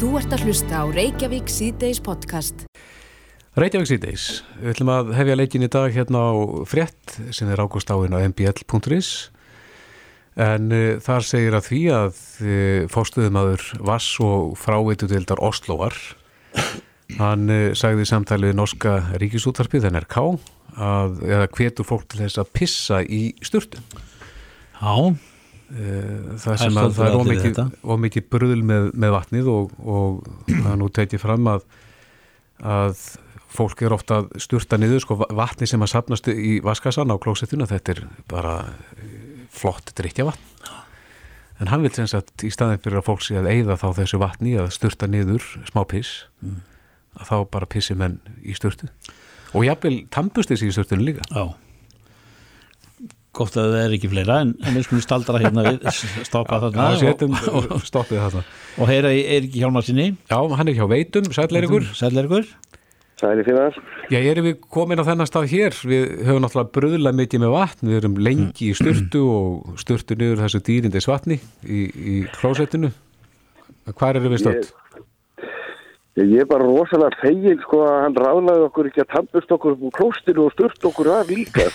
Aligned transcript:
Þú 0.00 0.14
ert 0.16 0.32
að 0.32 0.46
hlusta 0.48 0.78
á 0.80 0.84
Reykjavík 0.88 1.50
síðdeis 1.52 1.98
podcast. 2.00 2.62
Reykjavík 3.60 3.90
síðdeis. 3.90 4.22
Við 4.56 4.70
ætlum 4.72 4.90
að 4.94 5.10
hefja 5.18 5.34
leikin 5.36 5.66
í 5.66 5.68
dag 5.68 5.92
hérna 5.92 6.22
á 6.24 6.32
frétt 6.64 7.18
sem 7.36 7.50
er 7.52 7.60
ágúst 7.60 7.92
áinn 7.92 8.16
á 8.16 8.24
mbl.is 8.24 9.10
en 10.40 10.72
uh, 10.72 10.96
þar 11.04 11.26
segir 11.28 11.58
að 11.58 11.68
því 11.68 11.82
að 11.92 12.22
uh, 12.40 12.88
fórstuðumadur 12.88 13.66
Vass 13.90 14.16
og 14.24 14.56
fráveitudildar 14.62 15.44
Oslovar 15.44 15.92
hann 17.20 17.52
uh, 17.52 17.76
sagði 17.76 18.08
í 18.08 18.08
samtali 18.08 18.48
við 18.48 18.56
Norska 18.56 18.94
Ríkisúttarpið, 19.20 19.90
NRK 19.92 20.16
að, 20.80 21.20
eða 21.28 21.50
hvetur 21.58 21.90
fólk 21.92 22.08
til 22.08 22.22
þess 22.22 22.40
að 22.40 22.54
pissa 22.56 23.02
í 23.04 23.34
sturtu 23.44 23.84
Já, 24.80 25.12
það 25.70 26.56
sem 26.64 26.78
að 26.80 26.94
það 26.96 27.06
er 27.06 27.16
ómikið, 27.20 27.58
ómikið 27.94 28.28
bröðl 28.32 28.62
með, 28.66 28.90
með 28.98 29.14
vatnið 29.14 29.50
og, 29.52 29.74
og 29.86 30.30
það 30.50 30.78
nú 30.80 30.88
tekið 30.98 31.22
fram 31.22 31.50
að, 31.52 31.66
að 32.66 33.04
fólk 33.50 33.84
er 33.86 33.94
ofta 33.94 34.20
að 34.22 34.32
sturta 34.42 34.78
niður 34.80 35.04
sko 35.04 35.18
vatni 35.22 35.68
sem 35.70 35.82
að 35.82 35.92
sapnast 35.94 36.30
í 36.32 36.58
vaskassan 36.64 37.14
á 37.14 37.16
klósettuna, 37.22 37.70
þetta 37.70 37.94
er 37.94 38.02
bara 38.30 38.56
flott 39.54 39.94
drittja 39.98 40.26
vatn 40.26 40.50
en 41.60 41.70
hann 41.70 41.84
vil 41.84 41.92
sem 41.94 42.08
sagt 42.08 42.42
í 42.46 42.50
staðin 42.50 42.80
fyrir 42.82 43.02
að 43.02 43.08
fólk 43.10 43.24
sé 43.24 43.38
að 43.38 43.50
eigða 43.52 43.78
þá 43.78 43.88
þessu 44.00 44.20
vatni 44.22 44.56
að 44.58 44.70
sturta 44.74 45.06
niður 45.10 45.44
smá 45.68 45.82
piss 45.86 46.24
mm. 46.40 46.60
að 47.20 47.30
þá 47.30 47.36
bara 47.52 47.68
pissi 47.70 47.96
menn 47.98 48.16
í 48.40 48.56
sturtu. 48.56 48.88
Og 49.52 49.66
jáfnvel 49.66 50.06
tampust 50.14 50.50
þessi 50.52 50.70
í 50.70 50.72
sturtunum 50.72 51.04
líka. 51.10 51.26
Já 51.28 51.52
gott 53.36 53.58
að 53.58 53.74
það 53.74 53.84
er 53.84 53.92
ekki 53.96 54.10
fleira 54.10 54.38
en, 54.44 54.54
en 54.66 54.78
við 54.78 54.86
skulum 54.88 55.04
staldra 55.04 55.42
hérna 55.42 55.66
við 55.68 55.84
stoppa 56.28 56.58
þarna 56.64 56.88
setjum, 57.00 57.36
og, 57.56 57.68
þarna. 57.84 58.42
og 58.78 58.90
heyra 58.90 59.12
í 59.14 59.22
Eirik 59.36 59.54
Hjálmar 59.60 59.86
sinni 59.86 60.10
Já, 60.30 60.38
hann 60.38 60.72
er 60.72 60.78
hjá 60.78 60.88
Veitum, 60.90 61.30
Sætleirikur 61.34 61.86
Sætleirikur 61.94 62.50
fyrir 63.44 63.76
Já, 64.10 64.18
erum 64.32 64.46
við 64.48 64.56
komin 64.72 65.00
á 65.00 65.04
þennan 65.04 65.28
stað 65.28 65.50
hér? 65.52 65.76
Við 65.76 66.04
höfum 66.24 66.44
náttúrulega 66.44 66.74
bröðla 66.76 67.12
mikið 67.18 67.42
með 67.44 67.52
vatn 67.52 67.90
við 67.90 67.98
erum 68.00 68.18
lengi 68.24 68.70
í 68.70 68.76
sturtu 68.78 69.24
og 69.28 69.80
sturtu 69.82 70.16
niður 70.16 70.40
þessu 70.46 70.62
dýrindis 70.64 71.08
vatni 71.10 71.36
í, 71.36 71.82
í 71.84 72.14
klósettinu. 72.38 72.92
Hvað 73.90 74.14
eru 74.14 74.32
við 74.32 74.42
stöld? 74.44 74.70
Ég 76.18 76.40
er 76.42 76.46
bara 76.50 76.66
rosalega 76.66 77.14
fegin 77.20 77.60
sko 77.62 77.84
að 77.86 78.00
hann 78.02 78.16
ráðlaði 78.18 78.64
okkur 78.66 78.88
ekki 78.90 79.02
að 79.04 79.12
tampust 79.12 79.52
okkur 79.54 79.76
úr 79.78 79.92
klóstinu 79.94 80.48
og 80.48 80.54
sturt 80.56 80.88
okkur 80.90 81.10
af 81.14 81.30
líka. 81.30 81.68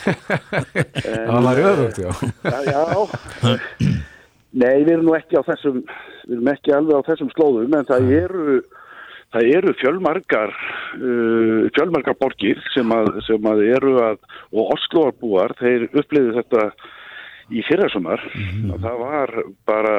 Það 1.29 1.45
var 1.45 1.61
öðvögt, 1.69 2.01
já. 2.03 2.11
Já, 2.43 2.59
já. 2.67 3.93
Nei, 4.55 4.83
við 4.83 4.91
erum 4.93 5.07
nú 5.09 5.15
ekki 5.17 5.39
á 5.39 5.43
þessum, 5.47 5.81
við 6.27 6.35
erum 6.35 6.51
ekki 6.51 6.75
alveg 6.75 6.99
á 6.99 7.07
þessum 7.07 7.31
slóðum 7.33 7.73
en 7.75 7.87
það 7.87 8.11
eru, 8.15 8.57
það 9.35 9.49
eru 9.57 9.73
fjölmargar, 9.81 10.53
uh, 10.99 11.65
fjölmargar 11.75 12.19
borgir 12.19 12.61
sem 12.75 12.93
að, 12.95 13.09
sem 13.27 13.49
að 13.51 13.63
eru 13.67 13.97
að, 14.03 14.21
og 14.55 14.71
Osloarbúar, 14.77 15.55
þeir 15.59 15.89
uppliði 15.91 16.37
þetta 16.37 16.69
í 17.51 17.65
fyrrasumar 17.67 18.23
mm 18.31 18.45
-hmm. 18.45 18.77
það 18.83 19.03
var 19.03 19.35
bara 19.67 19.97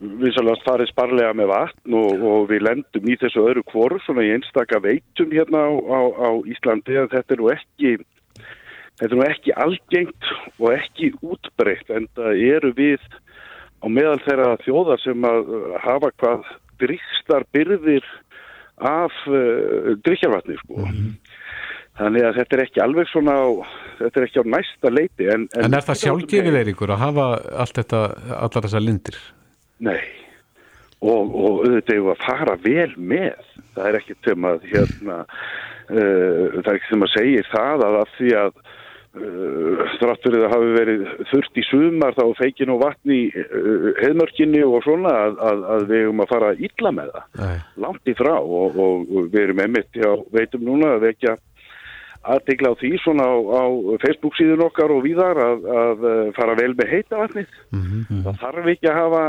svolítið 0.00 0.64
farið 0.66 0.90
sparlega 0.90 1.32
með 1.36 1.48
vatn 1.52 1.96
og, 1.96 2.24
og 2.28 2.50
við 2.50 2.66
lendum 2.66 3.08
í 3.08 3.16
þessu 3.20 3.46
öðru 3.48 3.62
kvoru 3.70 4.00
svona 4.04 4.26
í 4.26 4.32
einstaka 4.34 4.80
veitum 4.84 5.32
hérna 5.32 5.62
á, 5.64 5.72
á, 5.72 6.00
á 6.12 6.30
Íslandi 6.44 6.98
að 7.00 7.14
þetta 7.14 7.34
er 7.34 7.40
nú 7.40 7.48
ekki 7.54 7.92
þetta 9.00 9.08
er 9.08 9.16
nú 9.16 9.24
ekki 9.26 9.54
algengt 9.56 10.28
og 10.58 10.68
ekki 10.74 11.12
útbreytt 11.24 11.90
en 11.96 12.08
það 12.16 12.42
eru 12.44 12.72
við 12.76 13.00
á 13.80 13.86
meðal 13.88 14.20
þeirra 14.24 14.50
þjóðar 14.64 15.02
sem 15.04 15.26
að 15.28 15.50
hafa 15.84 16.12
hvað 16.20 16.52
drýkstar 16.80 17.46
byrðir 17.56 18.04
af 18.76 19.14
uh, 19.30 19.94
drikjarvatni 20.04 20.58
sko 20.60 20.82
mm 20.82 20.92
-hmm. 20.92 21.14
þannig 21.96 22.26
að 22.28 22.36
þetta 22.40 22.56
er 22.56 22.62
ekki 22.66 22.82
alveg 22.84 23.08
svona 23.08 23.32
á, 23.32 23.48
þetta 24.02 24.20
er 24.20 24.26
ekki 24.26 24.42
á 24.44 24.52
næsta 24.56 24.92
leiti 24.92 25.24
En, 25.24 25.48
en, 25.56 25.64
en 25.64 25.74
er 25.74 25.86
það 25.88 26.02
sjálfgefilegur 26.04 26.72
ykkur 26.74 26.92
að 26.92 27.04
hafa 27.06 27.26
allt 27.64 27.80
þetta, 27.80 28.00
allar 28.44 28.68
þessar 28.68 28.84
lindir? 28.84 29.16
Nei, 29.84 30.00
og, 31.04 31.34
og 31.36 31.64
auðvitað 31.66 31.98
er 31.98 32.10
að 32.12 32.22
fara 32.24 32.56
vel 32.64 32.92
með, 32.96 33.50
það 33.76 33.88
er 33.90 33.98
ekkert 34.00 34.30
sem 34.30 34.48
að, 34.48 34.64
hérna, 34.72 35.18
uh, 35.90 36.56
það 36.56 36.70
er 36.70 36.78
ekkert 36.78 36.94
sem 36.94 37.06
að 37.06 37.14
segja 37.16 37.46
það 37.50 37.86
að 37.86 37.98
af 38.00 38.14
því 38.16 38.30
að 38.40 38.52
uh, 38.56 39.82
þráttur 39.98 40.38
það 40.38 40.54
hafi 40.54 40.70
verið 40.78 41.04
þurft 41.32 41.60
í 41.60 41.66
sumar 41.68 42.16
þá 42.16 42.24
feikin 42.40 42.72
og 42.72 42.80
vatni 42.86 43.18
í 43.26 43.44
uh, 43.44 43.90
heðmörkinni 44.00 44.62
og 44.64 44.78
svona 44.86 45.12
að, 45.26 45.36
að, 45.50 45.66
að 45.74 45.90
við 45.92 46.06
erum 46.06 46.24
að 46.24 46.32
fara 46.32 46.54
illa 46.70 46.94
með 47.00 47.12
það, 47.18 47.28
Nei. 47.42 47.58
langt 47.86 48.08
í 48.08 48.16
frá 48.16 48.34
og, 48.38 48.80
og, 48.86 49.04
og 49.12 49.28
við 49.34 49.42
erum 49.44 49.62
emitt, 49.66 49.92
já, 49.92 50.10
veitum 50.32 50.64
núna 50.70 50.96
að 50.96 51.06
vekja 51.10 51.36
aðtegla 52.34 52.72
á 52.74 52.78
því 52.80 52.90
svona 53.02 53.26
á, 53.26 53.34
á 53.38 53.62
Facebook 54.02 54.36
síðun 54.38 54.64
okkar 54.66 54.92
og 54.94 55.04
víðar 55.06 55.38
að, 55.40 55.66
að 55.80 56.04
fara 56.36 56.56
vel 56.58 56.72
með 56.74 56.92
heita 56.92 57.20
vatnið. 57.20 57.56
Mm 57.70 57.86
-hmm. 57.86 58.20
Það 58.26 58.38
þarf 58.42 58.70
ekki 58.72 58.90
að 58.90 59.00
hafa 59.00 59.22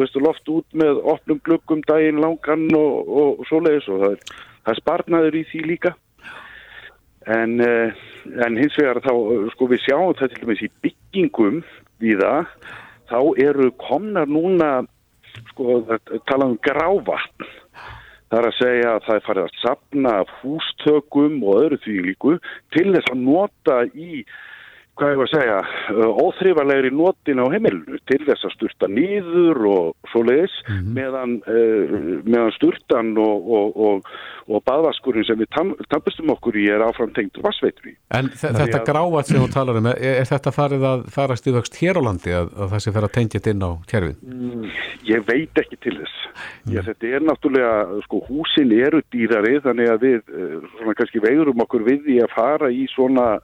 veistu, 0.00 0.22
loft 0.24 0.52
út 0.52 0.68
með 0.72 1.00
opnum 1.14 1.40
glukkum 1.44 1.82
daginn 1.88 2.22
langan 2.24 2.66
og, 2.76 3.08
og, 3.08 3.46
svoleiðis 3.50 3.88
og 3.92 4.02
það 4.02 4.12
er, 4.16 4.20
það 4.64 4.74
er 4.74 4.80
sparnaður 4.82 5.40
í 5.40 5.44
því 5.52 5.62
líka. 5.72 5.94
En, 7.28 7.60
en 7.60 8.56
hins 8.56 8.76
vegar 8.78 9.02
þá, 9.04 9.12
sko 9.52 9.68
við 9.68 9.84
sjáum 9.84 10.14
þetta 10.16 10.32
til 10.32 10.44
dæmis 10.46 10.64
í 10.64 10.70
byggingum 10.80 11.62
víða, 12.00 12.46
þá 13.10 13.20
eru 13.36 13.70
komnar 13.76 14.30
núna, 14.30 14.86
sko 15.52 15.82
tala 16.24 16.48
um 16.48 16.56
grávatn 16.64 17.44
Það 18.28 18.38
er 18.38 18.46
að 18.48 18.56
segja 18.58 18.88
að 18.92 19.04
það 19.06 19.18
er 19.18 19.24
farið 19.26 19.46
að 19.46 19.58
sapna 19.62 20.14
hústökum 20.42 21.38
og 21.48 21.60
öðru 21.62 21.80
því 21.84 21.96
líku 22.08 22.34
til 22.76 22.88
þess 22.92 23.12
að 23.14 23.22
nota 23.24 23.78
í, 23.96 24.24
hvað 24.98 25.12
ég 25.12 25.20
var 25.20 25.28
að 25.28 25.34
segja, 25.34 25.58
óþrifalegri 26.24 26.90
notin 26.94 27.42
á 27.42 27.46
heimilinu 27.52 27.98
til 28.10 28.18
þess 28.26 28.46
að 28.48 28.54
sturta 28.56 28.88
nýður 28.90 29.60
og 29.70 30.10
svo 30.12 30.22
leiðis 30.26 30.56
mm 30.64 30.74
-hmm. 30.74 30.92
meðan, 30.98 31.34
uh, 31.46 31.94
meðan 32.26 32.54
sturtan 32.56 33.12
og, 33.18 33.50
og, 33.58 33.78
og, 33.88 34.10
og 34.48 34.64
baðvaskurinn 34.66 35.26
sem 35.28 35.38
við 35.38 35.50
tam, 35.54 35.74
tampustum 35.92 36.32
okkur 36.34 36.58
í 36.58 36.66
er 36.72 36.84
áframtengt 36.84 37.38
vassveitur 37.42 37.92
í. 37.92 37.94
En 38.14 38.30
þetta 38.32 38.84
gráat 38.86 39.30
sem 39.30 39.40
þú 39.40 39.50
talar 39.52 39.78
um, 39.80 39.90
er, 39.92 40.14
er 40.22 40.28
þetta 40.28 40.54
farið 40.54 40.86
að 40.92 41.04
farast 41.14 41.46
í 41.46 41.54
vöxt 41.54 41.78
hér 41.82 42.00
á 42.00 42.02
landi 42.02 42.34
að, 42.34 42.50
að 42.58 42.72
það 42.72 42.84
sé 42.84 42.94
fer 42.96 43.08
að 43.08 43.14
tengja 43.16 43.38
þetta 43.38 43.54
inn 43.54 43.68
á 43.68 43.72
kerfin? 43.90 44.16
Mm, 44.22 44.64
ég 45.08 45.28
veit 45.28 45.62
ekki 45.62 45.76
til 45.82 45.98
þess. 46.00 46.16
Já, 46.70 46.82
þetta 46.86 47.06
er 47.06 47.22
náttúrulega, 47.26 48.00
sko, 48.06 48.22
húsin 48.28 48.72
eru 48.72 49.02
dýrari 49.12 49.58
þannig 49.64 49.90
að 49.90 50.02
við, 50.06 50.18
svona 50.78 50.94
kannski 50.98 51.22
veigurum 51.22 51.62
okkur 51.64 51.86
við 51.86 52.10
í 52.14 52.18
að 52.22 52.34
fara 52.34 52.70
í 52.70 52.86
svona 52.94 53.38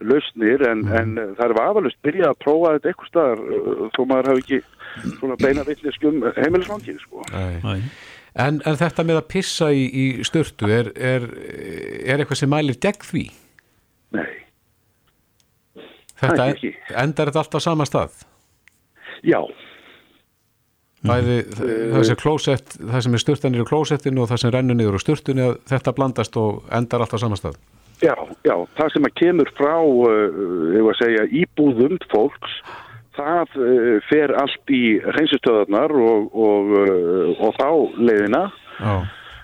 lausnir 0.00 0.62
en, 0.68 0.84
mm. 0.86 0.92
en 1.00 1.36
það 1.38 1.44
er 1.48 1.54
vafalust 1.58 1.98
byrjað 2.06 2.32
að 2.32 2.40
prófa 2.44 2.74
þetta 2.76 2.90
eitthvað 2.90 3.10
staðar 3.10 3.40
þó 3.96 4.00
maður 4.04 4.30
hafi 4.30 4.44
ekki 4.44 4.60
svona 5.18 5.38
beina 5.40 5.64
villiskum 5.66 6.20
heimilisvangið, 6.36 7.00
sko. 7.02 7.24
En, 8.38 8.60
en 8.62 8.78
þetta 8.78 9.04
með 9.06 9.20
að 9.22 9.30
pissa 9.32 9.70
í, 9.74 9.86
í 9.88 10.04
störtu, 10.26 10.68
er, 10.70 10.92
er, 10.94 11.24
er 12.04 12.20
eitthvað 12.20 12.42
sem 12.42 12.52
mælir 12.52 12.78
gegn 12.82 13.06
því? 13.08 13.24
Nei. 14.14 14.28
Þetta 16.18 16.50
endar 17.02 17.30
þetta 17.30 17.42
alltaf 17.44 17.62
á 17.62 17.66
sama 17.66 17.86
stað? 17.88 18.20
Já. 19.26 19.40
Bæði, 21.06 21.40
það 21.54 22.04
sem 22.08 22.18
klósett, 22.18 22.78
það 22.78 23.02
sem 23.06 23.14
er 23.14 23.22
sturtanir 23.22 23.62
í 23.62 23.66
klósettinu 23.66 24.24
og 24.24 24.30
það 24.32 24.40
sem 24.42 24.54
rennur 24.54 24.78
niður 24.78 24.98
á 24.98 25.00
sturtinu 25.02 25.50
þetta 25.70 25.94
blandast 25.94 26.38
og 26.38 26.64
endar 26.74 27.04
alltaf 27.04 27.22
sama 27.22 27.38
stað 27.38 27.58
Já, 27.98 28.14
já, 28.46 28.54
það 28.78 28.92
sem 28.94 29.06
að 29.08 29.16
kemur 29.18 29.48
frá 29.58 29.74
uh, 29.82 30.90
segja, 31.00 31.24
íbúðum 31.34 31.96
fólks 32.12 32.60
það 33.18 33.56
uh, 33.58 33.96
fer 34.06 34.34
allt 34.38 34.70
í 34.70 34.82
hreinsistöðarnar 35.02 35.94
og, 35.98 36.28
og, 36.30 36.74
uh, 36.78 37.32
og 37.42 37.56
þá 37.58 37.70
leiðina. 37.98 38.44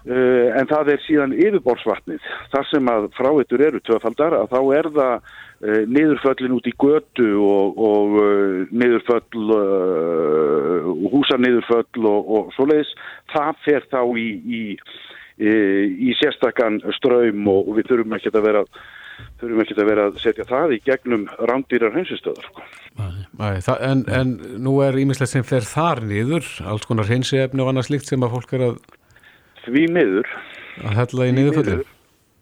En 0.05 0.69
það 0.69 0.89
er 0.93 1.01
síðan 1.01 1.33
yfirborðsvatnið. 1.33 2.27
Þar 2.53 2.67
sem 2.69 2.89
að 2.93 3.07
fráittur 3.17 3.63
eru 3.65 3.79
tvöfaldar 3.81 4.35
að 4.37 4.51
þá 4.53 4.59
er 4.77 4.89
það 4.99 5.15
niðurföllin 5.89 6.57
út 6.59 6.69
í 6.69 6.75
götu 6.77 7.31
og, 7.41 7.81
og 7.81 8.19
niðurföll 8.77 9.41
og, 12.05 12.29
og 12.37 12.53
svoleiðis, 12.53 12.93
það 13.33 13.65
fer 13.65 13.89
þá 13.89 14.03
í, 14.21 14.29
í, 14.45 14.61
í 15.39 16.13
sérstakann 16.21 16.79
ströym 16.95 17.49
og, 17.51 17.69
og 17.69 17.81
við 17.81 17.91
þurfum 17.91 18.15
ekki 18.19 18.31
að 18.31 18.47
vera 18.49 18.65
þurfum 19.41 19.63
ekki 19.63 19.77
að 19.77 19.89
vera 19.91 20.07
að 20.09 20.19
setja 20.23 20.47
það 20.49 20.75
í 20.77 20.81
gegnum 20.85 21.25
rándýrar 21.51 21.95
hreinsistöðar 21.95 22.49
sko. 22.49 22.67
en, 23.79 24.05
en 24.11 24.35
nú 24.63 24.77
er 24.87 24.99
ímislegt 24.99 25.33
sem 25.33 25.47
fer 25.47 25.67
þar 25.67 26.05
niður, 26.07 26.47
alls 26.67 26.87
konar 26.89 27.09
hreinsefni 27.11 27.63
og 27.63 27.73
annað 27.73 27.91
slikt 27.91 28.11
sem 28.11 28.27
að 28.27 28.37
fólk 28.37 28.55
er 28.59 28.69
að 28.69 28.79
því 29.65 29.87
miður 29.97 30.31
að 30.85 31.01
hella 31.01 31.29
í 31.29 31.35
niðurföldu 31.39 31.81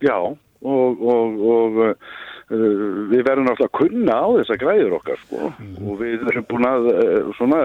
Já, 0.02 0.16
og, 0.18 1.02
og, 1.14 1.42
og 1.54 1.80
uh, 1.86 2.14
við 2.50 3.22
verðum 3.22 3.52
alltaf 3.52 3.68
að 3.68 3.76
kunna 3.78 4.16
á 4.18 4.26
þessa 4.40 4.58
græður 4.60 4.96
okkar 4.98 5.20
sko. 5.22 5.52
mm. 5.52 5.76
og 5.86 6.00
við 6.02 6.26
erum 6.32 6.48
búin 6.50 6.68
að 6.68 6.88
uh, 6.92 7.30
svona, 7.38 7.60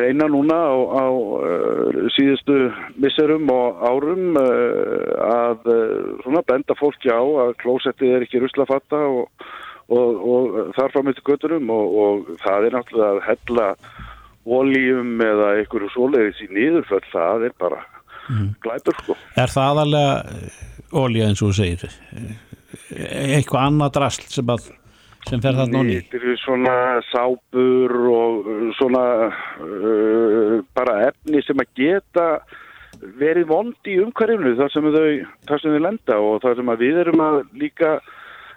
reyna 0.00 0.28
núna 0.30 0.56
á, 0.56 0.74
á 0.74 1.04
uh, 1.08 2.06
síðustu 2.14 2.58
misserum 3.02 3.50
og 3.52 3.82
árum 3.84 4.38
að 4.38 5.68
svona 6.22 6.44
benda 6.48 6.76
fólki 6.78 7.12
á 7.12 7.20
að 7.20 7.56
klósettið 7.62 8.16
er 8.16 8.26
ekki 8.26 8.42
ruslafatta 8.42 9.00
og, 9.08 9.46
og, 9.92 10.22
og 10.34 10.72
þar 10.78 10.94
fram 10.94 11.12
eftir 11.12 11.28
götturum 11.28 11.72
og, 11.74 11.98
og 12.04 12.32
það 12.44 12.68
er 12.68 12.78
náttúrulega 12.78 13.12
að 13.12 13.22
hella 13.30 13.68
ólíum 14.42 15.20
eða 15.22 15.50
einhverju 15.60 15.90
svoleiðis 15.92 16.42
í 16.42 16.48
nýðurföll, 16.50 17.04
það 17.12 17.48
er 17.48 17.56
bara 17.62 17.82
mm. 18.28 18.48
glæpur 18.64 18.98
sko. 19.02 19.16
Er 19.38 19.52
það 19.52 19.68
aðalega 19.70 20.14
ólíu 20.92 21.26
eins 21.26 21.42
og 21.42 21.52
þú 21.52 21.58
segir? 21.60 21.98
Eitthvað 22.92 23.68
annað 23.68 23.94
drast 23.98 24.26
sem 24.32 24.50
að 24.52 24.70
sem 25.28 25.42
fer 25.42 25.56
þarna 25.58 25.80
á 25.80 25.82
ný? 25.86 25.98
Þetta 26.00 26.18
eru 26.20 26.34
svona 26.42 26.76
sápur 27.10 27.94
og 28.12 28.48
uh, 28.48 28.64
svona 28.78 29.04
uh, 29.28 30.56
bara 30.76 30.98
efni 31.10 31.42
sem 31.46 31.62
að 31.62 31.72
geta 31.78 32.26
verið 33.18 33.48
vond 33.50 33.90
í 33.90 33.98
umhverjumlu 34.02 34.56
þar 34.58 34.72
sem 34.72 34.88
þau, 34.94 35.06
þar 35.48 35.62
sem 35.62 35.76
þau 35.76 35.84
lenda 35.86 36.18
og 36.22 36.42
þar 36.44 36.58
sem 36.58 36.74
við 36.82 36.98
erum 37.04 37.22
að 37.24 37.38
líka 37.58 37.94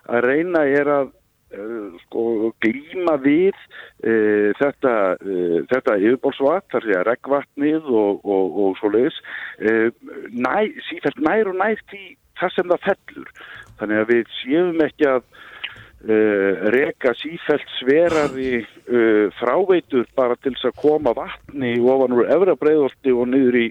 að 0.05 0.27
reyna 0.27 0.65
er 0.69 0.91
að 0.99 1.07
uh, 1.55 1.95
sko 2.03 2.51
glíma 2.63 3.15
við 3.23 3.55
uh, 3.55 4.51
þetta, 4.59 4.93
uh, 5.21 5.57
þetta 5.71 5.97
yfirbólsvat, 6.01 6.67
þar 6.73 6.87
sé 6.87 6.99
að 6.99 7.07
reggvatnið 7.09 7.89
og, 7.89 8.21
og, 8.25 8.61
og 8.65 8.77
svo 8.81 8.91
leiðis 8.93 9.17
uh, 9.61 9.89
næ, 10.33 10.69
sífælt 10.89 11.21
nær 11.25 11.51
og 11.51 11.59
nær 11.61 11.81
því 11.89 12.05
þar 12.39 12.55
sem 12.57 12.71
það 12.73 12.87
fellur 12.89 13.33
þannig 13.79 14.01
að 14.01 14.13
við 14.13 14.31
séum 14.41 14.85
ekki 14.85 15.09
að 15.09 15.25
Uh, 16.05 16.67
reka 16.69 17.15
sífælt 17.17 17.65
sverari 17.79 18.59
uh, 18.61 19.31
fráveitur 19.39 20.03
bara 20.13 20.35
til 20.37 20.51
þess 20.53 20.67
að 20.69 20.75
koma 20.77 21.15
vatni 21.17 21.71
ofan 21.81 22.13
úr 22.13 22.27
efrabreiðolti 22.35 23.09
og 23.09 23.31
niður 23.31 23.55
í 23.57 23.63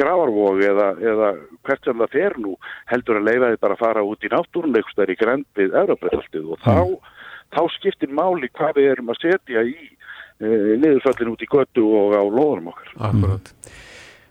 gravarvog 0.00 0.62
eða, 0.64 0.86
eða 1.04 1.28
hvert 1.68 1.84
sem 1.84 2.00
það 2.00 2.14
fer 2.14 2.36
nú 2.40 2.54
heldur 2.88 3.18
að 3.20 3.26
leifa 3.28 3.50
þið 3.52 3.60
bara 3.66 3.76
að 3.76 3.82
fara 3.82 4.04
út 4.08 4.24
í 4.24 4.30
náttúrunleikustar 4.32 5.12
í 5.12 5.18
grænt 5.20 5.60
við 5.60 5.76
efrabreiðoltið 5.82 6.46
og 6.54 6.62
þá, 6.64 6.78
mm. 6.78 7.26
þá 7.58 7.62
skiptir 7.74 8.16
máli 8.22 8.48
hvað 8.56 8.80
við 8.80 8.88
erum 8.94 9.12
að 9.12 9.20
setja 9.26 9.66
í 9.68 9.74
uh, 9.76 10.72
niðurföllin 10.86 11.34
út 11.34 11.44
í 11.44 11.50
göttu 11.58 11.84
og 11.90 12.16
á 12.16 12.24
loðunum 12.24 12.72
okkar. 12.72 12.96
Akkurat. 13.10 13.52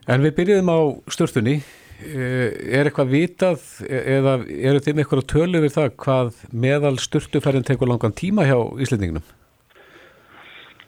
En 0.10 0.26
við 0.26 0.34
byrjuðum 0.40 0.74
á 0.74 0.80
störtunni 1.14 1.60
Eh, 1.62 1.81
er 2.02 2.88
eitthvað 2.88 3.12
vitað 3.12 3.66
eða 3.88 4.38
eru 4.48 4.82
með 4.82 5.04
eitthvað 5.04 5.28
tölu 5.32 5.62
við 5.64 5.76
það 5.76 5.92
hvað 6.04 6.42
meðal 6.52 6.96
styrtuferðin 7.02 7.68
tekur 7.68 7.92
langan 7.92 8.16
tíma 8.18 8.48
hjá 8.50 8.58
Íslandingunum? 8.82 9.26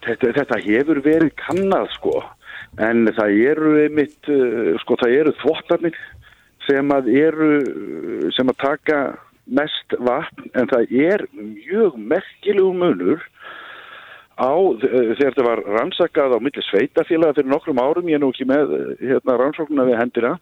Þetta, 0.04 0.32
þetta 0.36 0.60
hefur 0.66 1.00
verið 1.04 1.32
kannad 1.40 1.92
sko 1.94 2.18
en 2.82 3.06
það 3.16 3.38
eru 3.52 3.76
einmitt 3.84 4.28
eh, 4.32 4.74
sko 4.82 4.98
það 5.00 5.16
eru 5.20 5.34
þvottarnir 5.42 6.00
sem 6.66 6.90
að 6.92 7.10
eru 7.12 7.50
sem 8.34 8.50
að 8.50 8.60
taka 8.62 8.98
mest 9.44 9.96
vatn 10.00 10.48
en 10.56 10.68
það 10.70 10.92
er 11.04 11.24
mjög 11.36 11.98
merkilegu 12.00 12.72
munur 12.80 13.24
á 14.34 14.52
þegar 14.82 15.18
þetta 15.20 15.46
var 15.46 15.62
rannsakað 15.78 16.36
á 16.36 16.38
milli 16.42 16.62
sveitafélaga 16.66 17.38
fyrir 17.38 17.50
nokkrum 17.52 17.82
árum 17.82 18.08
ég 18.10 18.18
er 18.18 18.22
nú 18.24 18.30
ekki 18.34 18.46
með 18.50 18.72
hérna, 19.00 19.38
rannsóknuna 19.40 19.88
við 19.88 20.00
hendina 20.00 20.36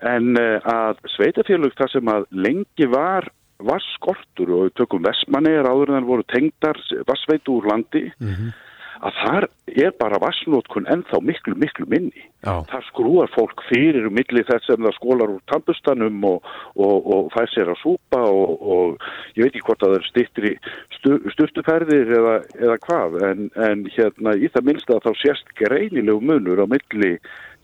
en 0.00 0.36
eh, 0.40 0.56
að 0.64 1.00
sveitafélug 1.16 1.76
þar 1.78 1.94
sem 1.94 2.12
að 2.12 2.26
lengi 2.30 2.88
var 2.90 3.30
var 3.60 3.82
skortur 3.94 4.52
og 4.56 4.74
tökum 4.78 5.04
vestmannegar 5.04 5.68
áður 5.68 5.92
en 5.92 5.98
það 5.98 6.10
voru 6.10 6.26
tengdar 6.32 6.78
vassveitu 7.08 7.58
úr 7.58 7.68
landi 7.68 8.06
mm 8.08 8.28
-hmm. 8.28 8.52
Að 9.00 9.18
þar 9.20 9.46
er 9.80 9.92
bara 10.00 10.18
vassnótkun 10.20 10.88
ennþá 10.92 11.20
miklu 11.24 11.54
miklu 11.56 11.86
minni 11.88 12.24
Já. 12.44 12.60
þar 12.68 12.86
skrúar 12.88 13.30
fólk 13.34 13.62
fyrir 13.68 14.08
um 14.08 14.16
milli 14.16 14.42
þess 14.48 14.68
sem 14.68 14.80
það 14.84 14.96
skólar 14.96 15.34
úr 15.34 15.44
tampustanum 15.52 16.24
og, 16.28 16.50
og, 16.76 17.08
og 17.14 17.30
fær 17.34 17.48
sér 17.52 17.72
að 17.72 17.80
súpa 17.82 18.20
og, 18.28 18.56
og 18.60 19.06
ég 19.38 19.46
veit 19.46 19.54
ekki 19.54 19.66
hvort 19.68 19.86
að 19.86 19.94
það 19.94 20.00
er 20.00 20.08
stittri 20.08 20.52
stu, 20.98 21.16
stuftuferðir 21.36 22.12
eða, 22.18 22.34
eða 22.60 22.80
hvað 22.86 23.16
en, 23.30 23.46
en 23.68 23.86
hérna 23.94 24.36
í 24.36 24.50
það 24.52 24.68
minnst 24.68 24.92
að 24.92 25.06
þá 25.06 25.12
sést 25.22 25.54
greinilegu 25.60 26.20
munur 26.20 26.64
á 26.64 26.66
milli 26.68 27.14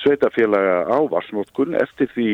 sveitafélaga 0.04 0.86
á 0.88 0.98
varsnótkun 1.12 1.76
eftir 1.80 2.10
því 2.14 2.30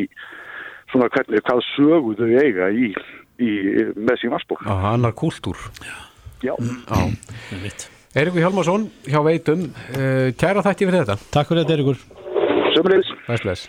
svona 0.93 1.08
hvernig, 1.12 1.43
hvað 1.46 1.64
sögu 1.72 2.14
þau 2.20 2.31
eiga 2.43 2.69
í, 2.70 2.93
í 3.40 3.50
með 3.96 4.20
sín 4.20 4.34
varsbók. 4.34 4.62
Já, 4.66 4.76
annar 4.93 5.16
kúltúr. 5.16 5.58
Já. 5.81 5.96
Já. 6.43 7.99
Eirikur 8.12 8.43
Hjalmarsson 8.43 8.82
hjá 9.09 9.23
Veitum, 9.25 9.61
eh, 9.97 10.35
kæra 10.37 10.61
þætti 10.61 10.85
fyrir 10.85 11.00
þetta. 11.00 11.14
Takk 11.32 11.49
fyrir 11.49 11.62
þetta 11.62 11.73
Eirikur. 11.79 12.03
Sömulegis. 12.75 13.09
Bless, 13.25 13.41
bless. 13.41 13.62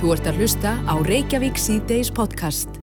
Þú 0.00 0.10
ert 0.16 0.26
að 0.26 0.40
hlusta 0.40 0.72
á 0.90 0.94
Reykjavík 0.98 1.54
C-Days 1.54 2.10
podcast. 2.10 2.80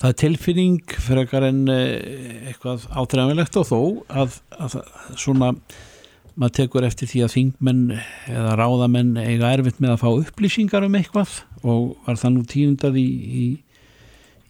Það 0.00 0.08
er 0.08 0.16
tilfinning 0.22 0.80
fyrir 0.88 1.26
ekkar 1.26 1.44
en 1.50 1.68
eh, 1.68 2.48
eitthvað 2.48 2.88
átræðanlegt 2.88 3.60
og 3.60 3.68
þó 3.68 3.80
að, 4.08 4.40
að 4.56 4.80
svona 5.12 5.52
maður 6.40 6.56
tekur 6.62 6.88
eftir 6.88 7.12
því 7.12 7.24
að 7.28 7.34
þingmenn 7.36 7.86
eða 8.32 8.58
ráðamenn 8.64 9.14
eiga 9.20 9.52
erfitt 9.52 9.76
með 9.76 9.98
að 9.98 10.04
fá 10.06 10.10
upplýsingar 10.24 10.88
um 10.88 10.96
eitthvað 10.96 11.42
og 11.60 11.98
var 12.08 12.16
það 12.16 12.38
nú 12.38 12.48
tíundað 12.48 12.96
í, 12.96 13.08
í, 13.44 13.48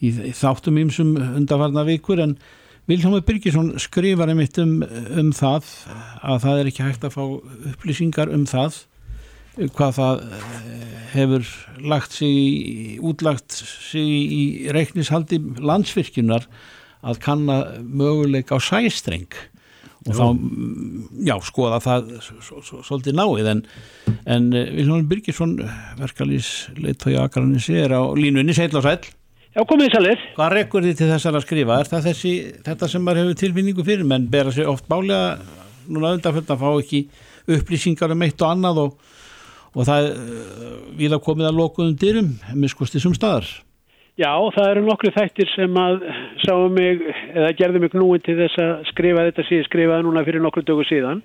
í, 0.06 0.19
í 0.31 0.37
þáttum 0.38 0.79
ímsum 0.87 1.17
undarfarna 1.19 1.82
vikur 1.82 2.23
en 2.23 2.38
Vilhelmur 2.84 3.22
Byrkisson 3.25 3.78
skrifar 3.81 4.28
einmitt 4.28 4.58
um, 4.60 4.82
um 5.16 5.31
það 5.32 5.70
að 6.20 6.42
það 6.42 6.58
er 6.58 6.69
ekki 6.69 6.84
hægt 6.84 7.06
að 7.06 7.14
fá 7.14 7.22
upplýsingar 7.70 8.32
um 8.34 8.44
það 8.48 8.82
hvað 9.54 9.96
það 9.98 10.22
eh, 10.34 10.92
hefur 11.14 11.50
lagt 11.92 12.16
sig 12.19 13.00
útlagt 13.04 13.54
sig 13.54 14.04
í 14.04 14.42
reiknishaldi 14.75 15.38
landsvirkjunar 15.62 16.48
að 17.04 17.20
kanna 17.22 17.58
möguleik 17.81 18.50
á 18.50 18.58
sæstreng. 18.58 19.31
Og 20.04 20.12
Jú. 20.12 20.16
þá, 20.19 20.26
já, 21.25 21.34
skoða 21.46 21.81
það 21.81 22.10
svolítið 22.84 23.16
náið 23.16 23.50
en, 23.54 23.62
en 24.28 24.50
eh, 24.52 24.72
Vilhelm 24.76 25.08
Birgisson 25.08 25.56
verkalýs 26.00 26.50
leittói 26.76 27.16
Akranissi 27.22 27.78
er 27.81 27.96
á 27.96 28.02
línunni, 28.19 28.56
sæl 28.56 28.75
og 28.76 28.84
sæl 28.84 29.00
Já, 29.55 29.62
komið 29.71 29.93
sælir 29.95 30.23
Hvað 30.35 30.53
rekkur 30.56 30.83
þið 30.83 30.97
til 30.99 31.06
þessar 31.12 31.37
að 31.39 31.45
skrifa? 31.45 31.75
Er 31.79 31.87
það 31.87 32.06
þessi, 32.09 32.31
þetta 32.67 32.87
sem 32.91 33.05
maður 33.06 33.21
hefur 33.21 33.37
tilfinningu 33.39 33.85
fyrir? 33.87 34.09
Menn 34.11 34.25
bera 34.31 34.51
sér 34.51 34.71
oft 34.73 34.89
bálega 34.91 35.37
núna 35.87 36.11
undanfjöld 36.17 36.49
að 36.51 36.65
fá 36.65 36.71
ekki 36.73 37.05
upplýsingar 37.55 38.11
um 38.11 38.25
eitt 38.27 38.43
og 38.43 38.51
annað 38.51 38.81
og, 38.83 39.12
og 39.77 39.87
það 39.87 40.09
uh, 40.11 40.73
vil 40.99 41.12
að 41.15 41.23
komið 41.29 41.51
að 41.53 41.61
lokuðum 41.61 41.94
dyrum 42.03 42.32
með 42.51 42.73
skostið 42.73 43.05
sem 43.05 43.15
staðar. 43.15 43.53
Já, 44.19 44.32
það 44.56 44.73
eru 44.73 44.84
nokkru 44.89 45.15
þættir 45.15 45.53
sem 45.53 45.79
að 45.84 46.03
sáum 46.43 46.75
mig, 46.75 47.06
eða 47.34 47.55
gerði 47.58 47.84
mig 47.84 47.94
núin 47.99 48.27
til 48.27 48.37
þess 48.41 48.58
að 48.63 48.75
skrifa 48.91 49.29
þetta 49.29 49.46
síðan 49.46 49.69
skrifaði 49.69 50.06
núna 50.08 50.27
fyrir 50.27 50.43
nokkru 50.43 50.67
dögu 50.67 50.89
síðan. 50.91 51.23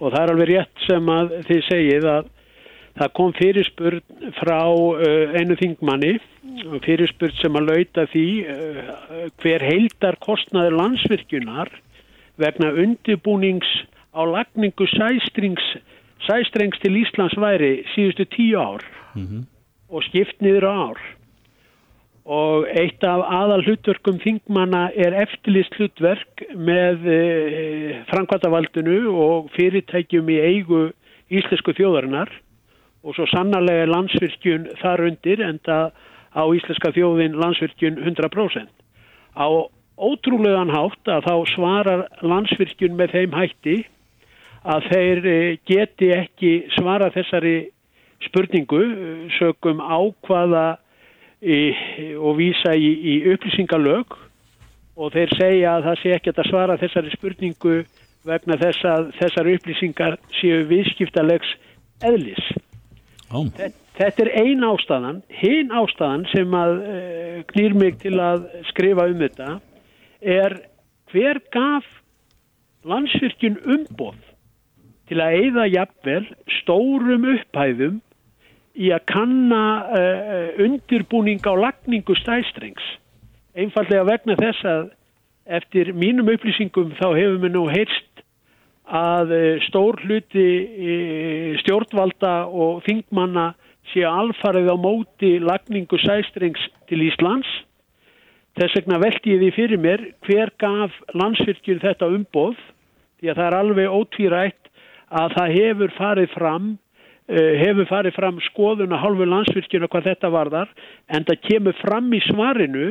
Og 0.00 0.12
það 0.12 0.22
er 0.22 0.32
alveg 0.32 0.52
rétt 0.54 0.84
sem 0.88 1.12
að 1.12 1.36
þið 1.48 1.62
segið 1.68 2.08
að 2.14 2.32
það 2.96 3.12
kom 3.18 3.32
fyrirspurn 3.36 4.32
frá 4.38 4.60
uh, 4.68 5.36
einu 5.36 5.56
þingmanni 5.60 6.16
fyrirspurn 6.86 7.34
sem 7.40 7.58
að 7.58 7.68
lauta 7.70 8.06
því 8.12 8.28
uh, 8.48 8.94
hver 9.42 9.64
heildar 9.64 10.16
kostnaður 10.24 10.78
landsvirkjunar 10.80 11.72
vegna 12.40 12.72
undibúnings 12.72 13.68
á 14.16 14.24
lagningu 14.24 14.88
sæstrings, 14.92 15.64
sæstrengs 16.24 16.80
til 16.80 16.96
Íslands 17.02 17.36
væri 17.40 17.84
síðustu 17.94 18.24
tíu 18.32 18.56
ár 18.60 18.84
mm 19.14 19.26
-hmm. 19.26 19.42
og 19.88 20.02
skipt 20.04 20.40
niður 20.40 20.64
ár 20.64 20.98
og 22.26 22.66
eitt 22.74 23.04
af 23.06 23.22
aðal 23.30 23.62
hlutverkum 23.62 24.18
þingmanna 24.18 24.90
er 24.98 25.14
eftirlist 25.14 25.74
hlutverk 25.78 26.42
með 26.58 27.06
e, 27.06 27.20
framkvæmtavaldinu 28.10 29.14
og 29.14 29.50
fyrirtækjum 29.54 30.28
í 30.34 30.40
eigu 30.40 30.80
íslensku 31.30 31.74
þjóðarinnar 31.78 32.32
og 33.06 33.14
svo 33.14 33.26
sannarlega 33.30 33.86
er 33.86 33.92
landsvirkjun 33.92 34.68
þar 34.80 35.04
undir 35.06 35.42
en 35.46 35.60
það 35.66 35.92
á 36.36 36.42
íslenska 36.58 36.90
þjóðin 36.96 37.38
landsvirkjun 37.38 38.00
100%. 38.02 38.66
Á 39.38 39.48
ótrúlegan 39.96 40.72
hátt 40.74 41.08
að 41.08 41.28
þá 41.28 41.34
svarar 41.54 42.02
landsvirkjun 42.20 42.98
með 42.98 43.14
þeim 43.14 43.36
hætti 43.36 43.76
að 44.66 44.88
þeir 44.90 45.28
e, 45.30 45.38
geti 45.68 46.10
ekki 46.12 46.52
svara 46.74 47.12
þessari 47.14 47.70
spurningu 48.26 48.82
sögum 49.38 49.80
ákvaða 49.80 50.66
í, 51.40 51.60
og 52.18 52.36
vísa 52.40 52.74
í, 52.74 52.90
í 52.90 53.14
upplýsingalög 53.32 54.18
og 54.96 55.12
þeir 55.14 55.34
segja 55.36 55.76
að 55.76 55.88
það 55.90 56.02
sé 56.02 56.14
ekkert 56.16 56.42
að 56.42 56.50
svara 56.50 56.78
þessari 56.80 57.14
spurningu 57.14 57.78
vegna 58.26 58.58
þess 58.58 58.86
að 58.90 59.10
þessar 59.20 59.50
upplýsingar 59.54 60.20
séu 60.40 60.64
viðskiptalegs 60.68 61.52
eðlis. 62.04 62.42
Oh. 63.34 63.48
Þetta 63.96 64.22
er 64.26 64.30
ein 64.38 64.62
ástæðan, 64.62 65.22
hinn 65.32 65.72
ástæðan 65.74 66.26
sem 66.30 66.52
að 66.54 66.74
uh, 66.78 67.38
knýr 67.50 67.74
mig 67.74 67.98
til 68.04 68.18
að 68.22 68.46
skrifa 68.70 69.08
um 69.10 69.22
þetta 69.24 69.56
er 70.20 70.58
hver 71.10 71.40
gaf 71.54 71.86
landsvirkjun 72.86 73.58
umboð 73.64 74.18
til 75.10 75.22
að 75.22 75.38
eigða 75.40 75.66
jafnvel 75.70 76.22
stórum 76.60 77.26
upphæðum 77.34 77.98
í 78.76 78.92
að 78.94 79.06
kanna 79.10 79.64
uh, 79.88 80.62
undirbúning 80.62 81.42
á 81.48 81.54
lagningu 81.56 82.14
stæstrengs 82.20 82.84
einfallega 83.56 84.04
vegna 84.06 84.36
þess 84.38 84.68
að 84.68 84.84
eftir 85.58 85.92
mínum 85.96 86.28
upplýsingum 86.30 86.92
þá 86.98 87.08
hefur 87.16 87.40
við 87.46 87.54
nú 87.54 87.64
heyrst 87.70 88.15
að 88.86 89.32
stór 89.66 89.98
hluti 90.04 90.48
stjórnvalda 91.62 92.34
og 92.46 92.84
þingmanna 92.86 93.50
séu 93.92 94.06
alfarið 94.08 94.70
á 94.70 94.76
móti 94.78 95.32
lagningu 95.42 95.98
sæstrengs 96.02 96.62
til 96.90 97.02
Íslands. 97.06 97.48
Þess 98.56 98.78
vegna 98.78 99.00
veldi 99.02 99.34
ég 99.34 99.42
því 99.42 99.50
fyrir 99.52 99.82
mér 99.82 100.02
hver 100.24 100.52
gaf 100.60 100.94
landsfyrkjur 101.14 101.82
þetta 101.82 102.08
umboð? 102.08 102.56
Því 103.20 103.30
að 103.30 103.38
það 103.38 103.46
er 103.46 103.58
alveg 103.60 103.96
ótvírætt 103.98 104.70
að 105.20 105.34
það 105.36 105.54
hefur 105.56 105.94
farið 105.96 106.30
fram 106.32 106.70
uh, 106.74 107.52
hefur 107.62 107.90
farið 107.90 108.16
fram 108.16 108.40
skoðun 108.48 108.94
að 108.96 109.02
hálfu 109.04 109.28
landsfyrkjuna 109.28 109.90
hvað 109.92 110.08
þetta 110.10 110.32
varðar 110.34 110.72
en 111.06 111.26
það 111.28 111.42
kemur 111.50 111.76
fram 111.82 112.08
í 112.16 112.22
svarinu 112.26 112.88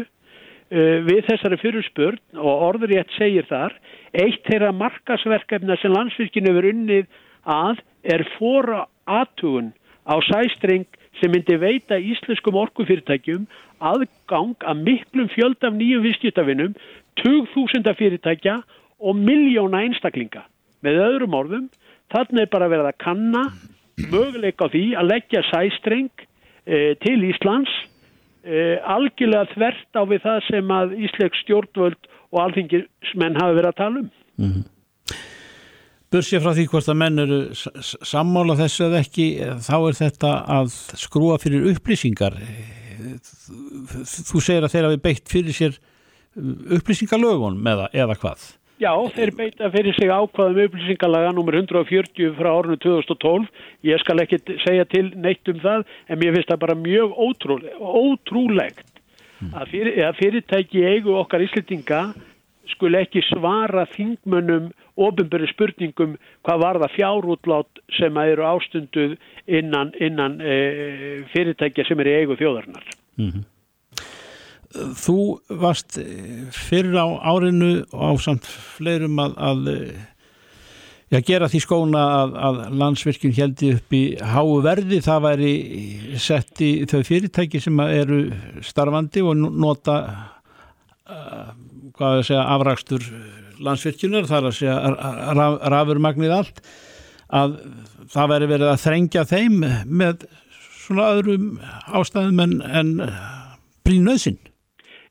við 0.70 1.22
þessari 1.28 1.60
fyrirspurn 1.62 2.40
og 2.42 2.64
orður 2.70 2.96
ég 2.96 3.06
að 3.06 3.16
segja 3.20 3.44
þar 3.50 3.76
eitt 4.18 4.48
þeirra 4.48 4.72
markasverkefna 4.74 5.78
sem 5.82 5.94
landsfyrkjun 5.94 6.50
hefur 6.50 6.70
unnið 6.72 7.06
að 7.46 7.82
er 8.04 8.26
fóra 8.38 8.86
aðtugun 9.06 9.74
á 10.10 10.16
sæstreng 10.26 10.88
sem 11.22 11.32
myndi 11.32 11.58
veita 11.62 11.98
íslenskum 12.02 12.58
orkufyrirtækjum 12.60 13.46
aðgang 13.80 14.56
að 14.66 14.84
miklum 14.88 15.30
fjöld 15.34 15.64
af 15.64 15.74
nýjum 15.76 16.04
vistjutafinum, 16.06 16.76
20.000 17.22 17.96
fyrirtækja 18.00 18.60
og 19.00 19.18
miljóna 19.20 19.84
einstaklinga. 19.86 20.46
Með 20.84 21.02
öðrum 21.06 21.38
orðum, 21.38 21.66
þarna 22.14 22.44
er 22.44 22.52
bara 22.52 22.70
verið 22.72 22.92
að 22.92 23.02
kanna 23.04 23.44
möguleika 24.12 24.68
á 24.68 24.74
því 24.74 24.86
að 25.00 25.12
leggja 25.14 25.44
sæstreng 25.52 26.12
e, 26.66 26.96
til 27.02 27.20
Íslands 27.30 27.72
e, 28.46 28.78
algjörlega 28.96 29.50
þvert 29.54 30.00
á 30.00 30.02
við 30.10 30.24
það 30.26 30.40
sem 30.50 30.72
að 30.78 30.96
Ísleik 31.08 31.42
stjórnvöld 31.42 32.10
og 32.32 32.40
alþingismenn 32.46 33.40
hafi 33.42 33.58
verið 33.60 33.72
að 33.72 33.80
tala 33.82 34.02
um. 34.04 34.10
Mm 34.38 34.52
-hmm. 34.52 34.66
Bursið 36.14 36.44
frá 36.44 36.54
því 36.54 36.66
hvort 36.72 36.90
að 36.92 37.00
menn 37.02 37.20
eru 37.20 37.40
sammála 37.84 38.56
þessu 38.56 38.86
eða 38.86 39.02
ekki, 39.04 39.26
þá 39.68 39.78
er 39.78 39.98
þetta 40.00 40.32
að 40.58 40.70
skrúa 41.02 41.38
fyrir 41.42 41.66
upplýsingar. 41.74 42.38
Þú 44.30 44.42
segir 44.42 44.64
að 44.64 44.72
þeir 44.72 44.88
hafi 44.88 45.02
beitt 45.02 45.28
fyrir 45.32 45.58
sér 45.58 45.80
upplýsingalögun 46.78 47.60
með 47.60 47.82
það 47.82 48.00
eða 48.04 48.16
hvað? 48.22 48.46
Já, 48.76 48.92
þeir 49.16 49.32
beita 49.38 49.70
fyrir 49.72 49.96
sig 49.96 50.12
ákvaðum 50.12 50.66
upplýsingalaga 50.66 51.32
nr. 51.32 51.58
140 51.62 52.34
frá 52.36 52.50
árunum 52.52 52.80
2012. 52.84 53.48
Ég 53.88 54.02
skal 54.04 54.20
ekki 54.20 54.42
segja 54.66 54.84
til 54.92 55.14
neitt 55.16 55.48
um 55.48 55.62
það, 55.64 55.86
en 56.10 56.20
mér 56.20 56.36
finnst 56.36 56.52
það 56.52 56.64
bara 56.66 56.76
mjög 56.82 57.16
ótrúlegt, 57.16 57.78
ótrúlegt 57.80 58.84
mm. 59.40 59.54
að, 59.54 59.70
fyrir, 59.72 60.00
að 60.10 60.20
fyrirtæki 60.20 60.84
eigu 60.92 61.16
okkar 61.22 61.46
íslitinga 61.48 62.02
skul 62.74 62.98
ekki 63.00 63.24
svara 63.30 63.86
þingmönnum 63.94 64.72
ofinböru 65.00 65.48
spurningum 65.54 66.16
hvað 66.44 66.62
var 66.66 66.80
það 66.84 66.96
fjárútlát 66.98 67.84
sem 67.96 68.22
eru 68.26 68.48
ástunduð 68.50 69.18
innan, 69.48 69.94
innan 70.04 70.40
e, 70.42 70.56
fyrirtækja 71.32 71.88
sem 71.88 72.02
er 72.04 72.12
í 72.12 72.16
eigu 72.22 72.40
þjóðarnar. 72.40 72.96
Mm 73.16 73.30
-hmm. 73.30 73.52
Þú 74.76 75.20
varst 75.62 76.00
fyrir 76.52 76.98
á 77.00 77.08
árinu 77.32 77.86
á 77.96 78.12
samt 78.20 78.48
fleirum 78.48 79.20
að, 79.24 79.36
að 79.40 79.70
já, 81.14 81.20
gera 81.28 81.50
því 81.52 81.62
skóna 81.64 82.04
að, 82.20 82.36
að 82.48 82.62
landsvirkjum 82.82 83.36
heldi 83.38 83.72
upp 83.78 83.96
í 83.96 84.04
háu 84.20 84.60
verði. 84.66 85.02
Það 85.06 85.26
væri 85.28 85.54
sett 86.22 86.64
í 86.66 86.72
þau 86.90 87.02
fyrirtæki 87.08 87.62
sem 87.64 87.80
eru 87.86 88.22
starfandi 88.66 89.24
og 89.24 89.40
nota 89.46 89.98
uh, 90.06 91.54
hvað 91.96 92.20
að 92.20 92.26
segja 92.30 92.48
afrakstur 92.56 93.08
landsvirkjunar, 93.64 94.28
þar 94.28 94.50
að 94.50 94.58
segja 94.58 94.76
rafurmagnir 95.72 96.34
allt 96.36 96.60
að 97.34 97.56
það 98.12 98.32
veri 98.34 98.50
verið 98.52 98.72
að 98.72 98.82
þrengja 98.84 99.24
þeim 99.30 99.62
með 99.88 100.26
svona 100.86 101.08
öðrum 101.16 101.48
ástæðum 101.98 102.44
en, 102.44 102.58
en 102.68 102.92
brínöðsinn. 103.86 104.38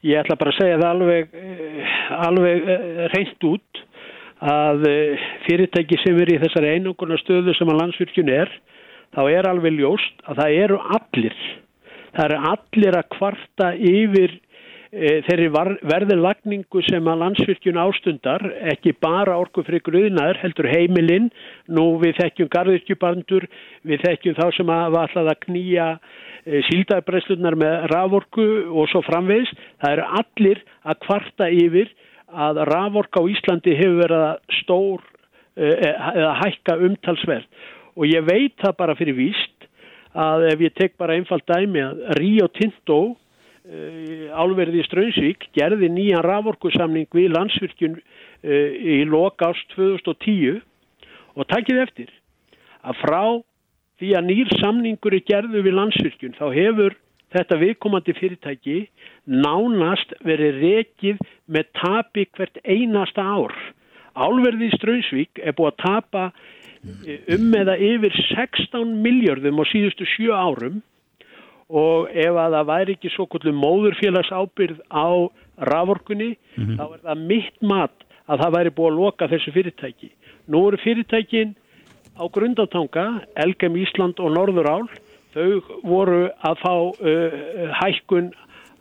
Ég 0.04 0.20
ætla 0.20 0.36
bara 0.36 0.52
að 0.52 0.58
segja 0.58 0.78
það 0.82 0.90
alveg, 0.90 1.36
eh, 1.40 1.92
alveg 2.26 2.66
eh, 2.68 3.04
reynd 3.14 3.46
út 3.48 3.82
að 4.44 4.86
eh, 4.90 5.26
fyrirtæki 5.46 5.96
sem 6.02 6.18
er 6.20 6.32
í 6.34 6.40
þessari 6.42 6.74
einungurna 6.74 7.16
stöðu 7.22 7.54
sem 7.56 7.70
að 7.72 7.80
landsvirkjun 7.80 8.32
er, 8.34 8.52
þá 9.16 9.22
er 9.32 9.48
alveg 9.48 9.78
ljóst 9.78 10.26
að 10.28 10.42
það 10.42 10.58
eru 10.66 10.80
allir. 10.98 11.38
Það 12.14 12.24
eru 12.26 12.40
allir 12.52 12.98
að 12.98 13.08
kvarta 13.16 13.70
yfir 13.80 14.36
E, 14.94 15.08
þeirri 15.26 15.48
verðilagningu 15.90 16.82
sem 16.86 17.08
að 17.10 17.22
landsvirkjun 17.24 17.80
ástundar, 17.82 18.44
ekki 18.70 18.92
bara 19.02 19.34
orkufrikur 19.42 19.96
auðnaður, 19.98 20.38
heldur 20.44 20.68
heimilinn, 20.70 21.26
nú 21.66 21.96
við 22.02 22.20
þekkjum 22.20 22.50
garðirkjubandur, 22.52 23.48
við 23.82 24.04
þekkjum 24.04 24.36
þá 24.38 24.44
sem 24.54 24.70
að 24.70 24.94
var 24.94 25.08
alltaf 25.08 25.32
að 25.32 25.40
knýja 25.48 25.88
síldarbreyslunar 26.68 27.56
með 27.60 27.86
raforku 27.92 28.46
og 28.68 28.90
svo 28.92 29.00
framvegs, 29.06 29.52
það 29.82 29.96
eru 29.96 30.06
allir 30.20 30.62
að 30.84 31.00
kvarta 31.06 31.48
yfir 31.48 31.90
að 32.34 32.62
raforka 32.68 33.22
á 33.22 33.30
Íslandi 33.30 33.76
hefur 33.78 34.00
verið 34.02 34.54
stór 34.60 35.02
e, 35.56 35.70
eða 35.70 36.32
hækka 36.42 36.78
umtalsverð 36.88 37.66
og 37.94 38.08
ég 38.10 38.24
veit 38.26 38.56
það 38.60 38.78
bara 38.80 38.96
fyrir 38.98 39.16
víst 39.18 39.68
að 40.14 40.48
ef 40.52 40.62
ég 40.62 40.74
tek 40.78 40.96
bara 40.98 41.16
einfalt 41.16 41.46
dæmi 41.48 41.82
að 41.82 42.02
Río 42.18 42.48
Tinto 42.54 43.02
Eh, 43.64 44.28
álverði 44.28 44.82
í 44.82 44.84
Strömsvík 44.84 45.46
gerði 45.56 45.88
nýjan 45.88 46.20
raforkusamning 46.20 47.06
við 47.16 47.30
landsvirkjun 47.32 47.94
eh, 47.96 48.74
í 48.76 48.96
loka 49.08 49.54
ást 49.54 49.70
2010 49.72 50.58
og 51.32 51.48
takkið 51.48 51.80
eftir 51.86 52.10
að 52.84 52.98
frá 53.00 53.22
því 54.04 54.14
að 54.18 54.28
nýr 54.28 54.52
samningur 54.60 55.16
er 55.16 55.24
gerðu 55.24 55.64
við 55.64 55.76
landsvirkjun 55.78 56.36
þá 56.36 56.46
hefur 56.52 56.96
þetta 57.34 57.60
viðkomandi 57.60 58.14
fyrirtæki 58.18 58.78
nánast 59.26 60.12
verið 60.26 60.60
rekið 60.62 61.22
með 61.50 61.70
tapi 61.80 62.26
hvert 62.36 62.60
einasta 62.62 63.24
ár. 63.24 63.54
Álverði 64.14 64.68
í 64.68 64.76
Strömsvík 64.76 65.40
er 65.42 65.56
búið 65.56 65.72
að 65.72 65.80
tapa 65.82 66.24
eh, 67.08 67.24
um 67.34 67.48
eða 67.58 67.78
yfir 67.82 68.14
16 68.28 68.92
miljardum 69.02 69.58
á 69.58 69.64
síðustu 69.72 70.06
sjö 70.12 70.36
árum 70.36 70.82
og 71.74 72.12
ef 72.12 72.36
að 72.38 72.54
það 72.58 72.70
væri 72.70 72.94
ekki 72.98 73.10
svo 73.14 73.26
kvöldum 73.32 73.58
móðurfélags 73.58 74.30
ábyrð 74.30 74.84
á 74.92 75.32
raforkunni 75.72 76.34
mm 76.36 76.62
-hmm. 76.62 76.76
þá 76.78 76.84
er 76.92 77.00
það 77.08 77.26
mitt 77.32 77.58
mat 77.62 77.96
að 78.28 78.40
það 78.44 78.54
væri 78.56 78.76
búið 78.76 78.92
að 78.92 78.98
loka 79.00 79.28
þessu 79.28 79.52
fyrirtæki. 79.52 80.10
Nú 80.46 80.68
eru 80.68 80.76
fyrirtækin 80.76 81.56
á 82.14 82.24
grundatanga, 82.30 83.06
Elgem 83.36 83.76
Ísland 83.76 84.20
og 84.22 84.34
Norðurál, 84.34 84.86
þau 85.34 85.62
voru 85.82 86.28
að 86.46 86.60
fá 86.62 86.74
uh, 86.74 87.38
hækkun 87.80 88.30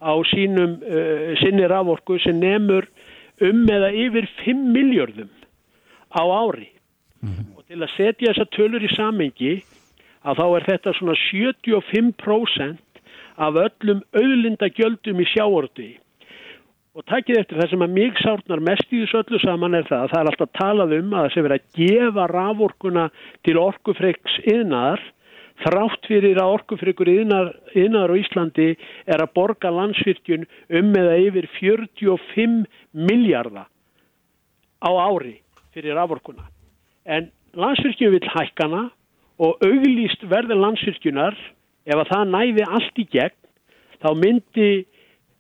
á 0.04 0.14
sínum 0.30 0.78
uh, 0.86 1.34
sinni 1.42 1.66
raforku 1.70 2.20
sem 2.22 2.38
nefnur 2.40 2.88
um 3.42 3.64
eða 3.70 3.90
yfir 3.98 4.30
5 4.44 4.68
miljardum 4.76 5.32
á 6.14 6.22
ári. 6.22 6.70
Mm 7.22 7.30
-hmm. 7.30 7.58
Og 7.58 7.66
til 7.68 7.82
að 7.82 7.96
setja 7.98 8.34
þessa 8.34 8.46
tölur 8.54 8.84
í 8.84 8.96
samengi 8.96 9.64
að 10.24 10.38
þá 10.38 10.46
er 10.58 10.64
þetta 10.70 10.94
svona 10.94 11.16
75% 11.16 12.78
af 13.38 13.54
öllum 13.56 14.04
auðlindagjöldum 14.14 15.20
í 15.20 15.26
sjáordi. 15.26 15.98
Og 16.94 17.02
takkið 17.10 17.40
eftir 17.40 17.58
það 17.58 17.72
sem 17.72 17.84
að 17.84 17.94
mig 17.96 18.20
sárnar 18.22 18.60
mest 18.62 18.92
í 18.94 19.00
þessu 19.02 19.18
öllu 19.24 19.40
saman 19.42 19.74
er 19.74 19.88
það 19.88 20.04
að 20.04 20.12
það 20.12 20.20
er 20.20 20.28
alltaf 20.30 20.52
talað 20.60 20.92
um 21.00 21.16
að 21.18 21.24
það 21.24 21.32
sé 21.34 21.44
verið 21.46 21.62
að 21.64 21.80
gefa 21.80 22.26
raforkuna 22.30 23.06
til 23.48 23.56
orkufreiks 23.58 24.36
yðnar 24.54 25.02
þrátt 25.64 26.06
fyrir 26.12 26.42
að 26.44 26.54
orkufreikur 26.60 27.10
yðnar 27.10 27.50
á 28.14 28.20
Íslandi 28.22 28.68
er 29.10 29.26
að 29.26 29.34
borga 29.40 29.74
landsvirkjun 29.74 30.46
um 30.70 30.94
eða 31.02 31.18
yfir 31.24 31.50
45 31.58 32.62
miljardar 32.94 33.66
á 34.86 34.92
ári 34.94 35.40
fyrir 35.74 35.98
raforkuna. 35.98 36.46
En 37.10 37.32
landsvirkjun 37.58 38.14
vil 38.20 38.34
hækkana 38.38 38.86
og 39.42 39.66
auglýst 39.66 40.30
verður 40.30 40.62
landsvirkjunar 40.68 41.42
ef 41.90 41.98
að 41.98 42.10
það 42.14 42.34
næði 42.38 42.70
allt 42.70 43.02
í 43.02 43.10
gegn 43.18 43.40
þá 43.98 44.10
myndi 44.20 44.72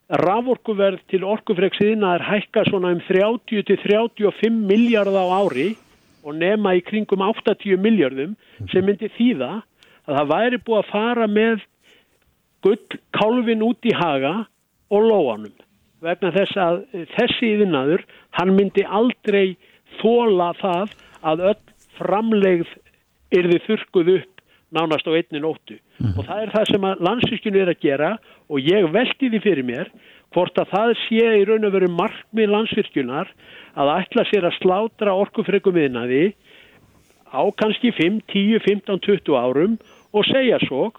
raforkuverð 0.09 1.01
til 1.11 1.23
orkufreksiðina 1.23 2.15
er 2.17 2.25
hækka 2.27 2.65
svona 2.67 2.91
um 2.93 3.01
30-35 3.07 4.49
miljardar 4.51 5.29
á 5.31 5.35
ári 5.43 5.69
og 6.23 6.35
nema 6.39 6.75
í 6.77 6.83
kringum 6.83 7.23
80 7.23 7.77
miljardum 7.79 8.35
sem 8.71 8.85
myndi 8.85 9.09
þýða 9.17 9.61
að 10.07 10.17
það 10.17 10.31
væri 10.33 10.59
búið 10.65 10.79
að 10.81 10.91
fara 10.91 11.27
með 11.27 11.63
gull 12.63 12.99
kálfin 13.15 13.63
út 13.63 13.87
í 13.87 13.93
haga 13.95 14.33
og 14.93 15.07
lóanum. 15.07 15.55
Vegna 16.03 16.33
þess 16.35 16.59
að 16.59 16.81
þessi 17.15 17.53
yfirnaður 17.55 18.03
hann 18.35 18.55
myndi 18.57 18.83
aldrei 18.83 19.55
þóla 20.01 20.51
það 20.59 20.95
að 21.23 21.45
öll 21.51 21.61
framlegð 21.97 22.71
er 23.33 23.49
þið 23.49 23.67
þurkuð 23.67 24.13
upp 24.17 24.32
nánast 24.73 25.07
á 25.07 25.11
einni 25.13 25.41
nóttu 25.43 25.77
mm. 25.77 26.15
og 26.17 26.27
það 26.27 26.41
er 26.41 26.53
það 26.53 26.69
sem 26.71 26.87
að 26.89 27.05
landsvirkjunu 27.07 27.61
er 27.61 27.71
að 27.73 27.83
gera 27.83 28.11
og 28.49 28.69
ég 28.73 28.89
veldi 28.93 29.29
því 29.29 29.41
fyrir 29.43 29.67
mér 29.67 29.91
hvort 30.33 30.57
að 30.57 30.71
það 30.73 30.93
sé 31.05 31.25
í 31.39 31.45
raun 31.47 31.67
og 31.67 31.75
veru 31.75 31.89
markmið 31.93 32.53
landsvirkjunar 32.53 33.31
að 33.79 33.93
ætla 33.97 34.25
sér 34.29 34.47
að 34.49 34.57
slátra 34.59 35.15
orkufregum 35.17 35.77
viðnaði 35.77 36.23
á 37.33 37.41
kannski 37.57 37.93
5, 37.93 38.21
10, 38.29 38.59
15, 38.65 39.01
20 39.01 39.37
árum 39.37 39.77
og 40.13 40.27
segja 40.29 40.59
svo, 40.67 40.91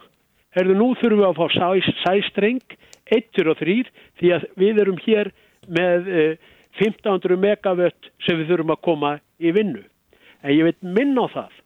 herðu 0.55 0.75
nú 0.79 0.89
þurfum 0.99 1.23
við 1.23 1.29
að 1.29 1.39
fá 1.39 1.47
sæ, 1.55 1.93
sæstreng, 2.03 2.77
1 3.15 3.47
og 3.47 3.59
3 3.61 3.77
því 4.19 4.33
að 4.35 4.47
við 4.59 4.81
erum 4.83 5.01
hér 5.05 5.31
með 5.71 6.09
eh, 6.11 6.37
1500 6.83 7.39
megavött 7.39 8.11
sem 8.27 8.39
við 8.41 8.51
þurfum 8.51 8.75
að 8.75 8.83
koma 8.83 9.13
í 9.39 9.53
vinnu. 9.55 9.85
En 10.43 10.57
ég 10.57 10.67
veit 10.67 10.81
minn 10.83 11.15
á 11.15 11.27
það 11.31 11.61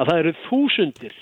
að 0.00 0.10
það 0.10 0.20
eru 0.22 0.34
þúsundir, 0.48 1.14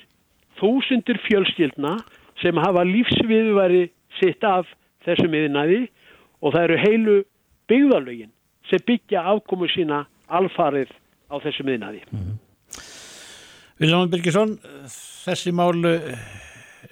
þúsundir 0.61 1.21
fjölskyldna 1.27 1.97
sem 2.43 2.59
hafa 2.61 2.85
lífsviðværi 2.87 3.89
sitt 4.19 4.45
af 4.47 4.69
þessum 5.07 5.35
yðinæði 5.35 5.85
og 6.43 6.55
það 6.55 6.65
eru 6.65 6.81
heilu 6.83 7.17
byggðalögin 7.71 8.33
sem 8.71 8.85
byggja 8.87 9.25
afkomu 9.33 9.69
sína 9.73 10.05
alfarið 10.29 10.93
á 11.33 11.37
þessum 11.43 11.73
yðinæði. 11.73 12.03
Mm 12.11 12.19
-hmm. 12.19 12.37
Viljáman 13.79 14.11
Birgisson, 14.11 14.59
þessi 15.25 15.53
málu 15.55 15.95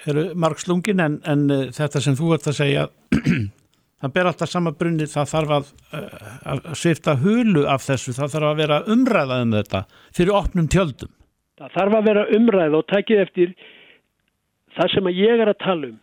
eru 0.07 0.31
margslungin 0.39 1.01
en, 1.03 1.21
en 1.27 1.51
eh, 1.51 1.69
þetta 1.75 2.03
sem 2.03 2.17
þú 2.19 2.35
ert 2.37 2.49
að 2.51 2.59
segja 2.61 2.87
það 4.03 4.15
ber 4.15 4.31
alltaf 4.31 4.51
sama 4.51 4.73
brunni 4.77 5.09
það 5.11 5.31
þarf 5.33 5.55
að, 5.59 5.71
eh, 5.99 6.17
að 6.53 6.67
svifta 6.79 7.17
hulu 7.23 7.67
af 7.73 7.87
þessu, 7.87 8.15
það 8.17 8.35
þarf 8.37 8.51
að 8.51 8.61
vera 8.63 8.81
umræða 8.95 9.41
um 9.43 9.55
þetta 9.57 9.83
fyrir 10.17 10.39
opnum 10.39 10.69
tjöldum 10.73 11.16
það 11.57 11.73
þarf 11.77 11.97
að 11.99 12.11
vera 12.11 12.27
umræða 12.37 12.81
og 12.81 12.91
takið 12.93 13.23
eftir 13.23 13.55
það 14.77 14.93
sem 14.93 15.09
að 15.09 15.23
ég 15.23 15.43
er 15.43 15.53
að 15.53 15.63
tala 15.65 15.91
um. 15.93 15.97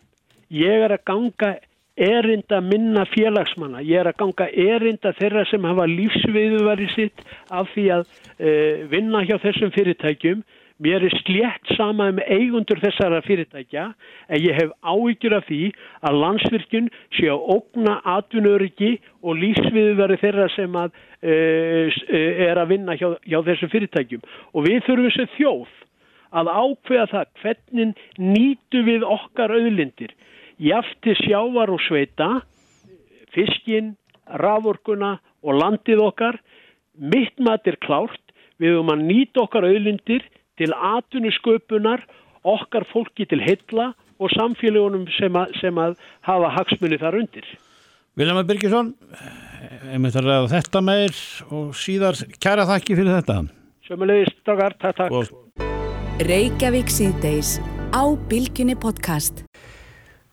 Ég 0.54 0.84
er 0.86 0.94
að 0.94 1.06
ganga 1.10 1.52
erinda 1.94 2.58
minna 2.60 3.04
félagsmanna. 3.12 3.82
Ég 3.86 4.02
er 4.02 4.10
að 4.10 4.18
ganga 4.24 4.48
erinda 4.50 5.14
þeirra 5.14 5.44
sem 5.46 5.66
hafa 5.68 5.86
lífsviðuvari 5.90 6.88
sitt 6.94 7.22
af 7.54 7.70
því 7.74 7.86
að 7.98 8.04
uh, 8.04 8.84
vinna 8.90 9.22
hjá 9.26 9.36
þessum 9.42 9.70
fyrirtækjum 9.74 10.42
Mér 10.82 11.04
er 11.06 11.14
slétt 11.22 11.68
sama 11.76 12.08
um 12.10 12.18
eigundur 12.18 12.80
þessara 12.82 13.20
fyrirtækja 13.22 13.84
en 14.26 14.40
ég 14.42 14.56
hef 14.58 14.72
áhyggjur 14.82 15.36
af 15.36 15.46
því 15.46 15.60
að 16.02 16.18
landsvirkjun 16.18 16.88
sé 17.14 17.28
að 17.30 17.44
ógna 17.54 18.00
atvinnuriki 18.16 18.96
og 19.22 19.38
lífsviðverði 19.38 20.18
þeirra 20.24 20.48
sem 20.56 20.74
að, 20.80 20.98
uh, 21.22 22.02
er 22.10 22.58
að 22.58 22.74
vinna 22.74 22.98
hjá, 22.98 23.06
hjá 23.22 23.38
þessum 23.46 23.70
fyrirtækjum. 23.70 24.26
Og 24.50 24.66
við 24.66 24.82
þurfum 24.88 25.14
sem 25.14 25.32
þjóð 25.36 25.78
að 26.34 26.52
ákveða 26.58 27.06
það 27.12 27.32
hvernig 27.44 28.04
nýtu 28.18 28.84
við 28.90 29.06
okkar 29.06 29.54
auðlindir. 29.54 30.10
Jafti 30.58 31.14
sjávar 31.22 31.70
og 31.70 31.82
sveita, 31.86 32.40
fiskin, 33.30 33.94
rafurkuna 34.42 35.20
og 35.46 35.62
landið 35.62 36.02
okkar. 36.02 36.42
Mitt 36.98 37.38
mat 37.38 37.62
er 37.70 37.78
klárt. 37.78 38.18
Við 38.58 38.74
höfum 38.74 38.90
að 38.90 39.06
nýta 39.06 39.46
okkar 39.46 39.66
auðlindir 39.70 40.26
til 40.60 40.72
atvinnusköpunar 40.74 42.04
okkar 42.44 42.86
fólki 42.92 43.26
til 43.28 43.42
heilla 43.42 43.92
og 44.22 44.30
samfélagunum 44.36 45.06
sem 45.16 45.36
að, 45.36 45.54
sem 45.60 45.78
að 45.80 45.96
hafa 46.26 46.50
hagsmunni 46.58 47.00
þar 47.00 47.18
undir. 47.22 47.46
Viljama 48.14 48.44
Birgisson, 48.46 48.92
einmitt 49.90 50.14
að 50.14 50.28
ræða 50.28 50.50
þetta 50.52 50.82
meir 50.86 51.16
og 51.50 51.72
síðar 51.74 52.20
kæra 52.38 52.66
þakki 52.68 52.98
fyrir 53.00 53.16
þetta. 53.16 53.40
Sjömmulegist, 53.84 54.38
dagar, 54.46 54.76
takk, 54.78 55.00
takk. 55.00 55.12
Og... 55.18 55.64
Reykjavík 56.22 56.92
síðdeis 56.94 57.56
á 57.90 58.06
Bilginni 58.30 58.76
podcast. 58.78 59.42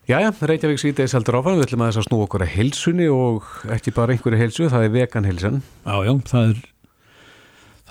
Jæja, 0.06 0.30
Reykjavík 0.30 0.78
síðdeis 0.82 1.14
heldur 1.16 1.40
áfram, 1.40 1.58
við 1.58 1.66
ætlum 1.66 1.82
að 1.82 1.90
þess 1.90 2.02
að 2.04 2.06
snú 2.08 2.20
okkur 2.24 2.46
að 2.46 2.54
heilsunni 2.54 3.10
og 3.10 3.50
ekki 3.74 3.94
bara 3.98 4.14
einhverju 4.14 4.40
heilsu, 4.40 4.70
það 4.70 4.86
er 4.86 4.94
vegan 4.94 5.26
heilsan. 5.26 5.60
Já, 5.82 5.96
já, 6.06 6.14
það 6.30 6.52
er 6.52 6.62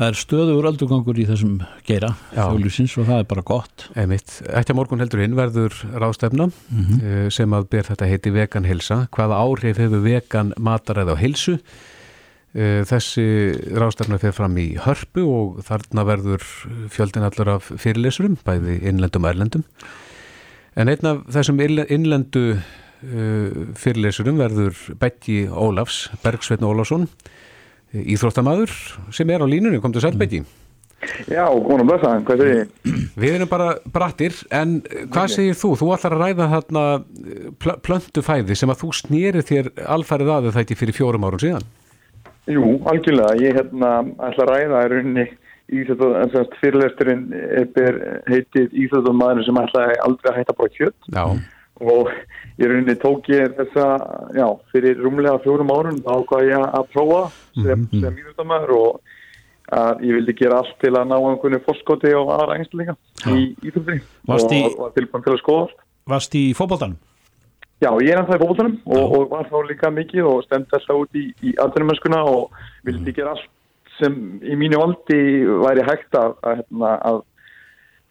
það 0.01 0.07
er 0.07 0.17
stöður 0.17 0.67
aldurgangur 0.71 1.19
í 1.21 1.27
þessum 1.29 1.59
geira 1.85 2.15
þjóðlýsins 2.31 2.97
og 2.97 3.07
það 3.11 3.21
er 3.21 3.29
bara 3.29 3.45
gott. 3.45 3.87
Eftir 3.93 4.77
morgun 4.77 5.03
heldur 5.03 5.21
inn 5.21 5.37
verður 5.37 5.75
ráðstefna 5.93 6.49
mm 6.49 6.83
-hmm. 6.83 7.29
sem 7.29 7.53
að 7.53 7.69
ber 7.69 7.85
þetta 7.85 8.09
heiti 8.09 8.33
vegan 8.33 8.65
hilsa. 8.65 9.07
Hvaða 9.13 9.37
áhrif 9.37 9.77
hefur 9.77 10.01
vegan 10.01 10.53
mataræð 10.57 11.13
á 11.13 11.15
hilsu? 11.21 11.59
Eh, 12.51 12.81
þessi 12.83 13.23
ráðstefna 13.79 14.17
fyrir 14.19 14.35
fram 14.35 14.57
í 14.59 14.73
hörpu 14.75 15.23
og 15.23 15.61
þarna 15.63 16.03
verður 16.03 16.43
fjöldin 16.91 17.23
allar 17.23 17.53
af 17.53 17.69
fyrirlesurum, 17.79 18.35
bæði 18.43 18.81
innlendum 18.89 19.23
og 19.23 19.29
erlendum. 19.29 19.63
En 20.75 20.89
einn 20.91 21.07
af 21.07 21.21
þessum 21.31 21.61
innlendu 21.61 22.57
eh, 22.57 23.53
fyrirlesurum 23.79 24.41
verður 24.41 24.75
Beggi 24.99 25.45
Ólafs, 25.47 26.09
Bergsveitn 26.25 26.67
Ólafsson 26.67 27.07
íþróttamaður 27.91 28.73
sem 29.13 29.29
er 29.33 29.43
á 29.43 29.47
línunni, 29.47 29.81
kom 29.83 29.93
til 29.93 30.03
Sælbæki 30.03 30.43
Já, 31.31 31.47
góðan 31.49 31.81
og 31.81 31.87
blessaðan, 31.89 32.25
hvað 32.27 32.41
segir 32.43 32.57
ég? 32.59 32.97
Við 33.21 33.35
erum 33.35 33.49
bara 33.49 33.69
brattir, 33.89 34.35
en 34.53 34.75
hvað 34.85 35.23
okay. 35.23 35.33
segir 35.33 35.57
þú? 35.57 35.71
Þú 35.79 35.87
ætlar 35.95 36.15
að 36.15 36.21
ræða 36.21 36.49
þarna 36.51 36.83
eh, 36.93 37.47
pl 37.57 37.73
plöntu 37.87 38.23
fæði 38.25 38.57
sem 38.59 38.73
að 38.73 38.83
þú 38.83 38.89
snýrið 38.99 39.47
þér 39.49 39.69
alfarið 39.97 40.33
aðeins 40.35 40.57
þetta 40.59 40.77
fyrir 40.77 40.97
fjórum 40.97 41.25
árun 41.25 41.43
síðan 41.45 41.69
Jú, 42.49 42.67
algjörlega, 42.89 43.37
ég 43.41 43.57
hérna 43.57 43.93
ætla 44.27 44.45
að 44.45 44.51
ræða 44.51 44.83
í 44.83 44.91
rauninni 44.91 45.27
fyrirlesturinn 46.59 47.25
heitir 48.27 48.69
íþróttamaður 48.69 49.45
sem 49.47 49.59
ætla 49.61 49.87
aldrei 50.05 50.31
að 50.33 50.39
hætta 50.41 50.57
bara 50.57 50.73
kjött 50.77 51.11
Já 51.15 51.25
og 51.81 52.09
ég 52.61 52.69
rauninni 52.69 52.95
tók 53.01 53.29
ég 53.31 53.55
þessa, 53.57 53.85
já, 54.37 54.45
fyrir 54.71 54.99
rúmlega 55.01 55.41
fjórum 55.41 55.71
árun 55.73 56.01
þá 56.05 56.13
hvað 56.29 56.49
ég 56.49 56.65
að 56.67 56.89
prófa 56.93 57.21
sem, 57.55 57.85
-hmm. 57.85 58.01
sem 58.01 58.17
íþjóttamæður 58.21 58.73
og 58.77 59.17
að 59.71 60.03
ég 60.07 60.17
vildi 60.17 60.35
gera 60.35 60.59
allt 60.61 60.73
til 60.81 60.91
að 60.95 61.07
ná 61.07 61.15
einhvern 61.19 61.63
fórskóti 61.63 62.11
og 62.17 62.33
aðra 62.35 62.57
einstaklinga 62.59 62.97
í 63.31 63.53
íþjóttinni 63.63 64.01
og, 64.27 64.75
og 64.79 64.93
tilbæðan 64.97 65.23
til 65.23 65.33
að 65.33 65.41
skoða. 65.43 65.87
Varst 66.11 66.35
í 66.35 66.43
fókbóltanum? 66.57 66.99
Já, 67.81 67.89
ég 68.03 68.11
er 68.11 68.19
ennþá 68.21 68.37
í 68.37 68.41
fókbóltanum 68.43 68.77
og, 68.85 69.15
og 69.15 69.31
var 69.31 69.47
þá 69.49 69.57
líka 69.69 69.93
mikið 69.93 70.27
og 70.27 70.43
stemd 70.45 70.69
þess 70.73 70.91
að 70.91 71.03
út 71.05 71.17
í, 71.17 71.25
í 71.41 71.55
aðtunumönskuna 71.63 72.21
og 72.29 72.51
vildi 72.85 73.09
mm. 73.09 73.15
gera 73.15 73.35
allt 73.35 73.49
sem 73.97 74.17
í 74.41 74.55
mínu 74.57 74.79
valdi 74.81 75.19
væri 75.61 75.85
hægt 75.85 76.17
að, 76.17 76.35
að, 76.41 76.61
hérna, 76.61 76.91
að 77.09 77.21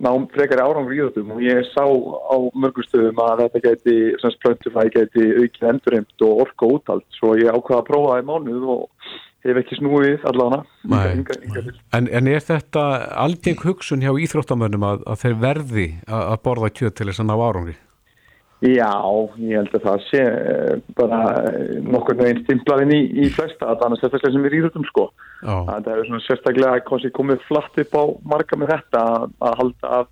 ná 0.01 0.11
frekari 0.33 0.65
árangur 0.65 0.97
í 0.97 1.01
þessum 1.03 1.33
og 1.35 1.43
ég 1.45 1.67
sá 1.75 1.85
á 1.85 2.37
mörgustöðum 2.57 3.21
að 3.21 3.43
þetta 3.45 3.63
geti, 3.67 3.97
sem 4.23 4.33
spröntifæði 4.37 4.95
geti 4.97 5.27
aukið 5.43 5.67
endurimt 5.75 6.25
og 6.25 6.45
orka 6.47 6.71
útalt 6.77 7.19
svo 7.19 7.35
ég 7.37 7.53
ákvaða 7.53 7.83
að 7.83 7.89
prófa 7.91 8.15
það 8.15 8.23
í 8.23 8.29
mánuð 8.31 8.71
og 8.77 9.11
hef 9.45 9.61
ekki 9.63 9.79
snúið 9.79 10.25
allavega 10.29 10.65
en, 11.97 12.09
en 12.09 12.29
er 12.29 12.43
þetta 12.45 12.83
algeng 13.25 13.63
hugsun 13.65 14.03
hjá 14.05 14.13
íþróttamönnum 14.13 14.85
að, 14.85 15.07
að 15.09 15.23
þeir 15.23 15.39
verði 15.45 15.87
að, 16.07 16.25
að 16.25 16.43
borða 16.49 16.73
kjöt 16.77 16.99
til 16.99 17.09
þess 17.09 17.23
að 17.25 17.31
ná 17.31 17.37
árangri? 17.39 17.77
Já, 18.61 18.93
ég 19.41 19.57
held 19.57 19.77
að 19.79 19.85
það 19.87 20.03
sé 20.11 20.21
eh, 20.21 20.81
bara 20.99 21.21
eh, 21.49 21.79
nokkur 21.81 22.19
neginn 22.19 22.43
stimplaðinn 22.43 22.93
í, 22.93 23.01
í 23.25 23.29
flesta 23.33 23.71
að 23.73 23.87
annars 23.87 24.03
er 24.05 24.13
þetta 24.13 24.33
sem 24.35 24.45
við 24.45 24.53
rýðum 24.59 24.85
sko. 24.91 25.07
Það 25.41 25.89
er 25.89 26.03
svona 26.05 26.25
sérstaklega 26.27 27.13
komið 27.17 27.47
flatt 27.47 27.81
upp 27.81 27.97
á 27.97 28.05
marga 28.35 28.59
með 28.61 28.75
þetta 28.75 29.05
að, 29.15 29.25
að 29.49 29.57
halda 29.63 29.93
að 30.01 30.11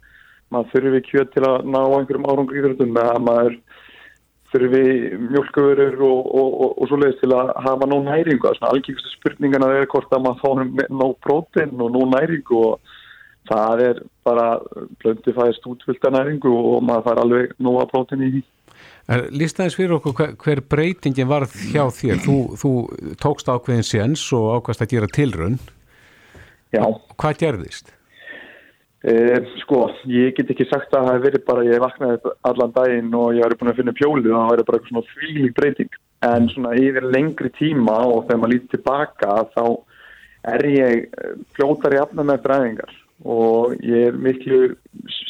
maður 0.49 0.73
þurfi 0.73 1.03
kjöt 1.11 1.35
til 1.35 1.45
að 1.45 1.69
ná 1.69 1.79
einhverjum 1.83 2.29
árangur 2.31 2.61
íþróttum 2.63 2.97
með 2.97 3.11
að 3.13 3.21
maður 3.27 3.59
þurfi 4.53 4.85
mjölkuvörur 5.29 5.99
og, 6.01 6.21
og, 6.41 6.53
og, 6.65 6.71
og 6.81 6.89
svo 6.89 6.99
leiðist 7.01 7.21
til 7.25 7.35
að 7.37 7.51
hafa 7.67 7.89
nóg 7.89 8.07
næringu. 8.07 8.53
Algjörstu 8.69 9.13
spurningana 9.13 9.71
er 9.77 9.89
hvort 9.93 10.13
að 10.13 10.25
maður 10.25 10.41
fá 10.45 10.87
nóg 10.89 11.19
prótein 11.25 11.75
og 11.77 11.93
nóg 11.97 12.07
næringu 12.15 12.63
og 12.71 12.95
það 13.49 13.83
er 13.87 14.01
bara 14.29 14.47
blöndi 15.03 15.35
fæðist 15.37 15.69
útvölda 15.69 16.13
næringu 16.15 16.53
og 16.53 16.81
maður 16.85 17.09
fær 17.09 17.23
alveg 17.25 17.53
nóga 17.61 17.89
prótin 17.93 18.25
í 18.25 18.31
því. 18.37 18.47
Lýstaðis 19.33 19.77
fyrir 19.79 19.97
okkur 19.97 20.17
hver, 20.17 20.33
hver 20.37 20.61
breytingin 20.69 21.29
var 21.31 21.47
hjá 21.49 21.87
þér? 21.97 22.19
Þú, 22.25 22.39
þú 22.61 22.73
tókst 23.21 23.49
ákveðin 23.49 23.87
séns 23.89 24.27
og 24.37 24.59
ákvæmst 24.59 24.85
að 24.85 24.93
gera 24.93 25.13
tilrönn. 25.17 25.57
Já. 26.77 26.85
Hvað 27.17 27.41
gerðist? 27.41 27.95
Eh, 29.07 29.45
sko, 29.63 29.85
ég 30.11 30.35
get 30.35 30.49
ekki 30.51 30.67
sagt 30.67 30.91
að 30.91 31.05
það 31.07 31.13
hef 31.15 31.25
verið 31.29 31.43
bara, 31.47 31.67
ég 31.69 31.83
vaknaði 31.83 32.33
allan 32.49 32.73
daginn 32.75 33.13
og 33.15 33.37
ég 33.37 33.45
væri 33.47 33.59
búin 33.61 33.71
að 33.71 33.79
finna 33.79 33.95
pjólu 33.95 34.33
og 34.33 34.41
það 34.41 34.49
væri 34.53 34.65
bara 34.67 34.81
eitthvað 34.81 34.95
svona 34.95 35.13
frílig 35.13 35.53
breyting. 35.55 35.99
En 36.27 36.49
svona 36.51 36.73
yfir 36.75 37.07
lengri 37.07 37.53
tíma 37.55 38.01
og 38.09 38.25
þegar 38.27 38.41
maður 38.43 38.55
lítið 38.57 38.73
tilbaka 38.75 39.37
þá 39.55 39.63
er 40.55 40.67
ég 40.73 41.21
fljótar 41.55 41.95
í 41.95 42.01
afna 42.03 42.27
með 42.27 42.43
bræðingar 42.47 42.97
og 43.27 43.79
ég 43.83 44.11
er 44.11 44.19
miklu 44.19 44.61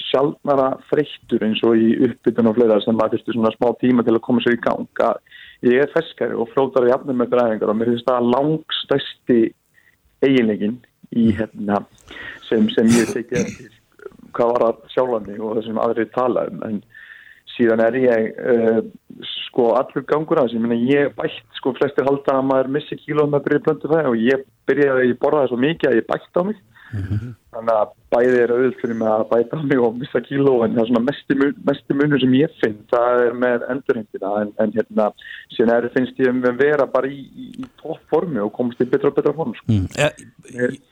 sjálfnara 0.09 0.75
freyttur 0.89 1.45
eins 1.45 1.61
og 1.65 1.77
í 1.77 1.95
uppbytun 2.09 2.51
og 2.51 2.59
fleira 2.59 2.81
sem 2.85 3.01
að 3.01 3.17
fyrstu 3.17 3.37
svona 3.37 3.53
smá 3.55 3.71
tíma 3.81 4.05
til 4.05 4.17
að 4.17 4.25
koma 4.27 4.45
sér 4.45 4.59
í 4.59 4.61
gang 4.65 5.03
að 5.05 5.21
ég 5.69 5.85
er 5.85 5.93
feskari 5.95 6.37
og 6.37 6.51
flótar 6.53 6.89
í 6.89 6.93
afnum 6.93 7.21
með 7.21 7.33
dræfingar 7.33 7.73
og 7.73 7.79
mér 7.79 7.93
finnst 7.93 8.09
það 8.09 8.29
langstæsti 8.35 9.41
eiginlegin 10.25 10.77
í 11.17 11.31
hérna 11.39 11.81
sem, 12.49 12.69
sem 12.75 12.87
ég 12.99 13.13
tekja 13.13 13.45
hvað 14.37 14.55
var 14.55 14.67
að 14.69 14.81
sjálfa 14.95 15.21
mig 15.27 15.41
og 15.41 15.57
það 15.57 15.67
sem 15.67 15.83
aðrið 15.85 16.15
tala 16.15 16.47
um 16.51 16.65
en 16.69 16.81
síðan 17.57 17.83
er 17.83 17.99
ég 17.99 18.41
uh, 18.53 18.81
sko 19.27 19.73
allur 19.79 20.05
gangur 20.09 20.41
að 20.41 20.53
þessu 20.53 20.81
ég 20.87 21.15
bætt, 21.19 21.39
sko 21.59 21.75
flestir 21.79 22.07
halda 22.07 22.39
að 22.39 22.49
maður 22.51 22.73
missi 22.77 22.99
að 22.99 23.45
byrja 23.47 23.65
blöndu 23.67 23.93
það 23.93 24.11
og 24.13 24.19
ég 24.23 24.45
byrjaði 24.69 25.07
að 25.09 25.19
borða 25.23 25.43
það 25.43 25.53
svo 25.53 25.61
mikið 25.65 25.91
að 25.91 25.99
ég 25.99 26.09
bætt 26.13 26.39
á 26.39 26.43
mig 26.45 26.59
mm 26.93 27.03
-hmm. 27.03 27.35
Þannig 27.59 27.75
að 27.75 27.93
bæði 28.15 28.39
er 28.41 28.53
auðvitað 28.55 28.81
fyrir 28.83 28.99
mig 28.99 29.11
að 29.13 29.25
bæta 29.33 29.61
mig 29.65 29.83
og 29.83 29.99
missa 29.99 30.23
kíló 30.25 30.55
en 30.65 30.77
það 30.77 30.83
er 30.83 30.89
svona 30.91 31.03
mesti 31.69 31.97
munur 31.99 32.23
sem 32.23 32.37
ég 32.39 32.55
finn 32.63 32.79
það 32.93 33.23
er 33.27 33.37
með 33.43 33.67
endurhendina 33.75 34.33
en, 34.43 34.55
en 34.63 34.75
hérna 34.77 35.09
síðan 35.57 35.75
er, 35.75 35.89
finnst 35.97 36.23
ég 36.23 36.33
að 36.33 36.63
vera 36.63 36.89
bara 36.93 37.11
í, 37.11 37.21
í, 37.27 37.49
í 37.59 37.69
toppformi 37.83 38.43
og 38.45 38.53
komast 38.57 38.83
í 38.85 38.89
betra 38.89 39.11
og 39.11 39.19
betra 39.19 39.35
form 39.37 39.55
sko. 39.59 39.69
mm. 39.75 39.87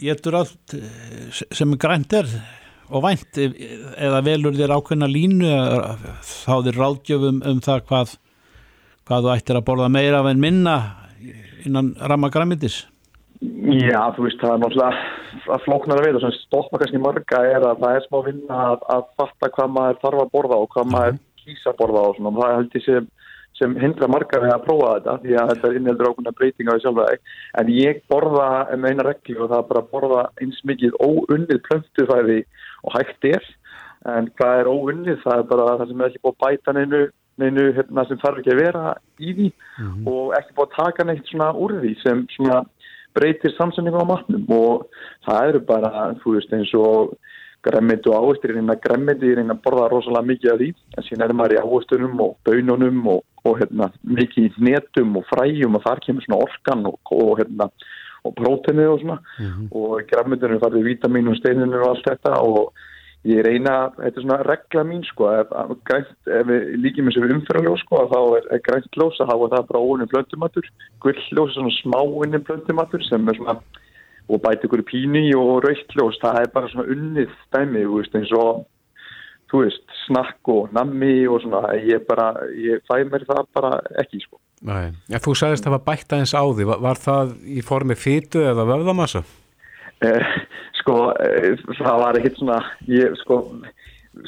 Ég 0.03 0.13
eftir 0.13 0.37
allt 0.37 0.77
eh, 0.77 1.31
sem 1.33 1.77
grænt 1.81 2.17
er 2.19 2.31
og 2.87 3.03
vænt 3.03 3.41
eða 3.41 4.21
velur 4.27 4.55
þér 4.55 4.77
ákveðna 4.77 5.09
línu 5.11 5.55
þá 6.23 6.55
þér 6.67 6.83
ráðgjöfum 6.83 7.41
um 7.51 7.63
það 7.65 7.87
hvað, 7.89 8.13
hvað 9.09 9.25
þú 9.25 9.33
ættir 9.35 9.59
að 9.59 9.67
borða 9.71 9.89
meira 9.93 10.21
af 10.23 10.31
en 10.31 10.43
minna 10.43 10.77
innan 11.67 11.95
ramma 11.99 12.31
græmitis 12.31 12.85
Já, 13.41 14.01
þú 14.17 14.25
veist, 14.25 14.39
það 14.41 14.53
er 14.55 14.61
náttúrulega 14.63 15.53
að 15.53 15.65
flóknar 15.67 16.01
að 16.01 16.07
veita, 16.07 16.21
sem 16.23 16.35
stoppa 16.39 16.81
kannski 16.81 17.01
marga 17.03 17.41
er 17.45 17.67
að 17.67 17.83
það 17.83 17.97
er 17.97 18.07
smá 18.07 18.19
vinna 18.25 18.61
að, 18.71 18.87
að 18.95 19.03
fatta 19.21 19.51
hvað 19.57 19.75
maður 19.75 19.99
þarf 20.05 20.23
að 20.23 20.33
borða 20.37 20.61
og 20.63 20.71
hvað 20.73 20.89
maður 20.95 21.19
kýsa 21.43 21.73
að 21.73 21.79
borða 21.83 22.05
og 22.07 22.17
svona, 22.17 22.33
það 22.39 22.55
held 22.55 22.79
ég 22.79 22.87
sem, 22.87 23.11
sem 23.61 23.77
hindra 23.83 24.09
marga 24.13 24.41
við 24.45 24.55
að 24.55 24.65
prófa 24.65 24.95
þetta 24.95 25.17
því 25.25 25.37
að 25.43 25.53
þetta 25.53 25.69
er 25.69 25.79
innheldur 25.81 26.11
ákveðna 26.11 26.35
breyting 26.39 26.71
á 26.71 26.73
því 26.73 26.87
sjálf 26.87 27.29
en 27.61 27.75
ég 27.77 28.01
borða 28.13 28.49
um 28.77 28.89
eina 28.89 29.07
regli 29.11 29.37
og 29.37 29.53
það 29.53 29.61
er 29.61 29.69
bara 29.75 29.85
að 29.85 29.93
borða 29.93 30.25
eins 30.41 30.65
mikið 30.73 30.99
óunnið 31.03 31.63
plöntufæði 31.69 32.41
og 32.87 32.97
hægt 32.97 33.31
er. 33.35 33.53
En 34.07 34.29
hvað 34.39 34.61
er 34.63 34.69
óunnið, 34.71 35.23
það 35.25 35.41
er 35.41 35.47
bara 35.51 35.71
það 35.77 35.89
sem 35.91 36.03
er 36.03 36.11
ekki 36.13 36.25
búið 36.25 36.37
að 36.37 36.43
bæta 36.47 36.77
neinu 36.77 37.07
neinu 37.41 37.67
hérna, 37.77 38.05
sem 38.09 38.21
þarf 38.21 38.41
ekki 38.41 38.53
að 38.55 38.61
vera 38.63 38.95
í 39.21 39.33
því 39.37 39.47
mm 39.51 39.89
-hmm. 39.89 40.07
og 40.13 40.35
ekki 40.39 40.57
búið 40.57 40.69
að 40.71 40.77
taka 40.77 41.05
neitt 41.05 41.31
svona 41.31 41.49
úr 41.53 41.75
því 41.83 41.93
sem 42.03 42.23
svona 42.37 42.63
breytir 43.17 43.55
samsendingu 43.57 44.03
á 44.03 44.11
matnum 44.13 44.45
og 44.57 44.87
það 45.27 45.51
eru 45.51 45.63
bara, 45.71 45.91
þú 46.23 46.37
veist, 46.37 46.53
eins 46.53 46.73
og 46.79 47.17
gremmiti 47.67 48.11
og 48.13 48.17
áherstir 48.21 48.53
í 48.53 48.59
reyna 48.59 48.77
gremmiti 48.83 49.31
í 49.31 49.37
reyna 49.39 49.57
að 49.57 49.63
borða 49.65 49.91
rosalega 49.91 50.31
mikið 50.31 50.53
af 50.53 50.61
því 50.61 50.69
en 50.97 51.07
síðan 51.07 51.27
er 51.27 51.37
maður 51.39 51.57
í 51.57 51.63
áherstunum 51.63 52.25
og 52.27 52.35
bönunum 52.47 53.01
og, 53.15 53.23
og 53.45 53.61
hérna, 53.61 53.91
mikið 54.07 54.49
í 54.49 54.67
netum 54.69 55.17
og 55.21 55.27
fræjum 55.31 55.79
og 55.79 55.87
þar 55.87 56.03
kemur 56.05 56.27
svona 56.27 56.43
orkan 56.47 56.91
og, 56.93 57.01
og 57.17 57.33
hérna 57.41 57.71
og 58.27 58.35
prótinu 58.35 58.87
og 58.93 59.01
svona 59.01 59.19
mm 59.19 59.47
-hmm. 59.47 59.67
og 59.79 60.07
gremmitinu 60.11 60.61
farið 60.63 60.87
vítamínu 60.91 61.31
og 61.31 61.37
steininu 61.37 61.81
og 61.81 61.89
allt 61.89 62.09
þetta 62.11 62.33
og 62.43 62.73
ég 63.27 63.43
reyna, 63.47 63.75
þetta 63.97 64.21
er 64.21 64.25
svona 64.25 64.39
regla 64.47 64.85
mín 64.87 65.03
sko, 65.09 65.31
ef, 65.41 65.55
grænt, 65.89 66.13
ef 66.31 66.47
við 66.49 66.69
líkjum 66.85 67.11
þessu 67.11 67.25
umfyrarljós 67.37 67.83
sko, 67.85 68.05
þá 68.13 68.21
er, 68.39 68.47
er 68.55 68.63
grænt 68.69 69.01
ljós 69.01 69.19
að 69.23 69.33
hafa 69.33 69.51
það 69.55 69.67
bara 69.73 69.83
óunni 69.83 70.07
blöndumatur, 70.13 70.71
gullljós 71.05 71.51
er 71.51 71.59
svona 71.59 71.75
smáunni 71.81 72.41
blöndumatur 72.47 73.05
sem 73.09 73.29
er 73.29 73.39
svona, 73.41 73.59
og 74.27 74.43
bæti 74.43 74.69
ykkur 74.69 74.85
píni 74.87 75.27
og 75.39 75.61
rauktljós, 75.67 76.19
það 76.23 76.41
er 76.43 76.51
bara 76.55 76.73
svona 76.73 76.97
unnið 76.97 77.37
stæmi, 77.47 77.85
þú 77.87 78.01
veist, 78.01 78.19
eins 78.21 78.35
og 78.37 78.65
þú 79.51 79.63
veist, 79.63 79.85
snakk 80.07 80.51
og 80.51 80.75
nammi 80.75 81.27
og 81.31 81.43
svona, 81.45 81.63
ég 81.79 82.07
bara, 82.09 82.33
ég 82.59 82.83
fæ 82.89 83.03
mér 83.07 83.27
það 83.29 83.43
bara 83.55 83.73
ekki 84.03 84.23
sko. 84.25 84.41
Nei, 84.67 84.91
ja, 85.13 85.21
þú 85.23 85.35
sagðist 85.37 85.67
að 85.67 85.71
það 85.71 85.77
var 85.77 85.85
bætt 85.87 86.15
aðeins 86.17 86.35
á 86.35 86.43
því, 86.43 86.69
var, 86.71 86.83
var 86.87 87.01
það 87.03 87.35
í 87.47 87.63
formi 87.67 87.99
fytu 87.99 88.43
eða 88.43 88.67
vöðamassa? 88.67 89.23
Eh, 90.05 90.33
sko, 90.87 91.11
eh, 91.19 91.59
það 91.75 91.99
var 92.05 92.19
ekkert 92.19 92.39
svona 92.39 92.61
ég, 92.87 93.17
sko, 93.25 93.41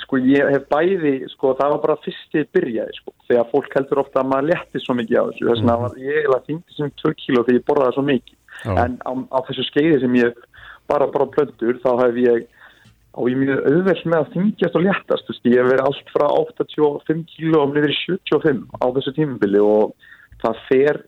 sko, 0.03 0.18
ég 0.27 0.51
hef 0.51 0.66
bæði 0.73 1.14
sko, 1.37 1.55
það 1.59 1.75
var 1.75 1.83
bara 1.85 1.99
fyrst 2.03 2.35
ég 2.35 2.51
byrjaði, 2.55 2.99
sko, 2.99 3.14
þegar 3.31 3.51
fólk 3.53 3.79
heldur 3.79 4.03
ofta 4.03 4.25
að 4.25 4.31
maður 4.33 4.51
letti 4.51 4.83
svo 4.83 4.99
mikið 4.99 5.23
á 5.23 5.25
þessu, 5.31 5.47
þess 5.47 5.62
vegna 5.62 5.77
mhm. 5.77 5.87
var 5.87 5.99
ég 6.03 6.21
eða 6.27 6.42
þingti 6.49 6.77
sem 6.77 6.92
2 7.05 7.14
kíló 7.23 7.44
þegar 7.47 7.61
ég 7.61 7.66
borðaði 7.71 7.97
svo 7.97 8.07
mikið, 8.11 8.38
oh. 8.59 8.79
en 8.85 9.01
á, 9.07 9.12
á 9.31 9.38
þessu 9.49 9.66
skeiði 9.68 10.01
sem 10.03 10.18
ég 10.18 10.47
bara 10.90 11.11
bara 11.14 11.31
plöndur, 11.37 11.83
þá 11.85 11.90
hef 12.03 12.23
ég 12.25 12.47
og 13.18 13.31
ég 13.33 13.38
mjög 13.40 13.64
auðveld 13.66 14.05
með 14.07 14.18
að 14.18 14.35
þingjast 14.35 14.77
og 14.79 14.85
léttast, 14.85 15.31
ég 15.47 15.59
hef 15.59 15.71
verið 15.73 15.87
allt 15.87 16.11
frá 16.14 16.27
85 16.29 17.25
kíló 17.33 17.64
og 17.64 17.73
niður 17.75 17.94
í 17.94 17.99
75 18.05 18.61
á 18.79 18.87
þessu 18.99 19.14
tímubili 19.16 19.62
og 19.62 19.94
það 20.42 20.61
fer 20.68 21.01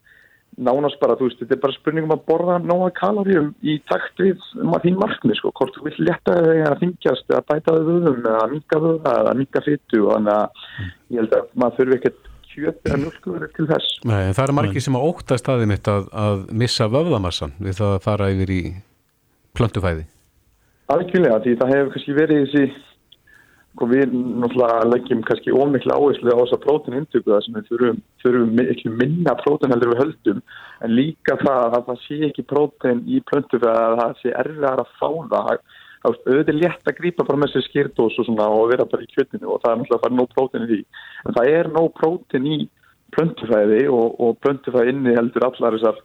nánast 0.61 1.01
bara, 1.01 1.17
þú 1.19 1.29
veist, 1.29 1.41
þetta 1.43 1.57
er 1.57 1.63
bara 1.63 1.77
spurningum 1.77 2.15
að 2.15 2.25
borða 2.29 2.57
nóga 2.63 2.91
kaloríum 2.97 3.53
í 3.65 3.77
takt 3.89 4.21
við 4.21 4.43
þín 4.85 4.99
markni, 5.01 5.37
sko, 5.39 5.53
hvort 5.57 5.77
þú 5.77 5.87
vill 5.87 6.07
leta 6.09 6.37
þig 6.37 6.65
að 6.69 6.83
þingjast 6.83 7.33
eða 7.33 7.45
bæta 7.49 7.77
þig 7.77 7.89
vöðum 7.89 8.21
eða 8.33 8.43
minka 8.53 8.83
vöða 8.85 9.15
eða 9.23 9.37
minka 9.41 9.65
fyttu 9.67 10.03
og 10.05 10.13
þannig 10.17 10.35
að 10.37 10.69
ég 11.15 11.23
held 11.23 11.39
að 11.39 11.49
maður 11.63 11.79
þurfi 11.81 11.99
ekkert 11.99 12.31
kjöp 12.51 12.89
eða 12.91 13.01
mjölkuður 13.05 13.51
til 13.57 13.67
þess. 13.71 13.97
Nei, 14.11 14.23
það 14.37 14.45
er 14.45 14.55
margir 14.59 14.85
sem 14.85 14.99
á 14.99 15.01
óttast 15.01 15.51
aðeins 15.51 15.73
mitt 15.73 15.91
að, 15.91 16.09
að 16.13 16.47
missa 16.63 16.89
vöðamassan 16.91 17.57
við 17.63 17.81
það 17.81 17.97
að 17.97 18.07
fara 18.07 18.31
yfir 18.35 18.55
í 18.55 18.63
plöntufæði. 19.57 20.07
Algjörlega, 20.91 21.43
því 21.45 21.59
það 21.61 21.75
hefur 21.77 21.93
kannski 21.95 22.17
verið 22.17 22.41
þessi 22.45 22.65
og 23.71 23.77
sko, 23.79 23.87
við 23.87 24.15
náttúrulega 24.15 24.87
leggjum 24.91 25.21
kannski 25.23 25.53
ómikla 25.55 25.95
áherslu 25.95 26.33
á 26.35 26.43
þessa 26.43 26.59
prótunindöku 26.65 27.31
þar 27.31 27.45
sem 27.45 27.55
við 27.55 27.69
þurfum, 27.69 28.01
þurfum 28.23 28.57
miklu 28.59 28.91
minna 28.99 29.35
prótun 29.39 29.71
heldur 29.71 29.93
við 29.93 30.01
höldum 30.03 30.41
en 30.83 30.95
líka 30.97 31.37
það 31.39 31.77
að 31.79 31.87
það 31.87 32.01
sé 32.07 32.19
ekki 32.27 32.47
prótun 32.51 33.05
í 33.07 33.21
plöntu 33.31 33.61
að 33.63 33.95
það 34.01 34.17
sé 34.23 34.35
erfiðar 34.43 34.83
að 34.83 34.91
fá 34.99 35.09
það. 35.31 35.63
Auðvitað 36.01 36.51
er 36.51 36.59
létt 36.59 36.91
að 36.91 36.99
grípa 36.99 37.27
bara 37.29 37.39
með 37.39 37.53
sér 37.53 37.67
skýrdós 37.69 38.19
og, 38.19 38.29
og 38.41 38.69
vera 38.73 38.89
bara 38.89 39.05
í 39.05 39.11
kjötinu 39.15 39.53
og 39.53 39.63
það 39.63 39.71
er 39.71 39.81
náttúrulega 39.81 39.99
að 40.01 40.05
fara 40.07 40.19
nóg 40.19 40.35
prótun 40.35 40.65
í 40.65 40.71
því. 40.71 40.81
En 41.25 41.37
það 41.37 41.51
er 41.55 41.71
nóg 41.77 41.91
prótun 42.01 42.49
í 42.51 42.59
plöntufæði 43.15 43.81
og, 43.93 44.19
og 44.19 44.39
plöntufæði 44.43 44.97
inni 44.97 45.15
heldur 45.15 45.47
allar 45.47 45.77
þessar 45.77 46.03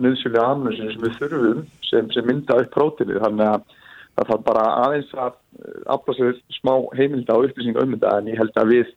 nöðsjölu 0.00 0.40
annars 0.40 0.80
sem 0.80 1.02
við 1.02 1.16
þurfum 1.18 1.64
sem, 1.90 2.10
sem 2.14 2.28
mynda 2.28 2.60
upp 2.62 2.72
prótinu 2.72 3.20
þannig 3.20 3.50
að 3.50 3.78
það 4.16 4.28
þarf 4.30 4.42
bara 4.48 4.64
aðeins 4.86 5.14
að 5.16 5.36
eh, 5.36 5.78
afla 5.94 6.16
sér 6.18 6.34
smá 6.58 6.74
heimilda 6.98 7.36
og 7.36 7.48
upplýsinga 7.48 7.84
um 7.84 7.94
þetta 7.96 8.16
en 8.18 8.32
ég 8.32 8.40
held 8.40 8.60
að 8.60 8.74
við 8.74 8.90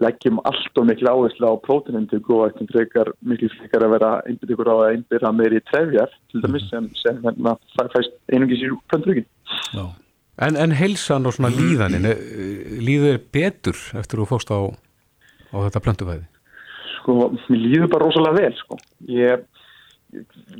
leggjum 0.00 0.38
allt 0.48 0.78
og 0.80 0.86
miklu 0.88 1.10
áherslu 1.10 1.50
á 1.50 1.54
prótinindug 1.64 2.30
og 2.32 2.44
eitthvað 2.46 2.70
frekar 2.74 3.10
miklu 3.26 3.50
frekar 3.56 3.84
að 3.84 3.94
vera 3.96 4.12
einbit 4.28 4.54
ykkur 4.54 4.70
á 4.72 4.76
að 4.76 4.92
einbira 4.94 5.32
meiri 5.34 5.60
trefjar 5.68 6.14
til 6.30 6.44
dæmis 6.44 6.68
sem, 6.70 6.86
sem 7.02 7.18
hérna, 7.24 7.56
það 7.76 7.90
fæst 7.96 8.16
einungis 8.32 8.64
í 8.64 8.70
plöndrugin. 8.92 9.28
En, 10.40 10.56
en 10.56 10.72
heilsan 10.72 11.28
og 11.28 11.36
svona 11.36 11.52
líðanin, 11.52 12.06
eh, 12.08 12.76
líður 12.80 13.20
betur 13.34 13.76
eftir 14.00 14.16
að 14.16 14.22
þú 14.22 14.28
fóst 14.30 14.52
á, 14.54 14.60
á 15.52 15.56
þetta 15.66 15.84
plöndufæði? 15.84 16.28
Sko, 17.00 17.16
mér 17.50 17.64
líður 17.66 17.92
bara 17.92 18.06
rosalega 18.06 18.46
vel 18.46 18.56
sko. 18.62 18.80
Ég 19.10 19.44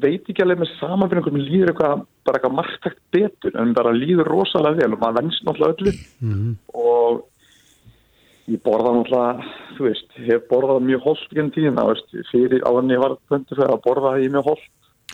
veit 0.01 0.29
ekki 0.29 0.45
alveg 0.45 0.61
með 0.63 0.73
samanfyrir 0.79 1.21
einhvern 1.21 1.37
veginn 1.37 1.51
líður 1.51 1.73
eitthvað 1.73 2.03
bara 2.27 2.39
eitthvað 2.39 2.57
margtækt 2.59 3.01
betur 3.15 3.57
en 3.59 3.75
bara 3.75 3.95
líður 3.97 4.31
rosalega 4.31 4.79
vel 4.83 4.95
og 4.95 5.01
maður 5.03 5.19
vennst 5.19 5.47
náttúrulega 5.47 5.75
öllu 5.77 5.93
mm 5.93 6.35
-hmm. 6.35 6.53
og 6.75 7.25
ég 8.51 8.63
borða 8.67 8.95
náttúrulega 8.95 9.49
þú 9.77 9.89
veist, 9.89 10.11
hef 10.27 10.47
borðað 10.51 10.87
mjög 10.87 11.03
holdt 11.07 11.35
genn 11.35 11.51
tíðina, 11.55 11.87
veist, 11.91 12.09
fyrir 12.31 12.63
áðan 12.63 12.95
ég 12.95 13.03
var 13.03 13.17
pöntu 13.31 13.57
fyrir 13.57 13.75
að 13.75 13.85
borða 13.87 14.15
það 14.15 14.25
í 14.25 14.31
mjög 14.37 14.45
holdt 14.51 14.69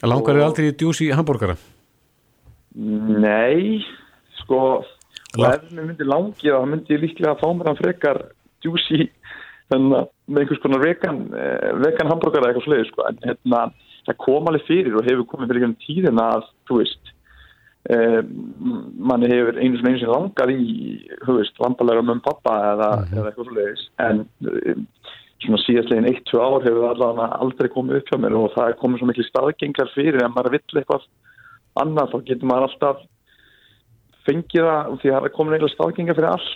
Langar 0.05 0.37
þið 0.37 0.45
aldrei 0.45 0.69
í 0.69 0.77
djúsi 0.77 1.13
hambúrgara? 1.17 1.57
Nei 2.77 3.85
sko, 4.43 4.85
og 5.39 5.45
ef 5.49 5.71
mér 5.73 5.87
myndi 5.89 6.05
langið 6.05 6.53
þá 6.53 6.67
myndi 6.69 6.93
ég 6.93 7.01
líklega 7.01 7.33
að 7.33 7.41
fá 7.41 7.49
mér 7.57 7.71
að 7.73 7.81
frekar 7.81 8.19
djúsi 8.61 9.11
með 9.73 10.39
einhvers 10.39 10.61
konar 10.63 10.85
vegan, 10.85 11.33
eh, 11.35 11.73
vegan 11.81 12.11
hambúrgara 12.13 12.53
eitthvað 12.53 12.85
sko, 12.91 13.09
hérna 13.25 13.73
það 14.07 14.19
kom 14.23 14.49
alveg 14.51 14.67
fyrir 14.69 14.97
og 14.97 15.07
hefur 15.07 15.29
komið 15.33 15.53
fyrir 15.53 15.67
einhvern 15.67 15.85
tíðina 15.85 16.27
að, 16.37 16.49
þú 16.69 16.81
veist 16.81 17.13
eh, 17.93 18.21
manni 19.11 19.31
hefur 19.33 19.61
einu 19.61 19.81
sem 19.81 19.91
einu 19.91 20.03
sem 20.03 20.13
langað 20.13 20.55
í, 20.55 20.67
þú 21.25 21.39
veist, 21.41 21.63
lambalega 21.63 22.07
um 22.07 22.25
pappa 22.25 22.57
eða, 22.73 22.91
mm 23.03 23.17
eða 23.17 23.33
eitthvað 23.33 23.51
svolítið 23.51 23.87
en 24.07 24.25
eh, 24.53 24.85
svona 25.45 25.61
síðastlegin 25.65 26.09
1-2 26.11 26.41
ár 26.41 26.65
hefur 26.65 26.87
allavega 26.91 27.41
aldrei 27.45 27.69
komið 27.73 28.01
upp 28.01 28.11
hjá 28.11 28.19
mér 28.23 28.37
og 28.39 28.55
það 28.55 28.71
er 28.71 28.79
komið 28.81 29.03
svo 29.03 29.09
miklu 29.11 29.27
staðgengar 29.27 29.93
fyrir. 29.95 30.23
En 30.25 30.35
maður 30.35 30.57
vill 30.57 30.81
eitthvað 30.81 31.05
annað 31.83 32.13
þá 32.13 32.19
getur 32.31 32.51
maður 32.51 32.69
alltaf 32.71 33.03
fengið 34.27 34.67
það 34.67 34.95
því 35.03 35.11
að 35.11 35.17
það 35.17 35.29
er 35.29 35.35
komin 35.37 35.57
einhverja 35.57 35.75
staðgengar 35.75 36.19
fyrir 36.19 36.31
allt. 36.33 36.55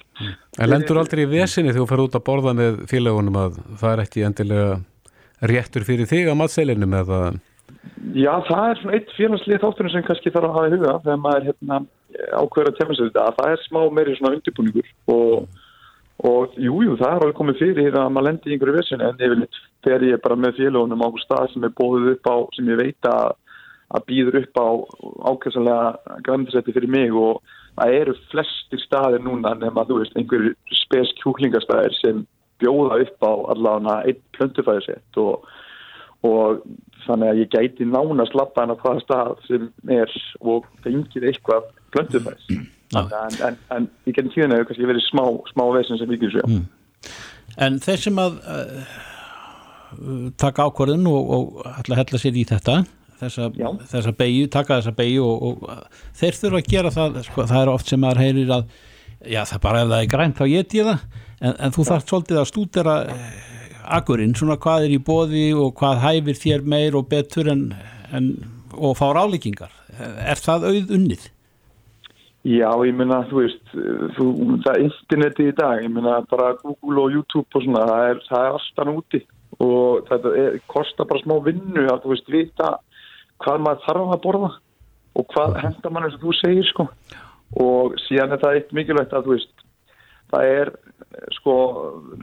En 0.58 0.70
lendur 0.70 1.00
aldrei 1.02 1.22
í 1.22 1.30
vesinni 1.30 1.74
þegar 1.74 1.84
þú 1.84 1.90
fer 1.92 2.04
út 2.06 2.16
að 2.18 2.26
borða 2.30 2.54
með 2.58 2.80
félagunum 2.90 3.40
að 3.44 3.60
það 3.82 3.92
er 3.92 4.04
ekki 4.06 4.24
endilega 4.26 4.70
réttur 5.40 5.86
fyrir 5.86 6.08
þig 6.10 6.28
á 6.28 6.34
matselinum 6.36 6.98
eða? 7.00 7.20
Já, 8.16 8.32
það 8.48 8.66
er 8.66 8.78
svona 8.80 8.94
eitt 8.98 9.10
félagslið 9.16 9.62
þáttunum 9.62 9.92
sem 9.94 10.04
kannski 10.04 10.32
þarf 10.34 10.48
að 10.48 10.56
hafa 10.56 10.68
í 10.68 10.74
huga 10.74 10.94
þegar 11.04 11.20
maður 11.24 11.46
hérna, 11.48 11.80
ákveður 12.40 12.70
að 12.70 12.78
tefna 12.78 12.96
sér 12.96 13.10
þetta 13.10 13.26
að 13.26 13.36
það 13.38 13.52
er 13.54 13.62
smá 13.64 13.80
meiri 13.96 14.16
svona 14.18 14.32
undirbúningur 14.36 14.88
og, 15.14 15.60
og 16.30 16.56
jújú, 16.56 16.88
jú, 16.88 16.96
það 17.00 17.12
er 17.12 17.24
alveg 17.26 17.38
komið 17.38 17.60
fyrir 17.60 18.00
að 18.00 18.10
maður 18.14 18.28
lendir 18.28 18.50
í 18.50 18.56
einhverju 18.56 18.76
vissin 18.78 19.04
en 19.06 19.22
yfirleitt 19.22 19.60
fer 19.86 20.06
ég 20.08 20.24
bara 20.24 20.40
með 20.40 20.58
félagunum 20.58 21.04
á 21.04 21.06
einhver 21.06 21.24
stað 21.24 21.46
sem 21.54 21.68
er 21.68 21.76
bóðið 21.78 22.10
upp 22.16 22.32
á, 22.34 22.36
sem 22.56 22.72
ég 22.72 22.82
veit 22.82 23.10
að, 23.12 23.38
að 23.94 24.06
býður 24.10 24.40
upp 24.42 24.60
á 24.60 24.68
ákveðsanlega 25.30 26.18
græmdisætti 26.26 26.76
fyrir 26.76 26.94
mig 26.96 27.14
og 27.14 27.40
það 27.78 27.96
eru 28.00 28.18
flestir 28.32 28.82
staðir 28.82 29.24
núna 29.24 29.54
nema 29.60 29.86
þú 29.88 30.02
veist 30.02 30.18
einhverjur 30.18 30.76
spes 30.82 31.14
kjúklingastæðir 31.22 31.96
sem 32.00 32.26
bjóða 32.60 33.00
upp 33.04 33.26
á 33.26 33.32
allavega 33.54 33.96
einn 34.08 34.22
plöntufæðisett 34.36 35.20
og, 35.22 35.46
og 36.26 36.62
þannig 37.06 37.32
að 37.32 37.40
ég 37.42 37.54
gæti 37.54 37.88
nánast 37.88 38.36
lappa 38.38 38.64
hann 38.64 38.74
á 38.74 38.80
hvaða 38.82 39.04
stað 39.04 39.32
sem 39.48 39.68
er 39.90 40.12
og 40.40 40.68
fengið 40.84 41.30
eitthvað 41.30 41.70
plöntufæðis. 41.94 42.50
En, 42.90 43.10
en, 43.46 43.58
en 43.70 43.84
ég 44.08 44.16
geti 44.16 44.32
tíðan 44.34 44.56
að 44.56 44.64
kannski 44.70 44.88
verið 44.88 45.04
smá, 45.06 45.22
smá 45.52 45.62
vesin 45.76 46.00
sem 46.00 46.10
vikið 46.10 46.32
sér 46.34 46.48
mm. 46.48 46.64
En 47.62 47.76
þeir 47.82 48.00
sem 48.02 48.18
að 48.18 48.38
uh, 48.50 48.96
taka 50.40 50.66
ákvarðin 50.66 51.06
og, 51.10 51.30
og 51.36 51.60
ætla 51.70 51.96
að 51.96 52.00
hella 52.02 52.20
sér 52.22 52.38
í 52.40 52.44
þetta 52.50 52.80
þessa, 53.20 53.48
þessa 53.90 54.14
beigju, 54.16 54.48
taka 54.52 54.80
þessa 54.80 54.94
beigju 54.96 55.26
og, 55.26 55.62
og 55.68 56.00
þeir 56.18 56.38
þurfa 56.40 56.60
að 56.60 56.70
gera 56.74 56.92
það 56.94 57.20
sko, 57.26 57.46
það 57.50 57.62
er 57.62 57.72
oft 57.74 57.92
sem 57.92 58.02
maður 58.02 58.22
heyrir 58.24 58.54
að 58.56 58.78
já 59.26 59.42
það 59.48 59.62
bara 59.66 59.82
ef 59.84 59.90
það 59.90 60.04
er 60.04 60.12
grænt 60.14 60.38
þá 60.38 60.46
get 60.52 60.78
ég 60.78 60.88
það. 60.88 61.04
En, 61.40 61.54
en 61.56 61.74
þú 61.74 61.88
þarf 61.88 62.06
svolítið 62.06 62.40
að 62.40 62.48
stúdera 62.50 62.96
eh, 63.10 63.26
akkurinn, 63.96 64.36
svona 64.36 64.58
hvað 64.60 64.86
er 64.86 64.94
í 64.94 65.02
bóði 65.02 65.44
og 65.56 65.74
hvað 65.80 66.02
hæfir 66.04 66.40
þér 66.40 66.64
meir 66.68 66.96
og 66.98 67.08
betur 67.10 67.48
en, 67.50 67.68
en 68.12 68.32
og 68.76 68.96
fá 68.98 69.08
ráleikingar 69.14 69.72
er 70.00 70.40
það 70.40 70.66
auð 70.70 70.96
unnið? 70.96 71.28
Já, 72.48 72.70
ég 72.88 72.96
minna, 72.96 73.20
þú 73.28 73.42
veist 73.42 73.72
þú, 74.16 74.26
það 74.64 74.70
er 74.72 74.84
interneti 74.86 75.48
í 75.50 75.56
dag 75.56 75.82
ég 75.84 75.92
minna 75.92 76.20
bara 76.30 76.54
Google 76.62 77.02
og 77.02 77.16
YouTube 77.18 77.48
og 77.52 77.66
svona 77.66 77.84
það 77.90 78.04
er, 78.06 78.22
það 78.30 78.46
er 78.46 78.56
alltaf 78.56 78.88
núti 78.88 79.20
og 79.60 80.06
þetta 80.08 80.32
er, 80.40 80.56
kostar 80.70 81.08
bara 81.10 81.20
smá 81.24 81.34
vinnu 81.44 81.84
að 81.84 82.00
þú 82.04 82.14
veist 82.14 82.32
vita 82.32 82.70
hvað 83.44 83.66
maður 83.66 83.84
þarf 83.88 84.14
að 84.14 84.22
borða 84.24 84.52
og 85.20 85.28
hvað 85.34 85.58
henda 85.66 85.92
mann 85.92 86.06
eins 86.08 86.16
og 86.16 86.24
þú 86.24 86.36
segir 86.38 86.70
sko 86.70 86.88
og 87.58 87.96
síðan 88.06 88.36
er 88.36 88.42
það 88.42 88.56
eitt 88.58 88.72
mikilvægt 88.76 89.14
að 89.16 89.26
þú 89.26 89.36
veist 89.36 89.64
það 90.30 90.50
er 90.54 90.72
sko 91.34 91.54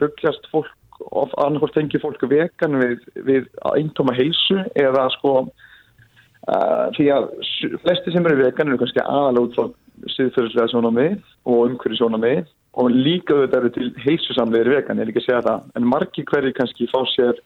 lukjast 0.00 0.48
fólk 0.52 1.02
of 1.12 1.34
annarkort 1.38 1.76
tengi 1.76 2.00
fólk 2.02 2.22
vegan 2.30 2.78
við, 2.80 3.02
við 3.26 3.48
eintóma 3.74 4.16
heilsu 4.16 4.62
eða 4.78 5.06
sko 5.14 5.34
uh, 5.44 6.86
því 6.96 7.10
að 7.14 7.28
flesti 7.84 8.14
sem 8.14 8.26
eru 8.26 8.40
vegan 8.40 8.72
eru 8.72 8.80
kannski 8.80 9.04
aðalega 9.04 9.44
út 9.44 9.58
frá 9.58 9.68
síðfyrirslega 10.16 10.72
sjóna 10.72 10.94
með 10.94 11.18
og 11.44 11.68
umhverju 11.68 12.00
sjóna 12.00 12.20
með 12.22 12.48
og 12.78 12.90
líka 12.94 13.36
þetta 13.42 13.60
eru 13.60 13.70
til 13.74 13.88
heilsusamleiri 14.04 14.76
vegan, 14.76 15.00
ég 15.00 15.06
er 15.06 15.12
ekki 15.12 15.22
að 15.24 15.28
segja 15.28 15.46
það 15.46 15.78
en 15.78 15.88
margi 15.92 16.24
hverju 16.28 16.54
kannski 16.56 16.90
fá 16.92 17.00
sér 17.14 17.40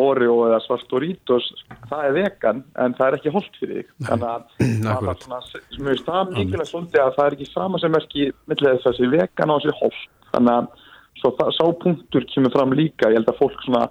Oreo 0.00 0.40
eða 0.48 0.58
Svartoritos 0.64 1.44
það 1.90 2.06
er 2.08 2.14
vegan 2.16 2.62
en 2.82 2.96
það 2.98 3.06
er 3.06 3.16
ekki 3.18 3.34
holdt 3.34 3.58
fyrir 3.60 3.82
þig. 3.82 3.92
Þannig 4.08 4.30
að 4.30 4.46
það 4.86 5.10
er 5.12 5.20
svona 5.24 6.22
er 6.22 6.32
mikilvægt 6.32 6.72
svolítið 6.72 7.02
að 7.04 7.12
það 7.18 7.26
er 7.26 7.36
ekki 7.38 7.50
sama 7.52 7.82
sem 7.82 7.94
er 7.94 8.06
ekki 8.08 8.30
millega 8.50 8.82
þessi 8.86 9.10
vegan 9.12 9.54
og 9.54 9.62
þessi 9.62 9.76
holdt. 9.82 10.08
Þannig 10.32 10.56
að 10.56 10.72
svo 11.20 11.34
það, 11.38 11.52
sá 11.58 11.64
punktur 11.84 12.26
kemur 12.32 12.56
fram 12.56 12.74
líka, 12.74 13.12
ég 13.12 13.20
held 13.20 13.30
að 13.30 13.38
fólk 13.38 13.62
svona 13.62 13.84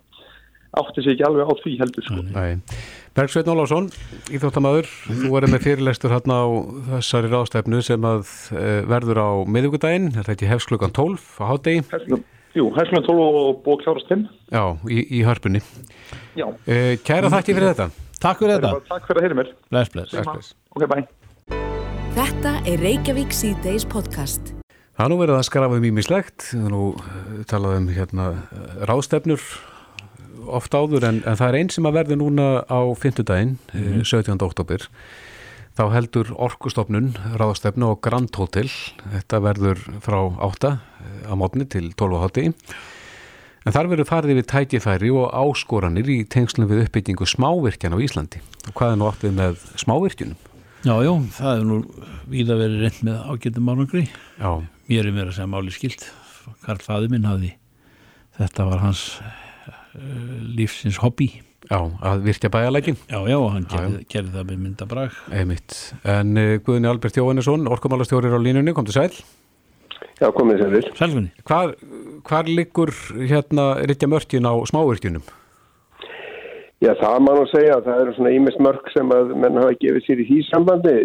átti 0.73 1.05
sig 1.05 1.13
ekki 1.13 1.25
alveg 1.27 1.49
á 1.49 1.53
því 1.61 1.73
heldur 1.79 2.05
sko. 2.07 2.21
Bergsveit 3.13 3.45
Nólásson 3.45 3.89
Íþjóttamæður, 4.33 4.87
þú 5.05 5.33
verður 5.35 5.51
með 5.53 5.65
fyrirlestur 5.67 6.13
hérna 6.15 6.39
á 6.41 6.47
þessari 6.95 7.29
rástefnu 7.29 7.81
sem 7.85 8.07
að 8.09 8.23
e, 8.57 8.63
verður 8.89 9.21
á 9.21 9.31
miðugudaginn, 9.45 10.09
þetta 10.17 10.33
er 10.33 10.53
hefst 10.55 10.71
klukkan 10.71 10.95
12 10.97 11.27
á 11.37 11.45
hátegi 11.51 11.83
Jú, 12.53 12.67
hæslega 12.69 13.01
12 13.07 13.17
og 13.17 13.61
búið 13.65 13.79
klárast 13.81 14.09
5. 14.13 14.25
Já, 14.53 14.63
í, 14.85 14.99
í 15.17 15.21
hörpunni. 15.25 15.61
Já. 16.37 16.45
Uh, 16.67 16.93
kæra 17.01 17.31
þakki 17.33 17.55
fyrir 17.57 17.71
þetta. 17.71 17.87
Takk 18.21 18.43
fyrir 18.43 18.59
þetta. 18.59 18.71
Takk 18.91 19.07
fyrir 19.09 19.19
að 19.19 19.25
heyra 19.25 19.37
mér. 19.39 19.49
Bless, 19.73 19.89
bless. 19.89 20.13
bless. 20.13 20.51
Ok, 20.77 20.85
bye. 20.91 21.07
Þetta 22.13 22.51
er 22.69 22.83
Reykjavík 22.85 23.33
C-Days 23.33 23.87
podcast. 23.89 24.53
Það 24.93 25.09
nú 25.09 25.17
verið 25.23 25.39
að 25.39 25.47
skrafa 25.49 25.79
um 25.81 25.87
ímislegt. 25.89 26.45
Það 26.51 26.69
nú 26.75 26.83
eh, 26.93 27.41
talað 27.49 27.79
um 27.79 27.89
hérna 27.95 28.29
ráðstefnur 28.85 29.47
oft 30.45 30.77
áður 30.77 31.09
en, 31.09 31.23
en 31.25 31.39
það 31.39 31.47
er 31.47 31.57
einn 31.57 31.73
sem 31.73 31.89
að 31.89 31.97
verði 32.03 32.19
núna 32.21 32.47
á 32.69 32.79
fymtudaginn, 32.99 33.57
mm 33.73 33.81
-hmm. 33.81 34.05
17. 34.05 34.37
oktober 34.45 34.85
þá 35.77 35.83
heldur 35.93 36.31
Orkustofnun 36.35 37.13
ráðstefnu 37.39 37.93
og 37.93 38.01
Grand 38.05 38.33
Hotel. 38.37 38.69
Þetta 39.13 39.41
verður 39.43 39.81
frá 40.05 40.19
8 40.47 40.73
eh, 40.73 41.29
á 41.29 41.33
mótni 41.39 41.67
til 41.69 41.91
12.30 41.93 42.53
en 43.63 43.75
þar 43.75 43.91
verður 43.93 44.09
farið 44.09 44.41
við 44.41 44.49
tækifæri 44.51 45.11
og 45.15 45.29
áskoranir 45.39 46.09
í 46.11 46.17
tengslum 46.27 46.67
við 46.67 46.85
uppbyggingu 46.85 47.27
smávirkjan 47.29 47.95
á 47.95 48.03
Íslandi. 48.03 48.43
Og 48.67 48.75
hvað 48.75 48.93
er 48.95 48.99
nú 48.99 49.07
átt 49.07 49.23
við 49.23 49.37
með 49.39 49.63
smávirkjunum? 49.79 50.49
Já, 50.83 50.97
já, 50.99 51.13
það 51.37 51.57
er 51.57 51.67
nú 51.69 51.79
víða 52.27 52.59
verið 52.59 52.83
reynd 52.83 53.03
með 53.07 53.21
ágættum 53.31 53.71
árangri. 53.71 54.05
Mér 54.91 55.07
er 55.07 55.15
mér 55.15 55.31
að 55.31 55.37
segja 55.37 55.51
máli 55.53 55.71
skilt 55.71 56.09
Karl 56.65 56.83
Fæði 56.83 57.13
minn 57.13 57.27
hafði 57.27 57.53
þetta 58.37 58.67
var 58.67 58.81
hans 58.83 59.03
uh, 59.21 59.73
lífsins 60.57 60.99
hobby 61.03 61.29
Já, 61.69 61.79
að 61.79 62.25
virkja 62.25 62.49
bæalækin 62.51 62.97
Já, 63.07 63.19
já, 63.29 63.37
hann 63.53 63.67
gerði, 63.71 64.01
gerði 64.11 64.33
það 64.33 64.49
með 64.49 64.57
myndabrag. 64.65 65.21
Einmitt, 65.31 65.77
en 66.03 66.35
uh, 66.39 66.57
Guðni 66.65 66.89
Albert 66.91 67.19
Jóhannesson 67.19 67.69
orkumálastjórir 67.71 68.35
á 68.35 68.39
línunni, 68.41 68.75
kom 68.75 68.87
til 68.87 68.97
sæl. 68.97 69.13
Já, 70.19 70.27
komið 70.35 70.59
sér 70.61 70.73
vil 70.73 70.89
Sælgunni 70.97 71.31
Hvar, 71.47 71.73
hvar 72.27 72.49
liggur 72.49 72.91
hérna 73.15 73.69
rittja 73.87 74.09
mörkin 74.11 74.47
á 74.47 74.53
smávirkjunum? 74.69 75.23
Já, 76.83 76.91
það 76.99 77.17
má 77.23 77.31
nú 77.37 77.45
segja 77.47 77.77
að 77.77 77.85
það 77.87 78.01
eru 78.03 78.13
svona 78.17 78.35
ímest 78.35 78.59
mörk 78.59 78.91
sem 78.91 79.11
að 79.15 79.31
menn 79.39 79.59
hafa 79.61 79.77
gefið 79.79 80.03
sér 80.03 80.19
í 80.19 80.27
því 80.27 80.39
sambandi. 80.49 80.95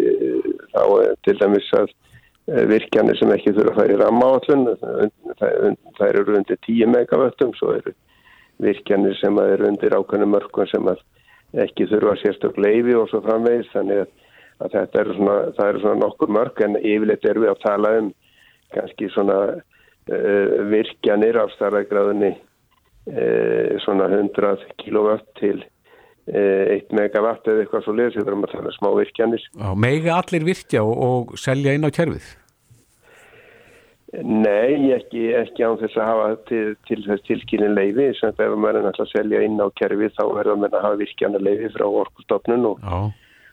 Þá 0.73 0.81
til 1.23 1.35
dæmis 1.39 1.69
að 1.79 1.93
eh, 2.51 2.65
virkjanir 2.67 3.19
sem 3.19 3.31
ekki 3.31 3.53
þurfa 3.55 3.71
að 3.71 3.79
færi 3.79 3.99
ramma 4.01 4.31
áallun 4.33 4.65
það 5.39 6.05
eru 6.09 6.35
undir 6.41 6.59
10 6.67 6.91
megavöttum 6.97 7.55
svo 7.55 7.77
eru 7.77 7.95
virkjanir 8.63 9.15
sem 9.19 9.37
að 9.39 9.53
eru 9.55 9.69
undir 9.69 9.95
ákveðinu 9.95 10.29
mörgum 10.33 10.67
sem 10.69 10.91
að 10.91 11.01
ekki 11.65 11.87
þurfa 11.89 12.17
sérstök 12.21 12.59
leifi 12.61 12.95
og 12.97 13.09
svo 13.09 13.21
framvegis 13.25 13.71
þannig 13.73 14.03
að, 14.03 14.11
þetta 14.75 15.01
eru 15.01 15.15
svona, 15.17 15.37
er 15.65 15.79
svona 15.81 16.01
nokkur 16.03 16.33
mörg 16.35 16.61
en 16.65 16.77
yfirleitt 16.77 17.25
er 17.25 17.39
við 17.41 17.53
að 17.53 17.63
tala 17.63 17.95
um 18.01 18.11
kannski 18.75 19.09
svona 19.15 19.39
uh, 19.55 20.55
virkjanir 20.69 21.39
af 21.41 21.53
starraðgráðinni 21.55 22.35
uh, 22.35 23.79
svona 23.85 24.09
100 24.11 24.67
kilowatt 24.83 25.25
til 25.39 25.57
uh, 25.63 26.75
1 26.75 26.93
megawatt 26.99 27.49
eða 27.49 27.63
eitthvað 27.63 27.87
svo 27.87 27.95
leiðis, 27.97 28.19
þetta 28.19 28.29
er 28.29 28.37
um 28.37 28.45
að 28.45 28.53
tala 28.53 28.69
um 28.69 28.77
smá 28.77 28.91
virkjanir. 28.99 29.47
Mega 29.87 30.19
allir 30.19 30.45
virkja 30.51 30.85
og, 30.85 30.93
og 31.07 31.41
selja 31.41 31.73
inn 31.73 31.87
á 31.87 31.89
kjærfið? 31.89 32.29
Nei, 34.09 34.89
ekki, 34.95 35.27
ekki 35.37 35.65
án 35.67 35.77
þess 35.77 35.97
að 36.01 36.07
hafa 36.07 36.29
til, 36.49 36.63
til 36.89 37.03
þess 37.05 37.25
tilkynning 37.27 37.75
leiði 37.77 38.07
sem 38.17 38.31
ef 38.33 38.55
maður 38.57 38.79
er 38.79 38.85
náttúrulega 38.87 39.05
að 39.05 39.11
selja 39.11 39.41
inn 39.45 39.61
á 39.61 39.67
kerfi 39.77 40.09
þá 40.15 40.23
verður 40.33 40.57
maður 40.63 40.77
að 40.79 40.85
hafa 40.87 40.99
virkjana 41.03 41.41
leiði 41.45 41.69
frá 41.75 41.85
orkustofnun 41.85 42.65
og, 42.71 42.87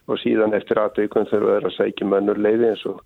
og 0.09 0.21
síðan 0.23 0.57
eftir 0.57 0.81
aðaukun 0.81 1.29
þurfa 1.29 1.53
þeirra 1.53 1.69
að 1.69 1.75
sækja 1.75 2.09
mannur 2.09 2.41
leiði 2.41 2.71
eins 2.71 2.85
og, 2.89 3.03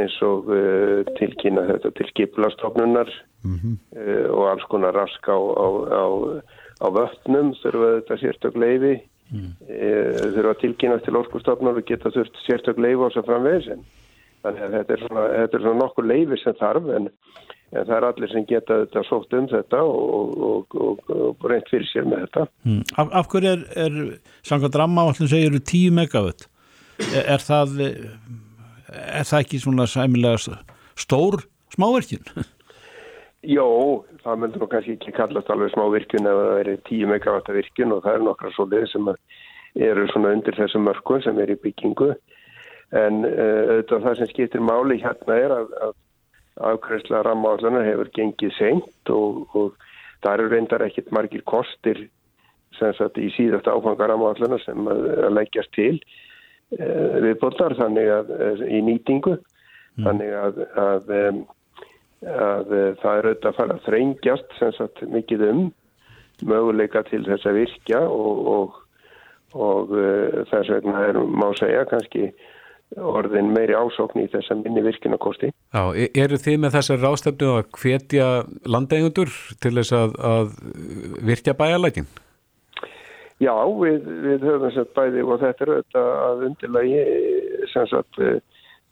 eins 0.00 0.16
og 0.24 0.48
uh, 0.48 1.12
tilkynna 1.18 1.66
þetta 1.68 1.92
til 1.98 2.08
skipulastofnunar 2.14 3.12
mm 3.44 3.56
-hmm. 3.58 3.78
uh, 4.00 4.26
og 4.32 4.48
alls 4.54 4.64
konar 4.72 4.96
rask 4.96 5.28
á, 5.28 5.36
á, 5.36 5.66
á, 5.92 6.04
á 6.80 6.86
vötnum 6.88 7.52
þurfa 7.60 7.90
þetta 7.98 8.20
sérstök 8.22 8.56
leiði 8.56 8.94
mm. 9.28 9.50
uh, 9.68 10.24
þurfa 10.38 10.54
tilkynna 10.64 11.04
til 11.04 11.20
orkustofnunar 11.20 11.84
og 11.84 11.84
geta 11.84 12.08
þurft 12.16 12.40
sérstök 12.48 12.80
leiði 12.80 12.96
á 12.96 13.06
þess 13.10 13.20
að 13.20 13.28
framvegis 13.28 13.74
en 13.76 13.84
Þannig 14.42 14.62
að 14.66 14.76
þetta 14.76 14.94
er 14.94 15.02
svona, 15.06 15.24
þetta 15.36 15.58
er 15.58 15.64
svona 15.64 15.80
nokkur 15.80 16.08
leifir 16.08 16.40
sem 16.42 16.56
þarf 16.58 16.88
en, 16.96 17.08
en 17.72 17.88
það 17.88 17.92
er 17.96 18.06
allir 18.08 18.32
sem 18.32 18.46
geta 18.50 18.78
þetta 18.82 19.02
sótt 19.08 19.36
um 19.38 19.50
þetta 19.52 19.82
og, 19.88 20.32
og, 20.48 20.78
og, 20.86 21.12
og 21.16 21.46
reynt 21.52 21.70
fyrir 21.70 21.90
sér 21.90 22.08
með 22.10 22.24
þetta. 22.24 22.46
Mm. 22.66 22.80
Af, 22.98 23.12
af 23.20 23.28
hverju 23.32 23.52
er, 23.52 23.66
er 23.84 24.00
samkvæmt 24.48 24.80
ramma 24.82 25.06
allir 25.10 25.30
segir 25.30 25.58
10 25.58 25.94
megawatt? 26.00 26.48
Er, 27.02 27.22
er, 27.36 27.42
það, 27.42 27.78
er 27.82 29.28
það 29.30 29.38
ekki 29.38 29.62
svona 29.62 29.86
sæmilega 29.90 30.58
stór 30.98 31.46
smáverkjun? 31.76 32.26
Jó, 33.56 33.66
það 34.22 34.36
myndur 34.38 34.62
nú 34.62 34.68
kannski 34.70 34.92
ekki 34.94 35.14
kallast 35.16 35.48
alveg 35.50 35.72
smávirkjun 35.72 36.28
ef 36.30 36.42
það 36.42 36.60
er 36.60 36.76
10 36.90 37.08
megawatt 37.10 37.48
virkjun 37.50 37.94
og 37.96 38.04
það 38.04 38.18
er 38.18 38.28
nokkra 38.28 38.52
svo 38.54 38.68
leið 38.70 38.90
sem 38.92 39.08
eru 39.86 40.04
svona 40.10 40.34
undir 40.36 40.54
þessum 40.58 40.84
mörgum 40.86 41.22
sem 41.24 41.40
er 41.42 41.50
í 41.50 41.58
byggingu 41.58 42.12
en 42.92 43.22
uh, 43.24 43.60
auðvitað 43.72 44.02
það 44.06 44.18
sem 44.18 44.30
skiptir 44.32 44.64
máli 44.64 44.98
hérna 45.00 45.36
er 45.40 45.54
að, 45.54 45.70
að 45.86 45.94
afkvæmslega 46.72 47.22
rammaállanar 47.24 47.86
hefur 47.88 48.10
gengið 48.12 48.52
seint 48.58 49.12
og, 49.12 49.46
og 49.56 49.78
það 50.24 50.34
eru 50.34 50.50
reyndar 50.52 50.84
ekkit 50.84 51.08
margir 51.14 51.44
kostir 51.48 52.04
sem 52.76 52.92
sagt 52.98 53.20
í 53.20 53.30
síðast 53.36 53.70
áfanga 53.70 54.10
rammaállanar 54.12 54.60
sem 54.64 54.92
að, 54.92 55.08
að 55.24 55.38
leggjast 55.38 55.72
til 55.76 55.94
uh, 55.96 57.16
við 57.24 57.34
botar 57.40 57.76
þannig 57.80 58.12
að 58.18 58.36
uh, 58.36 58.62
í 58.68 58.84
nýtingu 58.84 59.38
mm. 59.38 60.04
þannig 60.04 60.38
að, 60.42 60.62
að 60.84 61.12
það 62.22 63.16
er 63.18 63.26
auðvitað 63.26 63.48
að 63.50 63.56
fara 63.56 63.74
að 63.74 63.86
þrengjast 63.88 64.52
sem 64.60 64.76
sagt 64.76 65.00
mikið 65.10 65.48
um 65.48 65.62
möguleika 66.46 67.00
til 67.08 67.24
þess 67.26 67.48
að 67.48 67.56
virkja 67.64 67.98
og, 68.06 68.46
og, 68.52 68.76
og 69.58 69.90
þess 70.50 70.70
vegna 70.70 71.00
er 71.08 71.18
má 71.18 71.48
segja 71.58 71.82
kannski 71.90 72.28
orðin 73.00 73.52
meiri 73.54 73.76
ásókn 73.78 74.24
í 74.24 74.28
þessa 74.32 74.56
minni 74.60 74.82
virkinakosti. 74.84 75.52
Já, 75.72 75.82
e, 75.96 76.08
eru 76.18 76.38
þið 76.40 76.58
með 76.62 76.76
þessar 76.76 77.02
rástefnu 77.02 77.52
að 77.56 77.70
hvetja 77.78 78.28
landeigundur 78.68 79.32
til 79.62 79.74
þess 79.78 79.96
að, 79.96 80.16
að 80.32 80.52
virkja 81.24 81.56
bæjarlækin? 81.58 82.10
Já, 83.42 83.54
við, 83.80 84.04
við 84.22 84.44
höfum 84.46 84.72
sett 84.74 84.92
bæði 84.94 85.22
og 85.26 85.40
þetta 85.42 85.64
er 85.64 85.72
auðvitað 85.72 86.10
að 86.22 86.42
undirlagi 86.48 87.04
sem 87.72 87.88
sagt 87.90 88.20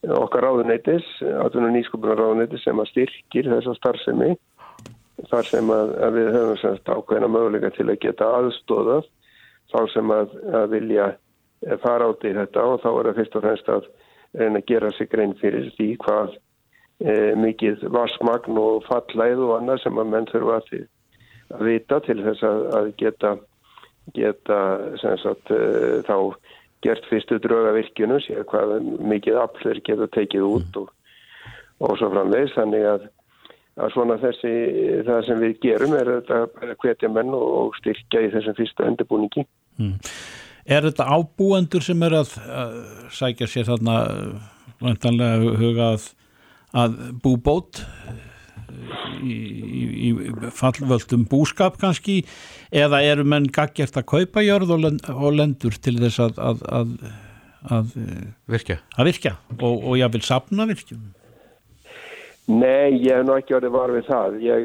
okkar 0.01 0.47
ráðuneytis, 0.47 1.07
atvinnum 1.45 1.75
nýskupunar 1.75 2.17
ráðuneytis 2.19 2.63
sem 2.65 2.79
að 2.81 2.89
styrkir 2.89 3.49
þessa 3.51 3.75
starfsemi 3.77 4.31
þar 5.29 5.47
sem 5.47 5.71
að, 5.71 5.91
að 6.01 6.15
við 6.17 6.29
höfum 6.35 6.59
sagt 6.61 6.89
ákveðina 6.89 7.29
möguleika 7.29 7.69
til 7.75 7.87
að 7.91 7.99
geta 8.01 8.29
aðstóðað 8.39 9.09
þá 9.71 9.79
sem 9.93 10.13
að, 10.15 10.33
að 10.57 10.65
vilja 10.73 11.05
fara 11.83 12.07
átt 12.09 12.25
í 12.25 12.33
þetta 12.37 12.63
og 12.67 12.79
þá 12.83 12.89
er 12.91 13.09
það 13.09 13.19
fyrst 13.19 13.35
og 13.37 13.45
fremst 13.45 13.69
að 13.69 13.91
reyna 14.39 14.61
að 14.61 14.69
gera 14.71 14.91
sig 14.95 15.11
grein 15.11 15.35
fyrir 15.41 15.69
því 15.77 15.89
hvað 16.05 16.33
e, 17.03 17.13
mikið 17.37 17.85
varsmagn 17.93 18.59
og 18.61 18.85
fallæð 18.87 19.43
og 19.47 19.53
annað 19.59 19.83
sem 19.83 20.01
að 20.01 20.11
menn 20.13 20.29
þurfa 20.31 20.57
að, 20.61 20.83
að 21.57 21.63
vita 21.67 22.01
til 22.07 22.17
þess 22.23 22.47
að, 22.47 22.65
að 22.79 22.91
geta, 23.01 23.35
geta 24.17 24.59
sagt, 25.03 25.53
e, 25.53 26.01
þá 26.07 26.17
gert 26.81 27.05
fyrstu 27.11 27.37
draugavirkjunu, 27.43 28.17
sér 28.25 28.45
hvað 28.49 28.79
mikið 29.11 29.41
aflir 29.43 29.81
geta 29.85 30.09
tekið 30.15 30.47
út 30.47 30.79
og, 30.81 30.93
og 31.83 31.97
svo 31.99 32.09
framvegs 32.13 32.55
þannig 32.57 32.87
að 32.95 33.09
að 33.79 33.93
svona 33.93 34.17
þessi, 34.19 34.51
það 35.07 35.21
sem 35.27 35.41
við 35.41 35.59
gerum 35.63 35.93
er 35.95 36.09
að 36.19 36.73
hvetja 36.83 37.09
menn 37.11 37.31
og 37.37 37.75
styrkja 37.79 38.25
í 38.25 38.31
þessum 38.33 38.57
fyrsta 38.57 38.87
undirbúningi. 38.89 39.45
Mm. 39.79 39.93
Er 40.65 40.85
þetta 40.85 41.07
ábúendur 41.09 41.83
sem 41.85 42.01
er 42.05 42.17
að, 42.21 42.35
að 42.53 42.73
sækja 43.17 43.49
sér 43.49 43.69
þarna 43.71 43.95
vantanlega 44.81 45.55
huga 45.61 45.93
að, 45.95 46.09
að 46.83 46.99
bú 47.23 47.35
bót 47.41 47.81
í, 49.21 49.33
í, 49.33 50.09
í 50.09 50.11
fallvöldum 50.55 51.25
búskap 51.29 51.79
kannski 51.81 52.21
eða 52.73 53.01
eru 53.05 53.25
menn 53.27 53.49
gaggjert 53.53 53.97
að 53.99 54.09
kaupa 54.13 54.45
jörð 54.45 54.75
og, 54.77 54.87
og 55.15 55.33
lendur 55.37 55.77
til 55.81 55.97
þess 56.01 56.21
að 56.27 56.41
að, 56.45 56.93
að 57.69 57.97
virkja, 58.49 58.79
virkja 58.97 59.35
og, 59.59 59.73
og 59.75 59.97
ég 59.99 60.13
vil 60.13 60.23
sapna 60.25 60.69
virkjum? 60.69 61.09
Nei, 62.51 62.97
ég 63.05 63.13
hef 63.15 63.25
nú 63.27 63.35
ekki 63.37 63.53
orðið 63.55 63.75
var 63.75 63.91
við 63.93 64.07
það. 64.09 64.37
Ég 64.43 64.63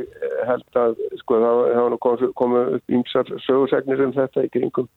held 0.48 0.78
að 0.80 0.94
sko 1.20 1.36
það 1.42 1.58
hafa 1.76 2.30
komið 2.40 2.70
upp 2.78 2.94
ymsar 2.98 3.28
sögursegnir 3.44 4.02
um 4.06 4.14
þetta 4.16 4.46
í 4.46 4.50
kringum 4.54 4.88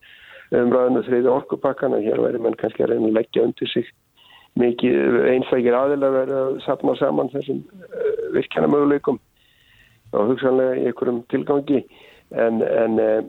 umræðinu 0.50 1.02
þriði 1.06 1.32
orkupakkana. 1.32 2.02
Hér 2.04 2.22
væri 2.24 2.42
mann 2.42 2.58
kannski 2.60 2.84
að 2.84 2.94
reyna 2.94 3.10
að 3.10 3.18
leggja 3.20 3.46
undir 3.46 3.70
sig 3.70 3.90
mikið 4.58 5.18
einslækir 5.30 5.76
aðilega 5.78 6.16
verið 6.16 6.38
að 6.40 6.56
sapna 6.64 6.94
saman 6.98 7.30
þessum 7.30 7.60
uh, 7.62 8.08
virkjana 8.34 8.70
möguleikum 8.70 9.20
og 10.10 10.32
hugsanlega 10.32 10.80
í 10.80 10.88
einhverjum 10.90 11.20
tilgangi 11.30 11.84
en, 12.34 12.58
en, 12.66 12.98
uh, 12.98 13.22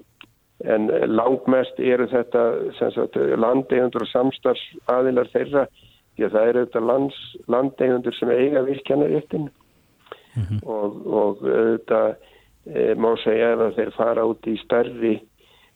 en 0.66 0.90
langmest 1.14 1.78
eru 1.78 2.08
þetta 2.10 2.46
landegjöndur 3.38 4.08
og 4.08 4.10
samstarfs 4.10 4.66
aðilar 4.90 5.30
þeirra 5.34 5.68
því 6.16 6.26
að 6.26 6.36
það 6.36 6.50
eru 6.50 6.66
þetta 6.66 6.84
landegjöndur 7.56 8.18
sem 8.18 8.34
eiga 8.34 8.66
virkjana 8.66 9.10
réttin 9.14 9.48
mm 9.48 10.44
-hmm. 10.44 10.60
og, 10.66 11.08
og 11.08 11.44
þetta 11.46 12.02
e, 12.66 12.94
má 12.96 13.12
segja 13.24 13.54
að 13.56 13.76
þeir 13.78 13.92
fara 13.96 14.26
út 14.26 14.48
í 14.48 14.58
stærri 14.66 15.16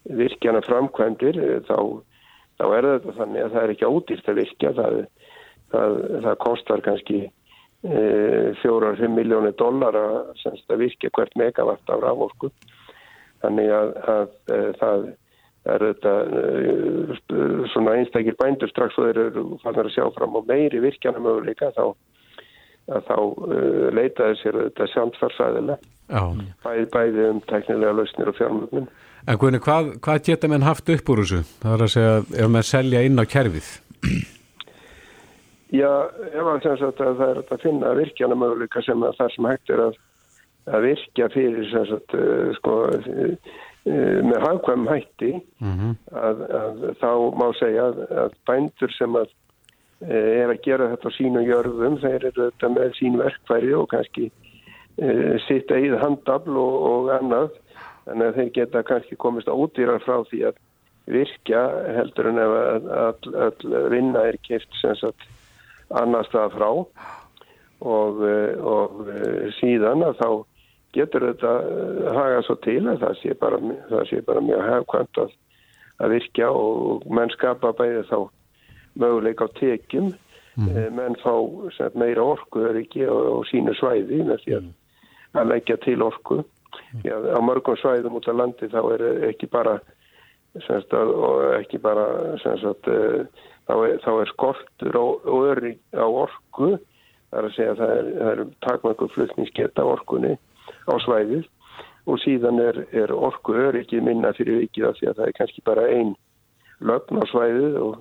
virkjana 0.05 0.61
framkvæmdir 0.65 1.39
eh, 1.41 1.57
þá, 1.67 1.77
þá 2.59 2.65
er 2.67 2.89
þetta 2.91 3.15
þannig 3.19 3.43
að 3.43 3.55
það 3.55 3.63
er 3.63 3.73
ekki 3.73 3.89
ódýrt 3.89 4.29
að 4.29 4.39
virkja. 4.41 4.71
Það, 4.77 5.01
það, 5.73 5.97
það 6.27 6.39
kostar 6.45 6.85
kannski 6.85 7.19
e, 7.25 7.99
fjórar-fimm 8.61 9.17
miljónir 9.17 9.55
dollar 9.59 9.97
að, 9.99 10.17
að 10.53 10.81
virkja 10.85 11.11
hvert 11.17 11.37
megavatt 11.41 11.93
af 11.93 12.03
raforku. 12.05 12.51
Þannig 13.43 13.71
að, 13.75 13.93
að, 14.15 14.35
að 14.49 14.57
eh, 14.57 14.73
það 14.79 15.07
er 15.65 15.81
þetta 15.81 16.11
svona 17.73 17.95
einstakir 17.97 18.35
bændur 18.37 18.69
strax 18.69 18.99
og 19.01 19.07
þeir 19.07 19.19
eru 19.23 19.45
fannar 19.63 19.87
að 19.89 19.95
sjá 19.95 20.03
fram 20.13 20.37
á 20.37 20.41
meiri 20.45 20.77
virkjana 20.83 21.17
möguleika 21.17 21.71
þá 21.73 21.95
að 22.93 23.07
þá 23.07 23.15
uh, 23.17 23.87
leitaði 23.95 24.37
sér 24.41 24.59
þetta 24.59 24.87
samtfarsæðilega 24.93 25.77
bæði, 26.61 26.85
bæði 26.93 27.27
um 27.31 27.41
teknilega 27.49 27.95
lausnir 27.97 28.29
og 28.29 28.37
fjármögnum 28.37 28.87
En 29.25 29.39
Guðni, 29.41 29.57
hvað, 29.57 29.95
hvað 30.05 30.25
geta 30.27 30.47
menn 30.51 30.65
haft 30.65 30.89
upp 30.93 31.07
úr 31.09 31.23
þessu? 31.23 31.39
Það 31.63 31.75
er 31.75 31.83
að 31.83 31.91
segja, 31.95 32.17
ef 32.43 32.49
maður 32.53 32.67
selja 32.69 32.99
inn 33.07 33.17
á 33.17 33.25
kerfið? 33.25 33.69
Já, 35.73 35.89
ef 36.29 36.49
að 36.51 36.67
sagt, 36.67 37.01
að 37.01 37.15
það 37.21 37.31
er 37.31 37.39
að 37.41 37.63
finna 37.63 37.93
virkjana 37.97 38.37
möguleika 38.37 38.83
sem 38.85 39.01
að 39.01 39.17
það 39.17 39.31
sem 39.33 39.47
hægt 39.49 39.73
er 39.73 39.83
að, 39.87 39.97
að 40.69 40.85
virkja 40.85 41.29
fyrir 41.33 41.71
sagt, 41.71 42.15
uh, 42.19 42.53
sko, 42.59 42.75
uh, 42.93 43.57
með 44.29 44.45
hafkvæm 44.45 44.85
hætti 44.91 45.33
mm 45.39 45.73
-hmm. 45.73 45.97
að, 46.21 46.45
að 46.61 46.85
þá 47.01 47.11
má 47.41 47.47
segja 47.57 47.89
að 48.25 48.37
bændur 48.45 48.93
sem 48.93 49.17
að 49.17 49.33
er 50.05 50.49
að 50.51 50.61
gera 50.65 50.89
þetta 50.91 51.09
á 51.09 51.17
sínu 51.17 51.41
jörðum, 51.45 51.99
þeir 52.01 52.25
eru 52.29 52.49
þetta 52.49 52.69
með 52.69 52.97
sín 52.97 53.17
verkfæri 53.17 53.73
og 53.73 53.85
kannski 53.89 54.31
sitta 55.47 55.77
í 55.79 55.87
handabl 56.01 56.57
og, 56.59 56.75
og 56.89 57.13
annað 57.15 57.53
þannig 58.05 58.29
að 58.29 58.39
þeir 58.39 58.51
geta 58.59 58.83
kannski 58.85 59.17
komist 59.19 59.49
á 59.49 59.55
útýrar 59.55 60.03
frá 60.03 60.21
því 60.29 60.41
að 60.49 60.61
virkja 61.05 61.61
heldur 61.97 62.31
en 62.31 62.41
ef 62.41 62.55
að 62.55 63.29
all 63.45 63.77
vinna 63.93 64.25
er 64.31 64.37
kipt 64.45 64.73
sem 64.81 64.95
sagt 64.99 65.27
annar 65.93 66.25
stað 66.29 66.57
frá. 66.57 66.69
Og, 67.85 68.21
og 68.65 69.09
síðan 69.59 70.05
að 70.07 70.21
þá 70.21 70.29
getur 70.95 71.25
þetta 71.27 71.51
haga 72.15 72.43
svo 72.45 72.55
til 72.63 72.79
að 72.87 73.01
það 73.03 73.17
sé 73.19 73.35
bara, 73.41 73.59
það 73.89 74.05
sé 74.09 74.21
bara 74.25 74.45
mjög 74.45 74.63
hefkvæmt 74.69 75.19
að, 75.25 75.33
að 75.99 76.15
virkja 76.15 76.51
og 76.55 77.03
menn 77.11 77.33
skapa 77.35 77.73
bæði 77.75 78.05
þá 78.09 78.19
möguleik 79.03 79.43
á 79.43 79.47
tekjum. 79.59 80.13
Mm. 80.55 80.95
menn 80.95 81.17
fá 81.19 81.33
meira 81.99 82.23
orku 82.23 82.61
á, 82.63 82.71
á 82.71 83.35
sínu 83.51 83.73
svæði 83.75 84.21
með 84.23 84.37
því 84.45 84.53
að, 84.55 84.67
að 85.35 85.49
leggja 85.51 85.75
til 85.83 85.97
orku 86.05 86.37
Já, 87.05 87.15
á 87.15 87.39
mörgum 87.43 87.77
svæðum 87.79 88.17
út 88.19 88.27
af 88.29 88.37
landi 88.39 88.69
þá 88.71 88.81
er 88.95 89.03
ekki 89.29 89.49
bara 89.51 89.77
semst, 90.65 90.93
ekki 91.59 91.79
bara 91.83 92.05
semst, 92.43 92.87
eh, 92.87 93.25
þá, 93.67 93.73
er, 93.87 93.97
þá 94.05 94.11
er 94.13 94.31
skortur 94.31 94.99
öri 95.25 95.75
á 95.91 96.05
orku. 96.05 96.75
Það 97.29 97.39
er 97.39 97.47
að 97.49 97.55
segja 97.57 97.71
að 97.73 97.81
það 97.81 97.93
er, 97.99 98.09
er 98.31 98.43
takmöngu 98.63 99.09
flutningsgeta 99.15 99.85
orkunni 99.85 100.35
á 100.87 100.93
svæðið. 101.03 101.47
Og 102.05 102.19
síðan 102.21 102.61
er, 102.61 102.83
er 102.93 103.11
orku 103.11 103.55
öri 103.57 103.81
ekki 103.81 104.03
minna 104.05 104.31
fyrir 104.37 104.61
vikið 104.63 104.91
af 104.91 104.99
því 104.99 105.09
að 105.09 105.17
það 105.19 105.31
er 105.31 105.39
kannski 105.39 105.65
bara 105.65 105.87
einn 105.89 106.13
lögn 106.85 107.17
á 107.19 107.23
svæðið 107.31 107.79
og 107.81 107.97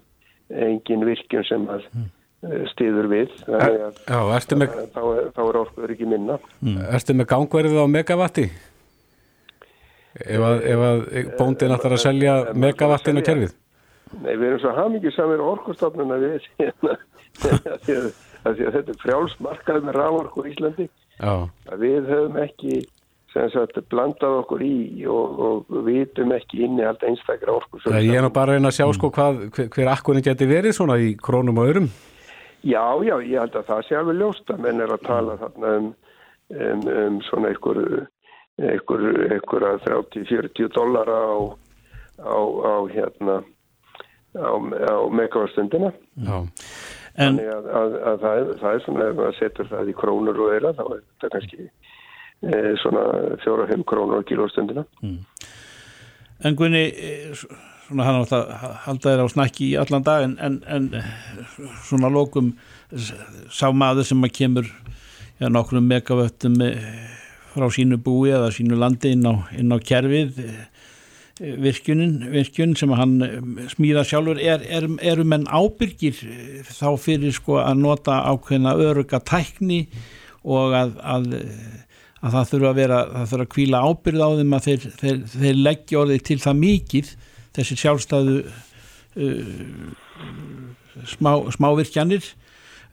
engin 0.52 1.06
virkjum 1.08 1.46
sem 1.48 1.66
að 1.72 1.88
mm 1.94 2.12
stiður 2.72 3.08
við 3.10 3.32
er, 3.48 3.74
já, 4.04 4.20
með, 4.58 4.76
þá, 4.94 5.02
þá 5.34 5.42
er 5.44 5.58
orkuður 5.62 5.94
ekki 5.94 6.08
minna 6.08 6.38
mm. 6.60 6.78
Erstu 6.94 7.16
með 7.16 7.28
gangverðið 7.32 7.80
á 7.80 7.86
megavatti? 7.90 8.46
Ef 10.14 10.46
að, 10.46 10.64
að 10.86 11.04
bóndin 11.38 11.74
ætlar 11.74 11.96
að 11.96 12.04
selja 12.04 12.34
megavattinu 12.54 13.24
kerfið? 13.26 13.54
Nei, 14.20 14.34
við 14.36 14.46
erum 14.48 14.60
svo 14.62 14.74
hafmyggjur 14.76 15.16
samir 15.16 15.42
orkustofnuna 15.42 16.20
við 16.22 16.50
þetta 18.44 18.82
er 18.84 19.00
frjálsmarkað 19.02 19.88
með 19.88 19.96
rávorku 19.98 20.44
í 20.44 20.52
Íslandi 20.52 20.90
við 21.80 22.12
höfum 22.12 22.42
ekki 22.44 22.84
Sagt, 23.34 23.80
blandað 23.90 24.36
okkur 24.44 24.60
í 24.62 25.06
og, 25.10 25.38
og 25.42 25.78
vitum 25.88 26.30
ekki 26.36 26.60
inni 26.68 26.84
allt 26.86 27.02
einstakra 27.02 27.56
orku 27.56 27.80
Ég 27.90 28.14
er 28.14 28.22
nú 28.22 28.30
bara 28.30 28.54
að 28.54 28.60
reyna 28.60 28.70
að 28.70 28.76
sjá 28.76 28.86
sko 28.94 29.10
hvað, 29.10 29.40
hver, 29.56 29.66
hver 29.74 29.90
akkurin 29.90 30.22
geti 30.22 30.46
verið 30.46 30.76
svona 30.76 31.00
í 31.02 31.16
krónum 31.18 31.58
og 31.58 31.72
örum 31.72 31.88
Já, 32.64 32.84
já, 33.04 33.14
ég 33.20 33.40
held 33.42 33.56
að 33.60 33.66
það 33.68 33.82
sé 33.86 33.96
alveg 33.98 34.20
ljóst 34.20 34.50
að 34.54 34.62
menn 34.64 34.80
er 34.80 34.92
að 34.94 35.02
tala 35.04 35.36
þarna 35.42 35.72
um, 35.78 35.88
um, 36.54 36.84
um 36.94 37.18
svona 37.26 37.50
einhver, 37.52 37.80
einhver, 38.56 39.04
einhver 39.34 39.66
að 39.68 39.84
30-40 39.90 40.70
dollara 40.76 41.18
á, 41.28 41.36
á, 42.24 42.38
á 42.40 42.76
hérna 42.94 43.36
á, 44.40 44.52
á 44.56 44.96
megavastundina. 45.12 45.92
Já. 46.24 46.38
En 47.14 47.36
Þannig 47.36 47.50
að, 47.52 47.66
að, 47.78 47.92
að 48.10 48.22
það, 48.24 48.38
er, 48.38 48.48
það 48.60 48.72
er 48.76 48.80
svona 48.82 49.04
ef 49.04 49.18
maður 49.18 49.36
setur 49.38 49.68
það 49.70 49.90
í 49.92 49.98
krónur 50.00 50.40
og 50.42 50.54
eira 50.56 50.72
þá 50.74 50.82
er 50.86 51.02
þetta 51.04 51.30
kannski 51.36 51.66
e, 51.68 52.56
svona 52.82 53.04
4-5 53.44 53.84
krónur 53.92 54.24
á 54.24 54.28
kilóstundina. 54.30 54.82
Mm. 55.04 55.20
En 56.44 56.56
Gunni, 56.58 56.82
svona 57.86 58.06
hann 58.08 58.20
átt 58.22 58.34
að 58.36 58.52
halda 58.86 59.10
þér 59.10 59.24
á 59.24 59.28
snakki 59.32 59.70
í 59.72 59.76
allan 59.80 60.06
dag 60.06 60.24
en, 60.26 60.36
en, 60.40 60.60
en 60.66 60.90
svona 61.86 62.10
lókum 62.12 62.54
sá 63.52 63.68
maður 63.74 64.08
sem 64.08 64.24
að 64.24 64.34
kemur 64.38 64.68
já, 65.40 65.48
nokkrum 65.50 65.88
megavöttum 65.90 66.60
eh, 66.64 66.78
frá 67.54 67.68
sínu 67.72 67.98
búi 68.02 68.32
eða 68.34 68.52
sínu 68.54 68.78
landi 68.78 69.14
inn 69.14 69.26
á, 69.28 69.34
inn 69.56 69.74
á 69.74 69.78
kerfið 69.78 70.40
virkjunin, 71.40 72.28
virkjun 72.30 72.76
sem 72.78 72.92
hann 72.94 73.16
smíða 73.72 74.04
sjálfur 74.06 74.38
er, 74.38 74.62
er, 74.70 74.86
eru 75.02 75.24
menn 75.26 75.48
ábyrgir 75.50 76.14
þá 76.68 76.94
fyrir 77.00 77.34
sko 77.34 77.58
að 77.58 77.80
nota 77.82 78.20
ákveðna 78.30 78.76
öruga 78.78 79.18
tækni 79.18 79.88
og 80.46 80.76
að, 80.78 80.94
að, 81.02 81.26
að 82.22 82.36
það 82.36 82.50
þurfa 82.52 82.70
að 82.70 82.78
vera 82.78 83.00
það 83.10 83.30
þurfa 83.32 83.48
að 83.48 83.52
kvíla 83.56 83.82
ábyrð 83.82 84.22
á 84.22 84.30
þeim 84.38 84.54
að 84.54 84.68
þeir, 84.68 84.88
þeir, 85.00 85.20
þeir 85.34 85.62
leggja 85.66 86.02
orðið 86.04 86.26
til 86.30 86.38
það 86.44 86.60
mikið 86.62 87.12
þessi 87.54 87.78
sjálfstæðu 87.80 88.40
uh, 88.44 89.86
smá, 91.14 91.32
smávirkjanir 91.54 92.26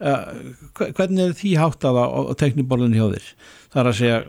uh, 0.00 0.32
hvernig 0.78 1.26
er 1.26 1.36
því 1.38 1.56
háttað 1.60 2.00
á, 2.02 2.06
á 2.06 2.32
tekniborðinu 2.38 2.98
hjá 2.98 3.06
þér? 3.16 3.28
Það 3.72 3.82
er 3.82 3.92
að 3.92 4.00
segja 4.00 4.22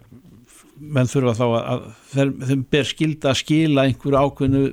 menn 0.84 1.10
þurfa 1.10 1.38
þá 1.38 1.46
að, 1.46 1.64
að 1.64 2.38
þeim, 2.50 2.68
ber 2.74 2.88
skilda 2.90 3.32
að 3.32 3.42
skila 3.44 3.88
einhverju 3.88 4.20
ákveðnu 4.20 4.64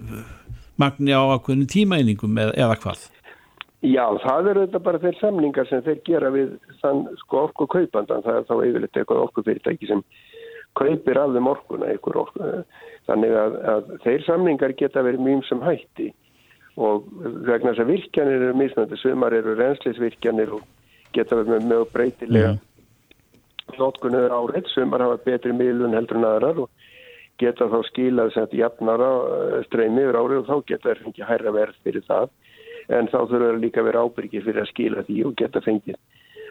magni 0.81 1.15
á 1.15 1.23
ákveðnu 1.37 1.69
tímaeiningum 1.71 2.39
eða, 2.41 2.55
eða 2.57 2.79
hvað? 2.85 3.09
Já, 3.81 4.05
það 4.21 4.51
eru 4.51 4.65
þetta 4.67 4.81
bara 4.85 5.01
þeir 5.01 5.19
samningar 5.21 5.69
sem 5.71 5.85
þeir 5.87 6.01
gera 6.05 6.31
við 6.35 6.51
þann 6.83 7.07
sko 7.23 7.47
orku 7.47 7.67
kaupandan, 7.71 8.25
það 8.27 8.41
er 8.41 8.49
þá 8.49 8.55
yfirleitt 8.59 8.99
eitthvað 9.01 9.23
orkufyrirtæki 9.25 9.89
sem 9.89 10.03
kaupir 10.77 11.21
af 11.21 11.33
þeim 11.35 11.49
orkuna 11.49 11.89
einhver 11.89 12.19
orku. 12.21 12.51
Þannig 13.11 13.37
að, 13.37 13.55
að 13.73 13.93
þeir 14.05 14.27
samningar 14.27 14.75
geta 14.79 15.03
verið 15.03 15.25
mjög 15.27 15.47
sem 15.49 15.63
hætti. 15.67 16.11
Og 16.81 17.07
vegna 17.47 17.73
þess 17.73 17.83
að 17.83 17.91
virkjanir 17.91 18.45
eru 18.47 18.59
misnandi, 18.59 18.99
sumar 19.01 19.35
eru 19.37 19.57
reynsleisvirkjanir 19.59 20.53
og 20.57 20.67
geta 21.17 21.41
verið 21.41 21.57
með 21.57 21.71
mjög 21.73 21.89
breytilega 21.97 22.53
notkunnur 23.79 24.33
árið, 24.35 24.67
sumar 24.73 25.05
hafa 25.05 25.19
betri 25.23 25.53
miðlun 25.55 25.95
heldur 25.95 26.19
en 26.19 26.27
aðrar 26.27 26.63
og 26.65 26.87
geta 27.39 27.69
þá 27.71 27.77
skilað 27.87 28.33
sem 28.35 28.47
þetta 28.47 28.59
jafnara 28.59 29.11
eh, 29.35 29.53
streymi 29.69 30.03
yfir 30.03 30.19
árið 30.19 30.41
og 30.41 30.49
þá 30.49 30.71
geta 30.73 30.89
þeir 30.89 31.03
fengið 31.05 31.29
hærra 31.29 31.53
verð 31.55 31.79
fyrir 31.87 32.07
það. 32.09 32.33
En 32.91 33.11
þá 33.11 33.19
þurfa 33.21 33.45
þeir 33.45 33.61
líka 33.63 33.83
að 33.83 33.89
vera 33.91 34.03
ábyrgir 34.07 34.47
fyrir 34.47 34.65
að 34.65 34.73
skila 34.73 35.05
því 35.07 35.21
og 35.29 35.37
geta 35.39 35.63
fengið 35.65 36.01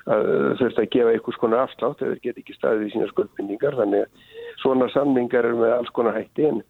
þurft 0.07 0.79
að 0.79 0.89
gefa 0.93 1.13
einhvers 1.13 1.39
konar 1.39 1.65
afslátt 1.65 2.01
eða 2.01 2.19
geta 2.23 2.41
ekki 2.41 2.55
staðið 2.55 2.87
í 2.87 2.91
sína 2.93 3.09
skuldbindningar 3.11 3.75
þannig 3.77 4.05
að 4.05 4.28
svona 4.61 4.89
samningar 4.93 5.47
eru 5.47 5.61
með 5.61 5.75
alls 5.77 5.93
konar 5.95 6.17
hætti 6.17 6.47
en 6.49 6.61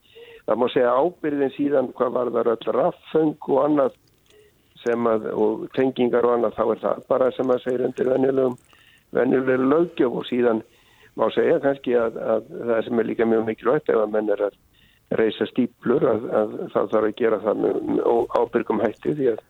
það 0.45 0.61
má 0.61 0.67
segja 0.73 0.95
ábyrgin 0.97 1.55
síðan 1.55 1.91
hvað 1.97 2.15
var 2.17 2.31
það 2.35 2.51
öll 2.55 2.75
raffeng 2.77 3.49
og 3.49 3.61
annað 3.65 3.97
sem 4.83 5.07
að 5.11 5.29
og 5.35 5.67
tengingar 5.75 6.27
og 6.27 6.37
annað 6.37 6.57
þá 6.57 6.63
er 6.65 6.83
það 6.83 7.05
bara 7.11 7.31
sem 7.35 7.53
að 7.53 7.63
segja 7.65 7.87
undir 7.89 8.11
venjulegum 8.13 8.57
venjulegum 9.17 9.69
lögjöf 9.73 10.17
og 10.21 10.27
síðan 10.29 10.63
má 11.19 11.27
segja 11.35 11.59
kannski 11.63 11.95
að, 11.99 12.17
að 12.17 12.49
það 12.71 12.83
sem 12.87 13.01
er 13.01 13.09
líka 13.09 13.27
mjög 13.27 13.45
mikilvægt 13.49 13.91
ef 13.91 14.01
að 14.01 14.13
menn 14.15 14.33
er 14.35 14.45
að 14.47 14.59
reysa 15.19 15.47
stíplur 15.49 16.05
að, 16.05 16.27
að 16.29 16.51
það 16.73 16.91
þarf 16.93 17.07
að 17.07 17.15
gera 17.17 17.39
það 17.45 17.63
með 17.63 17.79
ábyrgum 18.39 18.83
hætti 18.83 19.15
því 19.17 19.31
að 19.33 19.45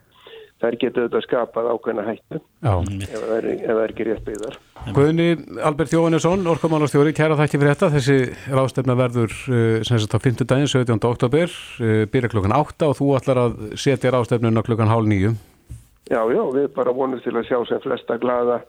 þær 0.60 0.76
getur 0.82 1.06
auðvitað 1.06 1.26
skapað 1.26 1.68
ákveðna 1.74 2.06
hættu 2.08 2.40
ef 2.40 3.14
það 3.14 3.36
er, 3.38 3.48
er 3.72 3.82
ekki 3.86 4.08
rétt 4.08 4.26
byggðar. 4.28 4.58
Guðni 4.96 5.28
Albert 5.70 5.94
Jóhannesson, 5.96 6.48
orkumálastjóri, 6.52 7.14
kæra 7.16 7.38
þakki 7.40 7.62
fyrir 7.62 7.74
þetta. 7.74 7.92
Þessi 7.96 8.18
rástefna 8.56 8.96
verður 9.00 9.36
uh, 9.36 9.62
sem 9.88 10.02
sagt 10.02 10.16
á 10.16 10.20
5. 10.20 10.44
daginn, 10.44 10.72
17. 10.72 11.00
oktober, 11.10 11.56
uh, 11.80 12.04
byrja 12.12 12.32
klukkan 12.34 12.56
8 12.58 12.90
og 12.90 12.98
þú 13.00 13.14
ætlar 13.20 13.44
að 13.46 13.62
setja 13.80 14.14
rástefnuna 14.16 14.66
klukkan 14.68 14.92
hálf 14.92 15.08
9. 15.08 15.34
Já, 16.10 16.22
já, 16.34 16.44
við 16.56 16.70
bara 16.76 16.96
vonum 16.96 17.22
til 17.24 17.36
að 17.38 17.48
sjá 17.48 17.60
sem 17.70 17.84
flesta 17.86 18.18
glada 18.22 18.64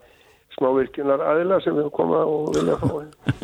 smávirkjunar 0.57 1.23
aðila 1.25 1.61
sem 1.63 1.75
við 1.77 1.87
koma 1.95 2.23
og 2.27 2.51
vilja 2.55 2.75
fá 2.81 2.91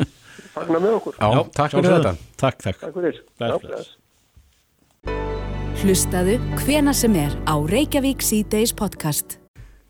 fagna 0.58 0.82
með 0.82 0.98
okkur. 0.98 1.16
Já, 1.18 1.40
takk 1.56 1.76
fyrir 1.76 1.94
þetta. 1.96 2.12
Takk, 2.40 2.60
takk. 2.64 2.84
Takk 2.84 2.98
fyrir. 2.98 3.22
Bless, 3.38 3.96
Hlustaðu 5.78 6.40
hvena 6.58 6.90
sem 6.90 7.14
er 7.14 7.34
á 7.46 7.54
Reykjavík 7.54 8.18
C-Days 8.18 8.72
podcast. 8.74 9.36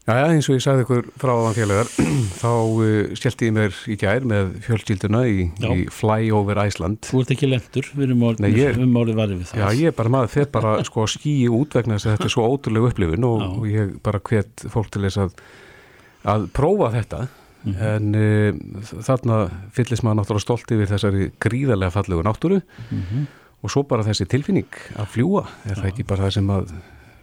Já, 0.04 0.26
eins 0.28 0.44
og 0.50 0.58
ég 0.58 0.60
sagði 0.60 0.82
ykkur 0.84 1.06
frá 1.16 1.30
áðan 1.32 1.56
félagar, 1.56 1.88
þá 2.42 2.50
uh, 2.52 3.14
stjelti 3.16 3.48
ég 3.48 3.54
mér 3.56 3.78
í 3.88 3.96
gær 3.96 4.26
með 4.28 4.50
fjölskylduna 4.66 5.22
í, 5.24 5.46
í 5.48 5.86
Fly 5.92 6.28
over 6.36 6.60
Iceland. 6.60 7.00
Þú 7.08 7.22
ert 7.22 7.32
ekki 7.32 7.48
lendur, 7.48 7.88
við 7.94 8.04
erum 8.10 8.26
orðið 8.28 8.84
um 8.84 8.92
varðið 9.00 9.32
við 9.38 9.48
það. 9.48 9.62
Já, 9.62 9.80
ég 9.80 9.88
er 9.88 9.96
bara 10.02 10.12
maður 10.12 10.34
þegar 10.34 10.52
bara 10.58 10.74
sko 10.90 11.08
skýi 11.08 11.48
út 11.56 11.78
vegna 11.80 11.96
þess 11.96 12.10
að 12.10 12.16
þetta 12.18 12.28
er 12.28 12.36
svo 12.36 12.52
ótrúlega 12.52 12.92
upplifun 12.92 13.28
og, 13.30 13.48
og 13.48 13.66
ég 13.72 13.96
bara 14.04 14.22
hvet 14.28 14.68
fólk 14.76 14.92
til 14.92 15.06
þess 15.08 15.22
að, 15.24 15.42
að 16.36 16.48
prófa 16.60 16.92
þetta. 16.98 17.24
Mm 17.64 17.74
-hmm. 17.80 17.88
En 17.96 18.14
uh, 18.20 19.02
þarna 19.08 19.42
fyllist 19.72 20.04
maður 20.04 20.20
náttúrulega 20.20 20.48
stolt 20.50 20.76
yfir 20.76 20.92
þessari 20.92 21.32
gríðarlega 21.40 21.96
fallegu 21.96 22.28
náttúru 22.28 22.60
mm 22.60 23.04
-hmm 23.08 23.28
og 23.62 23.72
svo 23.72 23.84
bara 23.88 24.06
þessi 24.06 24.28
tilfinning 24.30 24.80
að 24.98 25.10
fljúa 25.16 25.46
er 25.66 25.80
það 25.80 25.90
ekki 25.92 26.06
bara 26.08 26.26
það 26.26 26.36
sem 26.38 26.52
að 26.54 26.74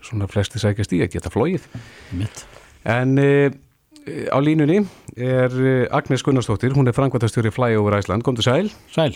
svona 0.05 0.27
flesti 0.29 0.61
sækjast 0.61 0.95
í 0.95 1.03
að 1.05 1.13
geta 1.15 1.31
flóið 1.33 1.69
Mitt. 2.17 2.43
en 2.85 3.15
e, 3.21 3.29
á 4.05 4.37
línunni 4.43 4.83
er 5.15 5.53
eh, 5.55 5.87
Agnes 5.95 6.23
Gunnarsdóttir, 6.25 6.75
hún 6.75 6.87
er 6.87 6.93
frangvæntastjóri 6.93 7.51
Flyover 7.53 7.97
Æsland, 7.97 8.23
kom 8.23 8.35
til 8.35 8.45
sæl. 8.45 8.69
Sæl. 8.91 9.15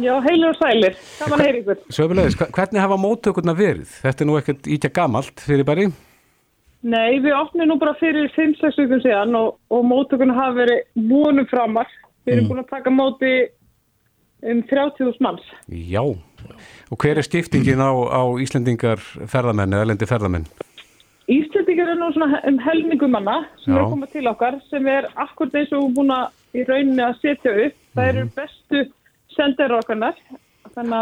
Já, 0.00 0.14
heilur 0.24 0.54
og 0.54 0.56
sælir, 0.56 0.96
gaman 1.20 1.36
að 1.36 1.44
heyra 1.44 1.60
ykkur. 1.60 1.82
Söfulegis, 1.92 2.38
hvernig 2.40 2.80
hafa 2.80 2.96
móttökurna 2.96 3.52
verið? 3.54 3.90
Þetta 4.00 4.24
er 4.24 4.28
nú 4.30 4.38
ekkert 4.40 4.70
ítja 4.72 4.90
gamalt 4.94 5.44
fyrir 5.44 5.68
bæri 5.68 5.90
Nei, 6.82 7.20
við 7.22 7.34
opnum 7.36 7.68
nú 7.70 7.76
bara 7.78 7.92
fyrir 8.00 8.32
5-6 8.34 8.80
vikum 8.80 9.02
síðan 9.04 9.36
og, 9.38 9.58
og 9.70 9.84
móttökurna 9.86 10.34
hafa 10.34 10.56
verið 10.64 10.80
múnum 10.98 11.46
framar. 11.50 11.90
Við 12.26 12.34
erum 12.34 12.48
mm. 12.48 12.50
búin 12.50 12.62
að 12.64 12.72
taka 12.72 12.94
móti 12.94 13.34
um 14.42 14.62
30.000 14.66 15.22
manns. 15.22 15.44
Já, 15.68 16.02
og 16.02 16.98
hver 16.98 17.18
er 17.18 17.26
skiptingin 17.26 17.82
á, 17.82 17.90
á 17.94 18.22
Íslendingar 18.42 19.00
ferðamenn 19.30 19.76
eða 19.76 19.90
lendi 19.92 20.08
ferðamenn? 20.10 20.46
Íslendingar 21.30 21.92
er 21.92 21.98
nú 22.00 22.10
svona 22.14 22.40
um 22.50 22.58
helmingumanna 22.62 23.38
sem 23.62 23.72
Já. 23.72 23.78
er 23.78 23.84
að 23.84 23.90
koma 23.94 24.10
til 24.10 24.26
okkar 24.30 24.58
sem 24.68 24.86
er 24.90 25.08
akkur 25.22 25.52
eins 25.54 25.72
og 25.78 25.92
búin 25.96 26.12
að 26.14 26.58
í 26.58 26.66
rauninni 26.68 27.04
að 27.06 27.18
setja 27.22 27.54
upp. 27.66 27.80
Það 27.94 28.10
eru 28.10 28.24
mhm. 28.24 28.34
bestu 28.36 28.84
sendir 29.36 29.74
okkarnar 29.78 30.18
þannig 30.72 30.98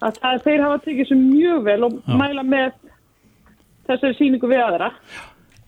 að 0.00 0.20
það, 0.20 0.44
þeir 0.44 0.62
hafa 0.64 0.84
tekið 0.84 1.10
svo 1.10 1.18
mjög 1.20 1.66
vel 1.68 1.82
og 1.86 1.98
Já. 2.00 2.14
mæla 2.20 2.46
með 2.46 2.70
þessari 3.88 4.18
síningu 4.18 4.50
við 4.50 4.64
aðra. 4.64 4.92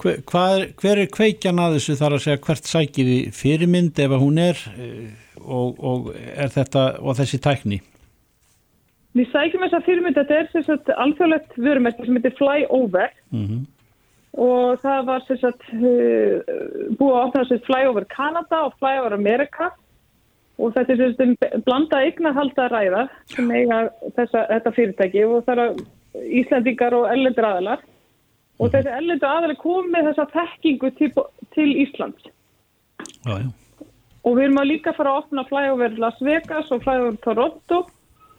Hver, 0.02 0.22
hver, 0.26 0.64
hver 0.80 1.00
er 1.04 1.10
kveikjan 1.12 1.60
að 1.62 1.76
þessu 1.76 1.98
þar 2.00 2.16
að 2.16 2.24
segja 2.24 2.42
hvert 2.46 2.70
sækir 2.70 3.10
í 3.12 3.18
fyrirmynd 3.36 4.00
ef 4.02 4.14
að 4.16 4.24
hún 4.24 4.40
er 4.42 4.62
og, 5.44 5.78
og 5.78 6.12
er 6.14 6.52
þetta 6.52 6.86
og 7.00 7.16
þessi 7.18 7.40
tækni? 7.42 7.80
Við 9.16 9.28
sækjum 9.28 9.66
þessa 9.66 9.82
fyrirmynd 9.84 10.16
þetta 10.16 10.38
er 10.38 10.50
sérstaklega 10.54 11.04
alþjóðlegt 11.04 11.56
vörumerki 11.60 12.06
sem 12.06 12.16
heitir 12.16 12.36
Flyover 12.38 13.10
mm 13.30 13.44
-hmm. 13.46 13.62
og 14.40 14.80
það 14.80 15.06
var 15.10 15.24
sérstaklega 15.28 15.94
uh, 16.40 16.96
búið 16.96 17.16
að 17.16 17.24
opna 17.26 17.44
sérstaklega 17.44 17.66
Flyover 17.68 18.06
Canada 18.16 18.64
og 18.66 18.74
Flyover 18.78 19.12
America 19.12 19.70
og 20.58 20.74
þetta 20.74 20.92
er 20.92 21.00
sérstaklega 21.02 21.62
blanda 21.66 22.02
eignarhalda 22.06 22.68
ræða 22.68 23.08
sem 23.34 23.50
eiga 23.50 23.88
þessa, 24.16 24.46
þetta 24.48 24.76
fyrirtæki 24.76 25.24
og 25.24 25.44
það 25.44 25.58
eru 25.58 25.86
Íslandingar 26.40 26.94
og 26.94 27.08
ellendur 27.12 27.44
aðalar 27.44 27.80
og 28.58 28.66
mhm. 28.66 28.72
þessi 28.76 28.96
ellendur 28.98 29.28
aðalar 29.28 29.56
komið 29.56 30.08
þessa 30.08 30.26
þekkingu 30.32 30.90
til, 30.96 31.12
til 31.54 31.70
Íslands. 31.84 32.24
Já, 33.24 33.38
já. 33.38 33.61
Og 34.22 34.36
við 34.36 34.46
erum 34.46 34.60
að 34.62 34.70
líka 34.70 34.94
fara 34.94 35.12
að 35.12 35.24
opna 35.24 35.44
flyover 35.48 35.98
Las 35.98 36.20
Vegas 36.22 36.70
og 36.70 36.84
flyover 36.84 37.18
Toronto. 37.24 37.82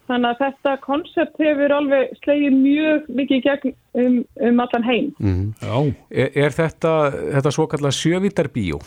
Þannig 0.08 0.30
að 0.30 0.40
þetta 0.42 0.72
koncept 0.84 1.38
hefur 1.40 1.72
alveg 1.72 2.10
slegið 2.20 2.56
mjög 2.58 3.06
mikið 3.20 3.36
í 3.36 3.44
gegn 3.44 3.76
um, 4.02 4.18
um 4.48 4.60
allan 4.64 4.84
heim. 4.84 5.06
Mm. 5.16 5.94
Er, 6.12 6.32
er 6.44 6.56
þetta, 6.56 6.92
þetta 7.38 7.52
svo 7.56 7.64
kallar 7.72 7.96
sjövítarbíó? 7.96 8.80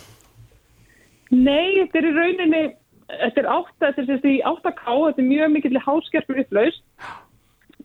Nei, 1.33 1.79
þetta 1.79 1.99
er 1.99 2.07
í 2.07 2.11
rauninni, 2.15 2.61
þetta 3.09 3.41
er 3.41 3.49
átta, 3.51 3.79
þetta 3.87 4.03
er 4.03 4.09
sérst 4.11 4.27
í 4.29 4.35
8K, 4.45 4.83
þetta 4.85 5.23
er 5.23 5.31
mjög 5.31 5.55
mikill 5.55 5.81
háskerfur 5.87 6.43
upplaust 6.43 6.85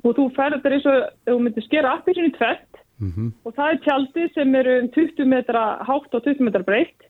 og 0.03 0.17
þú 0.19 0.29
færður 0.37 0.61
þetta 0.61 0.77
eins 0.77 0.89
og, 0.91 1.03
þú 1.31 1.39
myndir 1.43 1.67
skera 1.67 1.97
appið 1.97 2.19
sinni 2.19 2.35
tvett 2.37 2.81
mm 2.99 3.11
-hmm. 3.11 3.29
og 3.45 3.55
það 3.57 3.71
er 3.71 3.83
tjaldi 3.87 4.29
sem 4.35 4.55
eru 4.55 4.79
um 4.81 4.89
20 4.97 5.27
metra 5.35 5.63
hátt 5.89 6.15
og 6.15 6.25
20 6.25 6.45
metra 6.47 6.63
breytt 6.63 7.01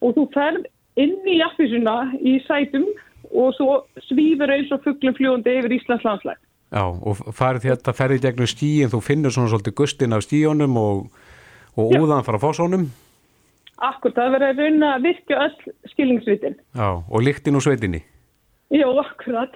og 0.00 0.14
þú 0.16 0.24
færð 0.34 0.66
inn 1.00 1.16
í 1.28 1.38
jaffisuna 1.40 1.96
í 2.18 2.38
sætum 2.46 2.86
og 3.30 3.54
svo 3.56 3.78
svífur 4.06 4.52
eins 4.54 4.72
og 4.74 4.84
fugglum 4.84 5.16
fljóndi 5.16 5.56
yfir 5.60 5.76
Íslands 5.76 6.04
landslæg. 6.06 6.38
Já, 6.74 6.82
og 6.82 7.20
farið 7.36 7.68
þetta 7.70 7.94
ferðið 7.94 8.22
gegnum 8.24 8.50
stíin, 8.50 8.90
þú 8.90 9.00
finnur 9.04 9.34
svona 9.34 9.52
svolítið 9.52 9.76
gustin 9.78 10.16
af 10.16 10.24
stíunum 10.26 10.78
og, 10.80 11.04
og 11.78 11.94
úðan 12.00 12.26
fara 12.26 12.42
fósónum. 12.42 12.88
Akkur, 13.86 14.14
það 14.16 14.34
verður 14.34 14.48
að 14.48 14.60
rauna 14.64 14.92
að 14.96 15.06
virkja 15.06 15.40
öll 15.44 15.74
skilningsvitin. 15.92 16.56
Já, 16.74 16.88
og 16.96 17.24
líktinn 17.24 17.58
úr 17.58 17.64
sveitinni. 17.66 18.00
Jó, 18.72 18.88
akkurat. 18.98 19.54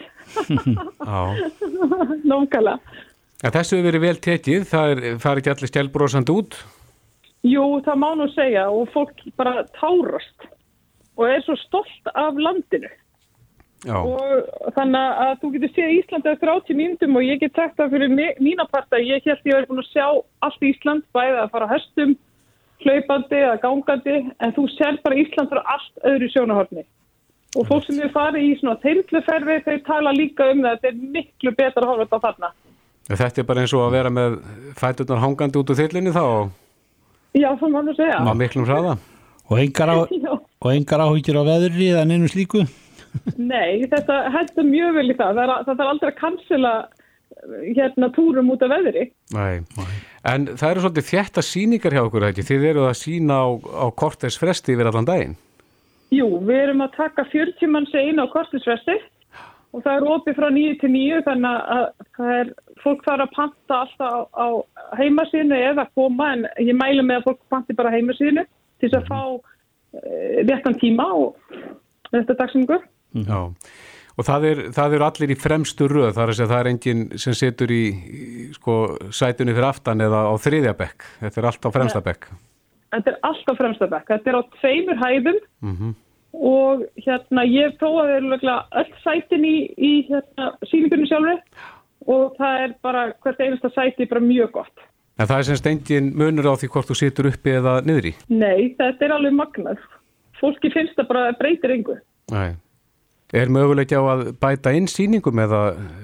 Nómkala. 2.31 2.77
Þessu 3.41 3.79
hefur 3.79 3.89
verið 3.89 4.05
vel 4.05 4.21
tekið, 4.21 4.69
það 4.69 5.03
farið 5.23 5.41
ekki 5.41 5.53
allir 5.55 5.73
stjálbrósand 5.73 6.31
út? 6.35 6.59
Jú, 7.49 7.65
það 7.87 8.01
má 8.03 8.11
nú 8.21 8.29
segja 8.35 8.67
og 8.69 8.91
fólk 8.93 9.25
bara 9.41 9.65
tárast 9.81 10.51
og 11.21 11.29
er 11.29 11.45
svo 11.45 11.57
stolt 11.61 12.11
af 12.15 12.39
landinu. 12.41 12.91
Já. 13.81 13.97
og 13.97 14.73
þannig 14.77 15.21
að 15.25 15.31
þú 15.41 15.49
getur 15.55 15.71
séð 15.73 15.93
Íslandi 15.95 16.29
eftir 16.29 16.51
80 16.53 16.77
mínutum 16.77 17.15
og 17.17 17.25
ég 17.25 17.39
get 17.41 17.55
sagt 17.57 17.79
það 17.79 17.95
fyrir 17.95 18.11
mína 18.45 18.67
part 18.69 18.93
að 18.93 19.07
ég 19.09 19.25
held 19.25 19.41
ég 19.49 19.55
að 19.55 19.57
vera 19.57 19.69
búin 19.71 19.81
að 19.81 19.89
sjá 19.89 20.05
allt 20.45 20.67
Ísland 20.69 21.07
bæðið 21.17 21.39
að 21.41 21.53
fara 21.55 21.69
höstum 21.71 22.13
hlaupandi 22.85 23.39
eða 23.41 23.57
gangandi 23.63 24.19
en 24.37 24.53
þú 24.59 24.67
sér 24.75 25.01
bara 25.01 25.17
Ísland 25.23 25.49
frá 25.49 25.63
allt 25.65 26.05
öðru 26.13 26.29
sjónahorni 26.35 26.85
og 27.57 27.71
fólk 27.71 27.89
sem 27.89 28.03
eru 28.03 28.13
farið 28.13 28.51
í 28.51 28.55
svona 28.61 28.77
teirluferði 28.85 29.57
þau 29.65 29.79
tala 29.89 30.13
líka 30.13 30.53
um 30.53 30.61
það 30.67 30.77
þetta 30.77 30.93
er 30.93 31.01
miklu 31.17 31.57
betra 31.57 31.87
að 31.87 31.91
horfa 31.95 32.05
þetta 32.05 32.21
á 32.21 32.25
þarna 32.29 32.57
Þetta 33.11 33.41
er 33.41 33.49
bara 33.49 33.65
eins 33.65 33.73
og 33.75 33.87
að 33.87 33.95
vera 33.97 34.13
með 34.13 34.37
fætunar 34.77 35.25
hangandi 35.25 35.59
út 35.59 35.73
úr 35.73 35.81
þillinni 35.81 36.13
þá 36.13 36.27
Já, 37.39 37.51
það 37.61 37.69
má 37.71 37.81
þú 37.87 37.95
segja. 37.95 38.21
Má 38.27 38.33
miklum 38.35 38.67
hraða. 38.67 38.97
Og 39.51 39.61
engar, 39.63 39.91
á, 39.95 39.97
og 40.61 40.73
engar 40.75 41.01
áhugir 41.01 41.39
á 41.41 41.45
veðri 41.47 41.91
eða 41.95 42.07
neinu 42.09 42.29
slíku? 42.29 42.67
Nei, 43.37 43.87
þetta 43.91 44.23
heldur 44.35 44.67
mjög 44.69 44.97
vel 44.99 45.07
í 45.09 45.17
það. 45.19 45.39
Það 45.39 45.45
er, 45.45 45.53
það 45.67 45.81
er 45.81 45.93
aldrei 45.93 46.11
að 46.11 46.19
kansila 46.19 46.73
hérna 47.79 48.11
túrum 48.13 48.51
út 48.53 48.65
af 48.67 48.73
veðri. 48.75 49.07
Nei, 49.33 49.63
en 50.29 50.51
það 50.53 50.67
eru 50.71 50.83
svolítið 50.85 51.09
þjætta 51.09 51.45
síningar 51.47 51.97
hjá 51.97 52.03
okkur 52.03 52.27
ekki, 52.29 52.45
þið 52.51 52.67
eru 52.73 52.85
að 52.91 52.99
sína 53.01 53.39
á, 53.41 53.49
á 53.57 53.87
kortesfresti 54.03 54.77
yfir 54.77 54.91
allan 54.91 55.09
daginn. 55.09 55.39
Jú, 56.13 56.27
við 56.45 56.65
erum 56.67 56.85
að 56.85 56.97
taka 56.99 57.25
40 57.31 57.71
manns 57.71 57.95
einu 57.95 58.27
á 58.27 58.33
kortesfresti 58.33 58.99
og 59.71 59.85
það 59.85 59.93
er 59.97 60.09
opið 60.13 60.39
frá 60.41 60.49
9 60.53 60.79
til 60.83 60.91
9 60.93 61.21
þannig 61.29 61.69
að 61.77 61.85
það 62.19 62.33
er 62.37 62.49
fólk 62.83 63.05
þarf 63.07 63.25
að 63.25 63.35
panta 63.37 63.79
alltaf 63.85 64.11
á, 64.11 64.19
á 64.35 64.49
heimasíðinu 64.99 65.61
eða 65.71 65.87
koma 65.95 66.33
en 66.35 66.49
ég 66.59 66.75
mælu 66.77 67.05
með 67.07 67.21
að 67.21 67.29
fólk 67.29 67.41
panti 67.55 67.77
bara 67.79 67.95
heimasíðinu 67.95 68.45
til 68.83 68.91
þess 68.91 68.99
að 69.01 69.09
fá 69.13 69.23
e, 69.95 70.43
réttan 70.49 70.79
tíma 70.81 71.09
og 71.15 71.37
þetta 72.11 72.39
dagsingu 72.43 72.81
Já 73.27 73.41
Og 74.21 74.27
það 74.27 74.47
er, 74.51 74.59
það 74.77 74.95
er 74.97 75.05
allir 75.07 75.33
í 75.33 75.39
fremstu 75.41 75.87
röð, 75.89 76.11
þar 76.19 76.33
að 76.33 76.37
segja 76.37 76.51
það 76.51 76.61
er 76.61 76.69
enginn 76.75 77.03
sem 77.23 77.37
setur 77.39 77.73
í, 77.73 77.85
sko, 78.53 78.77
sætunni 79.17 79.55
fyrir 79.57 79.69
aftan 79.71 80.05
eða 80.05 80.27
á 80.29 80.35
þriðja 80.45 80.75
bekk. 80.77 81.07
Þetta 81.23 81.41
er 81.41 81.49
allt 81.49 81.65
á 81.65 81.71
fremsta 81.77 82.03
bekk. 82.05 82.29
Þetta 82.91 83.13
er 83.13 83.19
allt 83.31 83.49
á 83.49 83.55
fremsta 83.57 83.89
bekk. 83.95 84.11
Þetta 84.11 84.33
er 84.33 84.37
á 84.37 84.43
tveimur 84.59 85.01
hæðum 85.01 85.41
mm 85.41 85.75
-hmm. 85.79 85.95
og 86.51 86.85
hérna 87.07 87.47
ég 87.49 87.79
prófaði 87.81 88.51
öll 88.83 88.93
sætin 89.07 89.47
í, 89.49 89.57
í 89.79 89.93
hérna, 90.11 90.53
síningunni 90.69 91.09
sjálfur 91.09 91.41
og 92.11 92.37
það 92.37 92.65
er 92.67 92.75
bara 92.83 93.07
hvert 93.23 93.41
einasta 93.41 93.71
sæti 93.73 94.09
bara 94.11 94.21
mjög 94.21 94.53
gott. 94.53 94.87
En 95.21 95.29
það 95.29 95.37
er 95.37 95.47
semst 95.51 95.67
enginn 95.69 96.15
munur 96.17 96.49
á 96.49 96.57
því 96.57 96.71
hvort 96.73 96.89
þú 96.89 96.95
setur 96.97 97.29
uppi 97.29 97.53
eða 97.53 97.75
niður 97.85 98.07
í? 98.09 98.13
Nei, 98.33 98.73
þetta 98.79 99.05
er 99.05 99.13
alveg 99.19 99.35
magnað. 99.37 99.83
Fólki 100.41 100.71
finnst 100.73 100.97
það 100.97 101.09
bara 101.11 101.25
breytir 101.37 101.75
yngu. 101.75 101.97
Nei. 102.33 102.57
Er 103.37 103.53
möguleik 103.53 103.93
á 103.95 104.01
að 104.01 104.23
bæta 104.43 104.73
inn 104.75 104.89
síningum 104.91 105.39
eða 105.39 105.61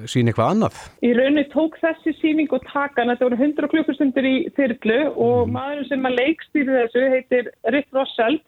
sín 0.06 0.28
eitthvað 0.30 0.52
annað? 0.52 0.76
Í 1.02 1.14
raunni 1.16 1.46
tók 1.50 1.74
þessi 1.80 2.12
síning 2.20 2.52
og 2.54 2.62
takan, 2.68 3.08
þetta 3.10 3.26
voru 3.26 3.40
100 3.40 3.70
klukkustundir 3.72 4.28
í 4.28 4.36
þyrlu 4.58 5.00
og 5.08 5.48
mm. 5.48 5.56
maðurinn 5.56 5.88
sem 5.88 6.06
að 6.06 6.18
leikstýri 6.20 6.76
þessu 6.76 7.08
heitir 7.16 7.50
Rick 7.74 7.96
Rossell 7.96 8.38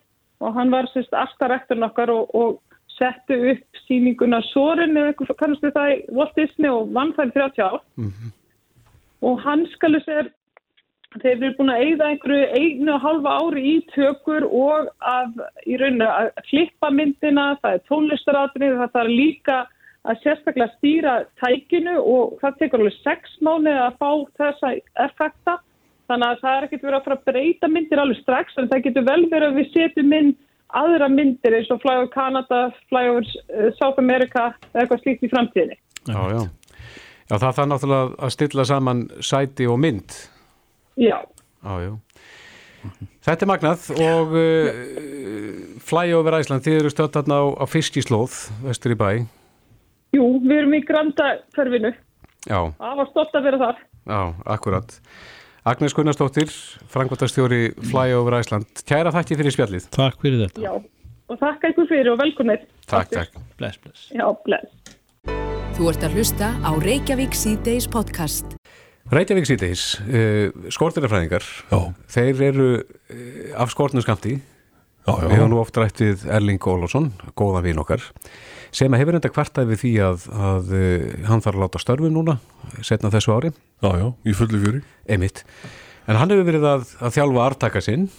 og 0.44 0.54
hann 0.54 0.70
var 0.70 0.86
sérst 0.92 1.16
aftarekturinn 1.16 1.88
okkar 1.88 2.12
og, 2.14 2.30
og 2.38 2.60
settu 2.94 3.40
upp 3.54 3.82
síninguna 3.88 4.44
Soren 4.52 4.94
eða 4.94 5.14
eitthvað 5.14 5.40
kannastu 5.40 5.72
það 5.74 5.94
í 5.96 5.98
Walt 6.14 6.38
Disney 6.38 6.70
og 6.70 6.92
vann 6.94 7.16
það 7.16 7.32
í 7.32 7.36
30 7.40 7.64
ár 7.64 7.80
mm 7.98 8.12
-hmm. 8.12 8.34
og 9.26 9.40
hann 9.42 9.66
skalu 9.74 10.04
sér 10.06 10.30
þeir 11.16 11.32
eru 11.32 11.54
búin 11.56 11.72
að 11.72 11.82
eigða 11.84 12.10
einhverju 12.12 12.46
einu 12.58 12.92
og 12.94 13.02
halva 13.04 13.34
ári 13.40 13.64
í 13.70 13.76
tökur 13.94 14.44
og 14.44 14.90
að 15.00 15.40
í 15.64 15.78
rauninu 15.80 16.08
að 16.08 16.30
klippa 16.50 16.90
myndina, 16.92 17.46
það 17.62 17.78
er 17.78 17.84
tónlistaratrið, 17.88 18.76
það 18.82 19.00
er 19.02 19.12
líka 19.12 19.58
að 20.08 20.20
sérstaklega 20.24 20.74
stýra 20.76 21.14
tækinu 21.40 21.96
og 22.00 22.36
það 22.42 22.60
tekur 22.60 22.84
alveg 22.84 22.98
sex 23.00 23.40
mánu 23.44 23.72
að 23.72 23.96
fá 24.00 24.10
þessa 24.40 24.74
effekta. 25.06 25.56
Þannig 26.08 26.28
að 26.28 26.38
það 26.42 26.54
er 26.54 26.66
ekkert 26.66 26.84
verið 26.86 26.98
að 26.98 27.06
fara 27.06 27.16
að 27.18 27.26
breyta 27.28 27.68
myndir 27.68 28.00
alveg 28.00 28.20
strax 28.22 28.60
en 28.60 28.70
það 28.70 28.84
getur 28.86 29.08
vel 29.08 29.24
verið 29.28 29.48
að 29.48 29.58
við 29.58 29.74
setjum 29.74 30.14
inn 30.16 30.30
aðra 30.78 31.08
myndir 31.12 31.56
eins 31.58 31.68
og 31.72 31.82
Flyover 31.82 32.08
Canada, 32.12 32.62
Flyover 32.88 33.28
uh, 33.28 33.68
South 33.80 34.00
America 34.00 34.50
eða 34.70 34.84
eitthvað 34.84 35.04
slíkt 35.04 35.28
í 35.28 35.30
framtíðinni. 35.32 35.78
Já, 36.08 36.20
já. 36.32 36.40
Já, 37.28 37.36
það 37.36 37.50
þarf 37.52 37.68
náttúrulega 37.68 38.18
að 38.24 38.34
stilla 38.38 38.64
saman 38.68 39.06
sæti 39.20 39.68
og 39.68 39.80
mynd. 39.84 40.16
Já. 40.98 41.18
Á, 41.62 41.72
já. 41.82 41.92
Þetta 43.26 43.44
er 43.44 43.50
magnað 43.50 43.88
og 43.98 44.34
uh, 44.38 44.68
flyover 45.84 46.38
Æsland, 46.38 46.64
þið 46.64 46.78
eru 46.82 46.92
stöðt 46.92 47.18
þarna 47.18 47.40
á, 47.42 47.44
á 47.58 47.64
fiskislóð, 47.68 48.36
vestur 48.64 48.94
í 48.94 48.98
bæ. 48.98 49.10
Jú, 50.16 50.28
við 50.44 50.54
erum 50.62 50.76
í 50.78 50.82
Granda 50.86 51.32
hverfinu. 51.56 51.92
Já. 52.48 52.60
Það 52.78 53.00
var 53.02 53.10
stótt 53.10 53.34
að 53.36 53.48
vera 53.48 53.60
þar. 53.64 53.82
Já, 54.08 54.20
akkurat. 54.56 54.94
Agnes 55.68 55.92
Gunnarsdóttir, 55.92 56.52
Frankvartastjóri 56.88 57.74
Flyover 57.90 58.38
Æsland. 58.38 58.84
Kæra 58.88 59.12
þakki 59.12 59.36
fyrir 59.42 59.54
spjallið. 59.54 59.90
Takk 59.92 60.22
fyrir 60.22 60.46
þetta. 60.46 60.64
Já, 60.64 60.72
og 61.28 61.42
þakka 61.42 61.74
ykkur 61.74 61.90
fyrir 61.90 62.14
og 62.14 62.22
velkomnir. 62.22 62.64
Takk, 62.88 63.12
takk. 63.12 63.42
Bless, 63.60 63.82
bless. 63.84 64.08
Já, 64.16 64.24
bless. 64.46 64.96
Þú 65.76 65.92
ert 65.92 66.08
að 66.08 66.16
hlusta 66.18 66.54
á 66.64 66.70
Reykjavík 66.82 67.36
C-Days 67.36 67.90
podcast. 67.90 68.57
Reykjavík 69.08 69.46
síðdeis, 69.48 69.82
uh, 70.04 70.66
skortirafræðingar, 70.74 71.44
þeir 72.12 72.42
eru 72.50 72.66
uh, 72.76 73.22
af 73.56 73.70
skortnuskamti, 73.72 74.34
við 75.08 75.32
höfum 75.32 75.48
nú 75.54 75.60
oft 75.62 75.78
rætt 75.80 76.02
við 76.02 76.26
Erling 76.28 76.60
Ólásson, 76.60 77.06
góða 77.32 77.62
vinn 77.64 77.80
okkar, 77.80 78.04
sem 78.68 78.92
hefur 79.00 79.16
enda 79.16 79.30
kvartað 79.32 79.72
við 79.72 79.80
því 79.80 79.94
að, 80.10 80.28
að 80.50 80.76
uh, 80.76 81.08
hann 81.30 81.40
þarf 81.40 81.56
að 81.56 81.64
láta 81.64 81.82
störfum 81.86 82.12
núna, 82.18 82.36
setna 82.84 83.08
þessu 83.14 83.32
ári. 83.32 83.54
Já, 83.80 83.90
já, 83.96 84.06
í 84.28 84.36
fullu 84.36 84.60
fjöri. 84.66 84.84
Emitt. 85.16 85.42
En 86.04 86.20
hann 86.20 86.36
hefur 86.36 86.50
verið 86.50 86.68
að, 86.68 86.86
að 87.00 87.16
þjálfa 87.16 87.48
artaka 87.48 87.84
sinn, 87.88 88.10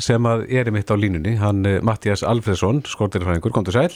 sem 0.00 0.32
að 0.32 0.48
er 0.48 0.72
emitt 0.72 0.88
á 0.88 0.96
línunni, 0.96 1.36
hann 1.42 1.66
Mattias 1.84 2.24
Alfredsson, 2.24 2.80
skortirafræðingur, 2.88 3.52
kom 3.52 3.68
til 3.68 3.76
sæl. 3.76 3.92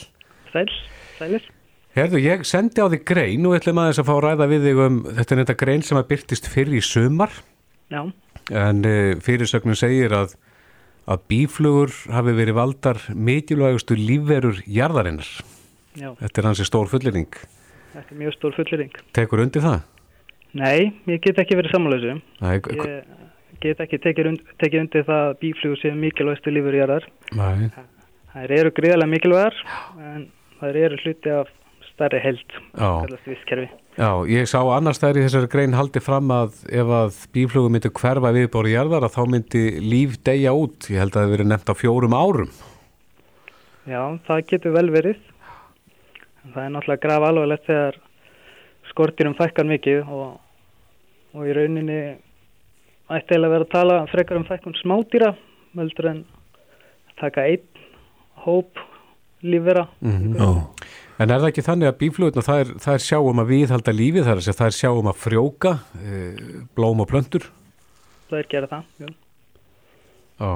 Sæl, 0.53 0.69
sælir. 1.17 1.53
Herðu, 1.95 2.19
ég 2.19 2.41
sendi 2.43 2.83
á 2.83 2.91
þig 2.91 3.05
grein 3.07 3.45
og 3.47 3.53
ætlum 3.55 3.77
aðeins 3.79 4.01
að 4.01 4.09
fá 4.09 4.13
að 4.17 4.25
ræða 4.25 4.45
við 4.51 4.65
þig 4.67 4.79
um 4.83 4.95
þetta 5.15 5.31
er 5.31 5.39
þetta 5.39 5.53
grein 5.61 5.85
sem 5.87 5.99
að 6.01 6.09
byrtist 6.09 6.49
fyrir 6.51 6.75
í 6.75 6.81
sumar 6.83 7.31
Já. 7.87 8.01
en 8.51 8.81
uh, 8.83 9.13
fyrirsögnum 9.23 9.77
segir 9.79 10.15
að, 10.17 10.35
að 11.07 11.23
bíflugur 11.31 11.95
hafi 12.11 12.35
verið 12.35 12.59
valdar 12.59 12.99
mikilvægustu 13.15 13.95
lífverur 13.95 14.59
jarðarinnar. 14.67 15.31
Já. 15.95 16.11
Þetta 16.19 16.43
er 16.43 16.51
hansi 16.51 16.67
stór 16.67 16.91
fullering. 16.91 17.41
Þetta 17.95 18.05
er 18.11 18.21
mjög 18.25 18.37
stór 18.41 18.59
fullering. 18.59 19.01
Tekur 19.15 19.47
undir 19.47 19.63
það? 19.63 19.81
Nei, 20.59 20.91
ég 21.07 21.23
get 21.23 21.39
ekki 21.39 21.55
verið 21.63 21.77
samanlösu. 21.77 22.19
Ég 22.43 22.71
get 23.63 23.87
ekki 23.87 24.03
tekið 24.03 24.33
undir, 24.35 24.81
undir 24.83 25.07
það 25.07 25.29
að 25.29 25.37
bíflugur 25.47 25.79
séu 25.79 25.95
mikilvægustu 26.03 26.51
lífverur 26.51 26.83
jarðar. 26.83 27.11
Nei. 27.39 27.69
Það 28.35 28.59
eru 28.59 28.79
gríðarlega 28.81 29.13
mikilvægar 29.15 29.67
en 30.11 30.33
það 30.59 30.87
eru 30.89 31.05
hluti 31.05 31.39
af 31.39 31.61
starri 31.95 32.19
held 32.23 32.55
Já, 33.95 34.09
ég 34.27 34.47
sá 34.51 34.59
annars 34.75 34.99
þær 34.99 35.21
í 35.21 35.23
þessari 35.23 35.49
grein 35.51 35.75
haldi 35.77 36.01
fram 36.03 36.31
að 36.35 36.57
ef 36.67 36.89
að 36.97 37.19
bíflugum 37.35 37.75
myndi 37.77 37.91
hverfa 37.95 38.33
viðbóri 38.35 38.73
jarðar 38.75 39.07
að 39.07 39.15
þá 39.15 39.21
myndi 39.31 39.63
líf 39.79 40.17
degja 40.27 40.51
út, 40.51 40.89
ég 40.91 40.99
held 40.99 41.13
að 41.13 41.15
það 41.15 41.23
hefur 41.25 41.35
verið 41.37 41.51
nefnt 41.51 41.71
á 41.71 41.75
fjórum 41.79 42.17
árum. 42.17 42.51
Já, 43.85 44.01
það 44.27 44.43
getur 44.51 44.75
vel 44.75 44.89
verið. 44.91 45.21
Það 46.51 46.61
er 46.65 46.73
náttúrulega 46.73 47.03
graf 47.05 47.27
alvarlegt 47.29 47.69
þegar 47.69 47.99
skortirum 48.91 49.37
fækkar 49.39 49.69
mikið 49.69 50.11
og, 50.11 50.35
og 51.35 51.47
í 51.47 51.55
rauninni 51.55 52.01
ætti 53.15 53.37
eða 53.37 53.53
verið 53.53 53.67
að 53.69 53.73
tala 53.77 54.01
frekar 54.11 54.41
um 54.41 54.47
fækkun 54.49 54.77
smádýra 54.81 55.31
möldur 55.77 56.11
en 56.11 56.21
taka 57.21 57.47
einn 57.47 57.63
hóp 58.43 58.83
lífvera. 59.45 59.87
Mm 60.01 60.35
-hmm. 60.35 60.67
En 61.15 61.31
er 61.31 61.39
það 61.39 61.47
ekki 61.47 61.63
þannig 61.63 61.87
að 61.89 61.99
bíflugurna 62.01 62.43
það 62.43 62.71
það 62.83 62.97
er 62.97 63.03
sjáum 63.05 63.39
að 63.39 63.51
viðhalda 63.53 63.93
lífið 63.95 64.25
þar 64.27 64.41
það 64.45 64.65
er 64.65 64.75
sjáum 64.75 65.07
að 65.07 65.21
frjóka 65.21 65.71
e, 65.95 66.17
blóm 66.75 67.03
og 67.03 67.07
plöndur? 67.07 67.45
Það 68.27 68.39
er 68.41 68.49
gerað 68.51 68.73
það, 68.73 68.89
jú. 68.99 69.11
Á. 70.43 70.51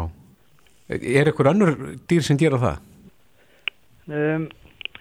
Er 0.90 1.32
ykkur 1.32 1.52
annur 1.54 1.76
dýr 2.10 2.26
sem 2.28 2.40
gera 2.42 2.60
það? 2.60 2.84
Um, 4.10 4.48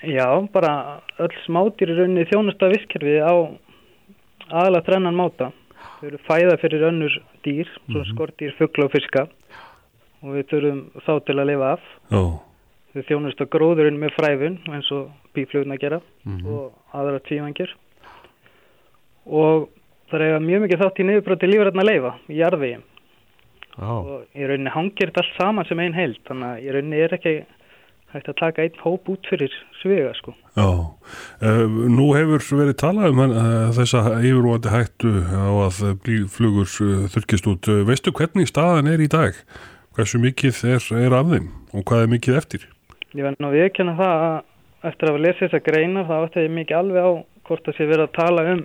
já, 0.05 0.27
bara 0.55 0.73
öll 1.25 1.35
smádýr 1.47 1.95
er 1.97 2.05
unni 2.07 2.27
þjónusta 2.31 2.71
visskerfi 2.71 3.19
á 3.19 3.35
aðla 4.63 4.85
þrennan 4.87 5.19
máta. 5.19 5.51
Þau 5.99 6.11
eru 6.13 6.21
fæða 6.29 6.59
fyrir 6.63 6.87
önnur 6.93 7.23
dýr, 7.43 7.67
mm 7.67 7.97
-hmm. 7.97 8.11
skortýr, 8.13 8.55
fuggla 8.61 8.87
og 8.87 8.95
fiska 8.95 9.27
og 10.23 10.37
við 10.37 10.53
þurfum 10.53 10.85
þá 11.03 11.15
til 11.27 11.39
að 11.39 11.49
lifa 11.51 11.73
af. 11.75 11.83
Ó 12.15 12.48
þau 12.99 13.09
þjónust 13.09 13.43
á 13.43 13.47
gróðurinn 13.55 13.99
með 14.01 14.15
fræfun 14.17 14.61
eins 14.69 14.91
og 14.95 15.11
bíflugna 15.37 15.79
gera 15.81 16.01
mm 16.25 16.39
-hmm. 16.39 16.47
og 16.53 16.73
aðra 16.93 17.21
tvímangir 17.27 17.75
og 19.27 19.69
það 20.11 20.25
er 20.27 20.41
mjög 20.41 20.65
mikið 20.65 20.83
þátt 20.83 21.01
í 21.01 21.09
niðurbroti 21.09 21.51
lífræðna 21.51 21.85
leifa 21.85 22.15
í 22.29 22.41
jarðvegin 22.41 22.85
oh. 23.79 24.01
og 24.01 24.19
í 24.35 24.49
rauninni 24.49 24.75
hangir 24.75 25.11
þetta 25.11 25.25
allt 25.25 25.39
saman 25.39 25.69
sem 25.69 25.81
einn 25.81 25.97
heilt 25.97 26.23
þannig 26.29 26.49
að 26.49 26.65
í 26.65 26.75
rauninni 26.75 27.01
er 27.05 27.15
ekki 27.19 27.35
hægt 28.15 28.31
að 28.33 28.39
taka 28.41 28.65
einn 28.65 28.79
hóp 28.81 29.09
út 29.13 29.27
fyrir 29.29 29.53
svega 29.83 30.15
sko. 30.17 30.33
Já, 30.57 30.65
uh, 30.65 31.65
nú 31.69 32.09
hefur 32.17 32.45
verið 32.63 32.79
talað 32.81 33.13
um 33.13 33.21
uh, 33.27 33.69
þessa 33.77 34.05
yfirvóandi 34.17 34.73
hættu 34.73 35.13
á 35.29 35.53
að 35.67 35.83
blíflugur 36.07 36.73
uh, 36.87 37.05
þurkist 37.13 37.51
út. 37.53 37.69
Veistu 37.89 38.15
hvernig 38.17 38.49
staðan 38.49 38.89
er 38.89 39.05
í 39.05 39.11
dag? 39.13 39.37
Hversu 39.93 40.21
mikið 40.23 40.65
er, 40.73 40.89
er 41.05 41.21
af 41.21 41.29
þeim 41.35 41.53
og 41.75 41.85
hvað 41.85 42.07
er 42.07 42.13
mikið 42.17 42.41
eftir? 42.41 42.69
Ég 43.17 43.25
verði 43.25 43.45
nú 43.45 43.51
viðkjöna 43.55 43.97
það 43.99 44.25
að 44.29 44.89
eftir 44.89 45.11
að 45.11 45.21
lesa 45.25 45.45
þessa 45.47 45.65
greina 45.65 46.05
þá 46.09 46.17
ætti 46.19 46.45
ég 46.45 46.57
mikið 46.59 46.79
alveg 46.79 47.09
á 47.09 47.13
hvort 47.49 47.65
það 47.67 47.77
sé 47.79 47.87
verið 47.89 48.07
að 48.07 48.17
tala 48.19 48.47
um 48.53 48.65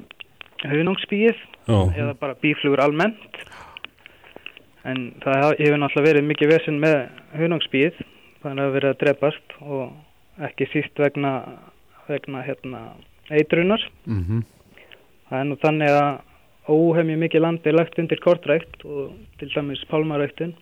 hunangsbíð 0.64 1.44
eða 1.68 2.14
bara 2.20 2.40
bíflugur 2.42 2.84
almennt 2.84 3.38
en 4.84 5.14
það 5.24 5.56
hefur 5.62 5.80
náttúrulega 5.80 6.10
verið 6.10 6.28
mikið 6.28 6.52
vesen 6.52 6.82
með 6.84 6.98
hunangsbíð 7.40 8.02
þannig 8.44 8.66
að 8.66 8.76
verið 8.76 8.92
að 8.92 9.00
drefast 9.04 9.56
og 9.64 10.44
ekki 10.44 10.68
síst 10.72 11.00
vegna, 11.00 11.34
vegna 12.10 12.44
hérna, 12.44 12.82
eitrunar. 13.32 13.82
Mm 14.06 14.24
-hmm. 14.26 14.44
Það 15.30 15.40
er 15.40 15.48
nú 15.50 15.56
þannig 15.62 15.90
að 15.90 16.20
óhefmi 16.68 17.16
mikið 17.18 17.42
landi 17.42 17.72
lagt 17.72 18.00
undir 18.00 18.20
kortrækt 18.20 18.86
og 18.86 19.14
til 19.40 19.50
dæmis 19.56 19.84
pálmaræktin 19.90 20.54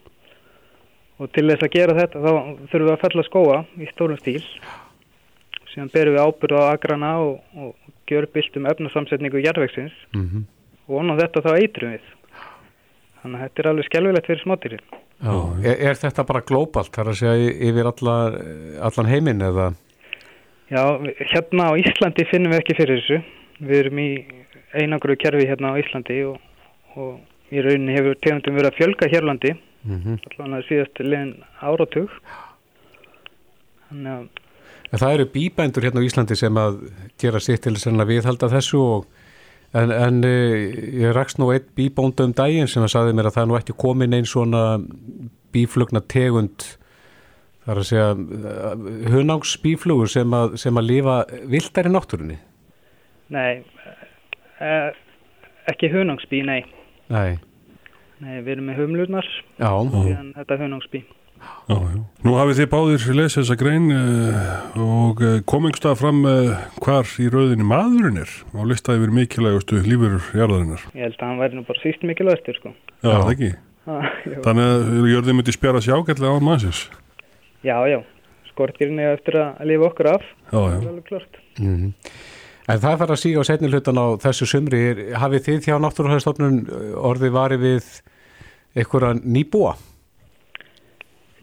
og 1.21 1.29
til 1.35 1.45
þess 1.49 1.67
að 1.67 1.75
gera 1.75 1.97
þetta 1.99 2.21
þá 2.23 2.31
þurfum 2.71 2.87
við 2.87 2.93
að 2.95 3.03
fella 3.05 3.27
skóa 3.27 3.57
í 3.77 3.89
stórum 3.91 4.21
stíl 4.21 4.41
síðan 5.71 5.91
berum 5.93 6.17
við 6.17 6.25
ábyrð 6.25 6.57
á 6.59 6.63
agrana 6.71 7.11
og, 7.23 7.37
og 7.55 7.91
gjör 8.09 8.27
byltum 8.33 8.67
efnasamsetningu 8.67 9.43
jærveiksins 9.43 9.93
mm 10.15 10.25
-hmm. 10.25 10.43
og 10.87 11.11
á 11.11 11.15
þetta 11.21 11.45
þá 11.45 11.51
eitrum 11.59 11.93
við. 11.95 12.09
Þannig 13.21 13.37
að 13.37 13.43
þetta 13.43 13.61
er 13.61 13.69
alveg 13.69 13.85
skjálfilegt 13.85 14.27
fyrir 14.27 14.43
smátýrið. 14.43 14.83
Er, 15.21 15.75
er 15.89 15.95
þetta 16.01 16.23
bara 16.25 16.41
glóbalt, 16.41 16.91
þar 16.95 17.11
að 17.11 17.19
segja 17.19 17.51
yfir 17.69 17.89
allar, 17.91 18.37
allan 18.81 19.11
heiminn 19.11 19.41
eða? 19.45 19.73
Já, 20.71 20.83
hérna 21.33 21.69
á 21.69 21.73
Íslandi 21.77 22.25
finnum 22.25 22.51
við 22.51 22.61
ekki 22.63 22.77
fyrir 22.79 23.01
þessu. 23.01 23.21
Við 23.59 23.79
erum 23.79 23.99
í 23.99 24.11
einangru 24.73 25.15
kerfi 25.15 25.45
hérna 25.45 25.75
á 25.75 25.79
Íslandi 25.79 26.23
og, 26.25 26.39
og 26.95 27.19
í 27.53 27.61
rauninni 27.61 27.93
hefur 27.93 28.17
tegundum 28.23 28.57
verið 28.57 28.71
að 28.71 28.79
fjölga 28.79 29.11
hérlandi, 29.11 29.53
mm 29.83 29.97
-hmm. 29.97 30.19
allan 30.29 30.59
að 30.59 30.67
síðast 30.69 30.99
leginn 30.99 31.43
áratug. 31.61 32.09
Þannig 33.89 34.11
að... 34.11 34.29
En 34.91 34.99
það 34.99 35.13
eru 35.13 35.25
bíbændur 35.25 35.83
hérna 35.83 36.01
á 36.03 36.07
Íslandi 36.07 36.35
sem 36.35 36.57
að 36.57 36.79
gera 37.17 37.39
sitt 37.39 37.61
til 37.61 37.73
þess 37.73 37.87
að 37.87 38.07
viðhalda 38.07 38.49
þessu 38.49 38.79
og 38.79 39.05
En, 39.71 39.91
en 39.91 40.23
ég 40.23 41.13
rakst 41.15 41.39
nú 41.39 41.47
eitt 41.53 41.69
bíbónda 41.79 42.25
um 42.27 42.33
daginn 42.35 42.67
sem 42.67 42.83
að 42.83 42.91
saði 42.91 43.13
mér 43.15 43.29
að 43.29 43.37
það 43.37 43.45
nú 43.47 43.55
ekki 43.55 43.75
komin 43.79 44.15
einn 44.17 44.27
svona 44.27 44.63
bíflugna 45.55 46.01
tegund 46.11 46.65
þar 47.63 47.79
að 47.79 47.87
segja 47.87 48.09
hunangsbíflugur 49.13 50.11
sem 50.11 50.35
að, 50.35 50.57
sem 50.59 50.75
að 50.75 50.89
lifa 50.89 51.15
vildar 51.47 51.87
í 51.87 51.93
náttúrunni. 51.93 52.37
Nei, 53.31 53.61
eh, 54.59 54.89
ekki 55.71 55.91
hunangsbí, 55.93 56.43
nei. 56.43 56.65
Nei. 57.13 57.39
Nei, 58.21 58.37
við 58.45 58.53
erum 58.55 58.69
með 58.69 58.79
humlurnar 58.83 59.27
en 59.57 60.31
þetta 60.37 60.53
er 60.53 60.63
hunangsbí. 60.65 61.01
Já, 61.41 61.73
já. 61.73 62.01
Nú 62.21 62.33
hafið 62.37 62.59
þið 62.59 62.67
báðir 62.69 63.05
lesið 63.17 63.39
þessa 63.39 63.55
grein 63.57 63.87
uh, 63.95 64.49
og 64.77 65.21
uh, 65.25 65.37
komingstað 65.49 65.97
fram 66.01 66.19
uh, 66.27 66.65
hvar 66.83 67.09
í 67.21 67.29
rauðinni 67.31 67.65
maðurinn 67.65 68.19
er 68.21 68.33
og 68.53 68.67
listaði 68.69 69.05
verið 69.05 69.17
mikilvægustu 69.17 69.81
lífurur 69.85 70.27
jarðarinnar. 70.37 70.83
Ég 70.93 71.07
held 71.07 71.17
að 71.17 71.25
hann 71.25 71.41
væri 71.41 71.57
nú 71.57 71.63
bara 71.65 71.81
síst 71.81 72.05
mikilvægustur 72.05 72.59
sko. 72.59 72.73
Já, 72.99 73.07
já. 73.07 73.15
það 73.15 73.31
ekki. 73.33 73.51
Ah, 73.89 74.05
Þannig 74.45 74.67
að 74.67 75.09
jörðið 75.09 75.37
myndi 75.39 75.55
spjara 75.55 75.81
sér 75.81 75.97
ágætlega 75.97 76.37
á 76.37 76.45
mannsins. 76.45 76.83
Já, 77.65 77.77
já. 77.89 77.97
Skortirinn 78.51 79.01
er 79.01 79.15
eftir 79.15 79.39
að 79.41 79.65
lifa 79.71 79.89
okkur 79.89 80.11
af. 80.11 80.29
Já, 80.51 80.59
já. 80.59 80.75
Það 80.75 80.77
er 80.77 80.91
alveg 80.91 81.09
klart. 81.09 81.41
Mm 81.57 81.73
-hmm. 81.73 82.13
En 82.69 82.79
það 82.79 82.99
þarf 83.01 83.11
að 83.11 83.21
síga 83.23 83.41
á 83.41 83.43
setni 83.49 83.71
hlutan 83.71 83.97
á 83.97 84.07
þessu 84.21 84.45
sumri. 84.45 84.81
Hafið 85.17 85.45
þið 85.47 85.59
þjá 85.65 85.75
náttúruhæðstofnun 85.81 86.57
orðið 87.01 87.31
varið 87.33 87.63
við 87.65 87.85
einhverja 88.75 89.15
nýbúa? 89.21 89.75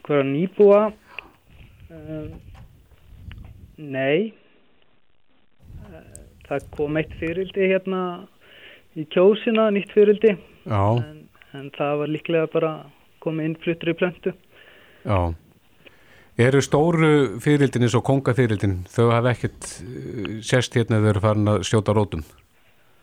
einhverja 0.08 0.24
nýbúa 0.24 0.80
uh, 1.92 2.28
nei. 3.76 4.32
Uh, 5.88 5.98
það 6.48 6.68
kom 6.76 6.96
eitt 6.96 7.12
fyrildi 7.20 7.68
hérna 7.74 8.02
í 8.96 9.04
kjósina, 9.12 9.68
nýtt 9.70 9.92
fyrildi 9.94 10.32
en, 10.64 11.28
en 11.54 11.68
það 11.76 12.00
var 12.00 12.14
líklega 12.14 12.48
bara 12.52 12.72
komið 13.22 13.50
innfluttur 13.50 13.92
í 13.92 13.98
plöntu. 13.98 14.32
Já. 15.04 15.34
Eru 16.38 16.60
stóru 16.62 17.40
fyririldin 17.42 17.82
eins 17.82 17.96
og 17.98 18.04
kongafyririldin 18.06 18.84
þau 18.88 19.10
hafa 19.12 19.34
ekkert 19.34 19.72
uh, 19.84 20.38
sérst 20.40 20.76
hérna 20.78 21.02
þau 21.02 21.10
eru 21.12 21.24
farin 21.24 21.52
að 21.54 21.64
skjóta 21.68 21.96
rótum? 21.96 22.24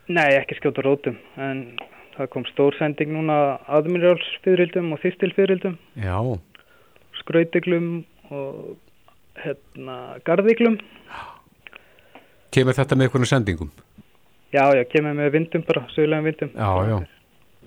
Nei, 0.06 0.38
ekki 0.38 0.58
skjóta 0.60 0.84
rótum 0.86 1.18
en 1.42 1.68
það 2.18 2.30
kom 2.34 2.46
stór 2.50 2.76
sending 2.80 3.14
núna 3.16 3.38
aðmirjálsfyririldum 3.78 4.94
og 4.96 5.02
þýstilfyririldum 5.04 5.78
Já 6.02 6.18
skrautiglum 7.20 7.90
og 8.34 8.78
hérna 9.42 9.98
gardiglum 10.28 10.80
Kemur 12.56 12.78
þetta 12.78 12.96
með 12.96 13.10
einhvern 13.10 13.28
sendingum? 13.28 13.72
Já, 14.54 14.70
já, 14.78 14.84
kemur 14.88 15.16
með 15.18 15.34
vindum 15.36 15.66
bara, 15.68 15.84
sögulegum 15.96 16.30
vindum 16.30 16.54
Já, 16.56 16.72
já, 16.88 16.98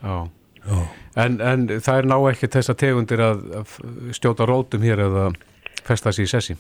já. 0.03 0.17
já. 0.65 0.81
En, 1.19 1.41
en 1.41 1.69
það 1.85 2.01
er 2.01 2.09
ná 2.09 2.17
ekki 2.31 2.51
þess 2.55 2.73
að 2.73 2.81
tegundir 2.85 3.23
að, 3.25 3.45
að 3.61 3.77
stjóta 4.17 4.47
rótum 4.49 4.85
hér 4.87 5.05
eða 5.09 5.29
festa 5.85 6.13
sér 6.15 6.29
í 6.29 6.33
sessi? 6.33 6.57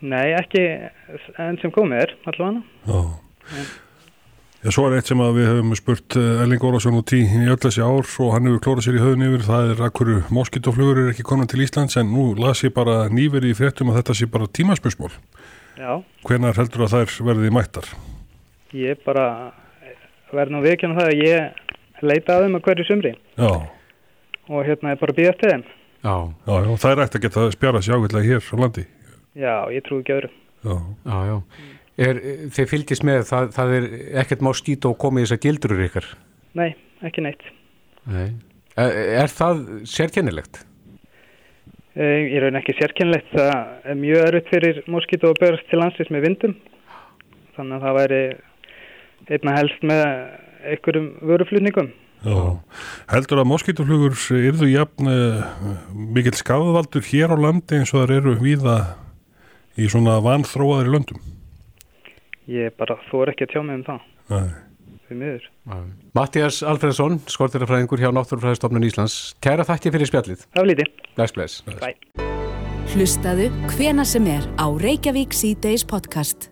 Nei, 0.00 0.32
ekki 0.38 0.64
enn 1.38 1.60
sem 1.60 1.74
komið 1.74 2.06
er 2.06 2.16
allavega 2.30 2.62
Já 2.88 3.00
en, 3.50 3.70
Já, 4.60 4.68
svo 4.76 4.82
er 4.90 4.98
eitt 4.98 5.08
sem 5.08 5.20
við 5.20 5.46
hefum 5.48 5.70
spurt 5.78 6.16
eh, 6.20 6.42
Elling 6.44 6.60
Órásson 6.68 6.98
út 6.98 7.12
í 7.16 7.22
öll 7.48 7.56
þessi 7.62 7.80
ár 7.80 8.04
og 8.04 8.32
hann 8.34 8.48
hefur 8.50 8.60
klórað 8.66 8.84
sér 8.84 8.98
í 8.98 9.00
höfðun 9.00 9.24
yfir, 9.24 9.44
það 9.46 9.70
er 9.70 9.80
að 9.86 9.94
hverju 9.96 10.18
moskítoflugur 10.36 11.00
er 11.00 11.08
ekki 11.14 11.24
konan 11.24 11.48
til 11.48 11.62
Íslands 11.64 11.96
en 11.96 12.12
nú 12.12 12.26
las 12.36 12.60
ég 12.66 12.74
bara 12.76 13.06
nýveri 13.08 13.54
í 13.54 13.56
fréttum 13.56 13.88
að 13.88 14.02
þetta 14.02 14.18
sé 14.18 14.28
bara 14.28 14.50
tímaspörsmól. 14.58 15.08
Já. 15.80 15.94
Hvenar 16.28 16.60
heldur 16.60 16.84
að 16.84 16.92
þær 16.92 17.16
verði 17.30 17.54
mættar? 17.56 17.88
Ég 18.76 19.00
bara 19.06 19.26
verði 20.28 20.58
nú 20.58 20.62
vikið 20.68 20.90
um 20.90 21.00
það 21.00 21.08
að 21.08 21.24
ég 21.24 22.04
leita 22.04 22.36
að 22.36 22.44
þeim 22.44 22.60
að 22.60 22.64
hverju 22.68 22.88
sumri. 22.90 23.16
Já. 23.40 23.52
Og 24.50 24.68
hérna 24.68 24.92
er 24.92 25.00
bara 25.00 25.16
að 25.16 25.22
býða 25.22 25.32
eftir 25.32 25.54
þeim. 25.54 25.68
Já. 26.04 26.14
Já, 26.44 26.54
já, 26.68 26.70
það 26.84 26.90
er 26.90 27.04
ekkert 27.06 27.16
að 27.16 27.24
geta 27.24 27.50
spjara 27.56 27.80
sér 27.84 27.96
ákveðlega 27.96 28.28
hér 28.28 28.44
á 28.44 28.56
landi. 28.60 28.86
Já, 29.40 29.54
ég 29.72 29.88
trú 29.88 30.04
ekki 30.04 30.18
öðru. 30.20 30.30
Já, 30.60 30.76
já, 31.08 31.18
já. 31.32 31.36
Er, 32.00 32.20
þeir 32.54 32.68
fylgist 32.70 33.04
með, 33.04 33.26
það, 33.28 33.50
það 33.56 33.74
er 33.76 33.86
ekkert 34.22 34.44
má 34.46 34.50
skýta 34.56 34.88
og 34.88 34.98
komið 35.02 35.26
þess 35.26 35.36
að 35.36 35.42
gildurur 35.44 35.84
ykkar? 35.84 36.06
Nei, 36.56 36.70
ekki 37.04 37.24
neitt. 37.26 37.44
Nei. 38.08 38.30
Er, 38.80 38.94
er 39.20 39.32
það 39.32 39.64
sérkennilegt? 39.90 40.62
Ég 42.00 42.38
raun 42.40 42.56
ekki 42.56 42.76
sérkennilegt. 42.78 43.32
Það 43.34 43.90
er 43.92 43.98
mjög 43.98 44.28
örut 44.28 44.52
fyrir 44.52 44.78
moskítu 44.88 45.28
að 45.28 45.40
börjast 45.42 45.66
til 45.68 45.80
landsins 45.82 46.12
með 46.14 46.28
vindum. 46.28 46.54
Þannig 47.56 47.76
að 47.76 47.84
það 47.84 47.98
væri 47.98 48.20
einna 49.30 49.56
helst 49.58 49.82
með 49.90 50.04
einhverjum 50.70 51.10
vöruflutningum. 51.28 51.90
Já. 52.20 52.38
Heldur 53.10 53.40
að 53.42 53.48
moskítuflugur 53.48 54.16
eru 54.36 54.68
jafn 54.68 55.08
uh, 55.08 55.44
mikil 56.16 56.34
skafvaldur 56.36 57.04
hér 57.08 57.32
á 57.32 57.36
landi 57.40 57.80
eins 57.80 57.92
og 57.94 58.04
það 58.04 58.16
eru 58.18 58.34
viða 58.40 58.76
í 59.80 59.88
svona 59.88 60.18
vanþróaðri 60.24 60.92
löndum? 60.94 61.22
Ég 62.50 62.74
bara 62.80 62.98
þór 63.10 63.32
ekki 63.32 63.46
að 63.46 63.54
tjá 63.54 63.62
mig 63.62 63.80
um 63.80 63.86
það. 63.86 64.04
Við 65.10 65.18
miður. 65.22 65.48
Mattias 66.14 66.60
Alfredsson, 66.66 67.18
skortirafræðingur 67.30 68.02
hjá 68.02 68.10
Náttúrufræðistofnun 68.14 68.86
Íslands. 68.86 69.18
Kæra 69.42 69.66
þakki 69.66 69.94
fyrir 69.96 70.10
spjallið. 70.10 70.46
Bless, 71.18 71.34
bless. 71.34 71.60
Hlustaðu 72.90 73.50
hvena 73.74 74.06
sem 74.06 74.26
er 74.30 74.46
á 74.58 74.66
Reykjavík 74.66 75.34
C-Days 75.34 75.86
podcast 75.86 76.50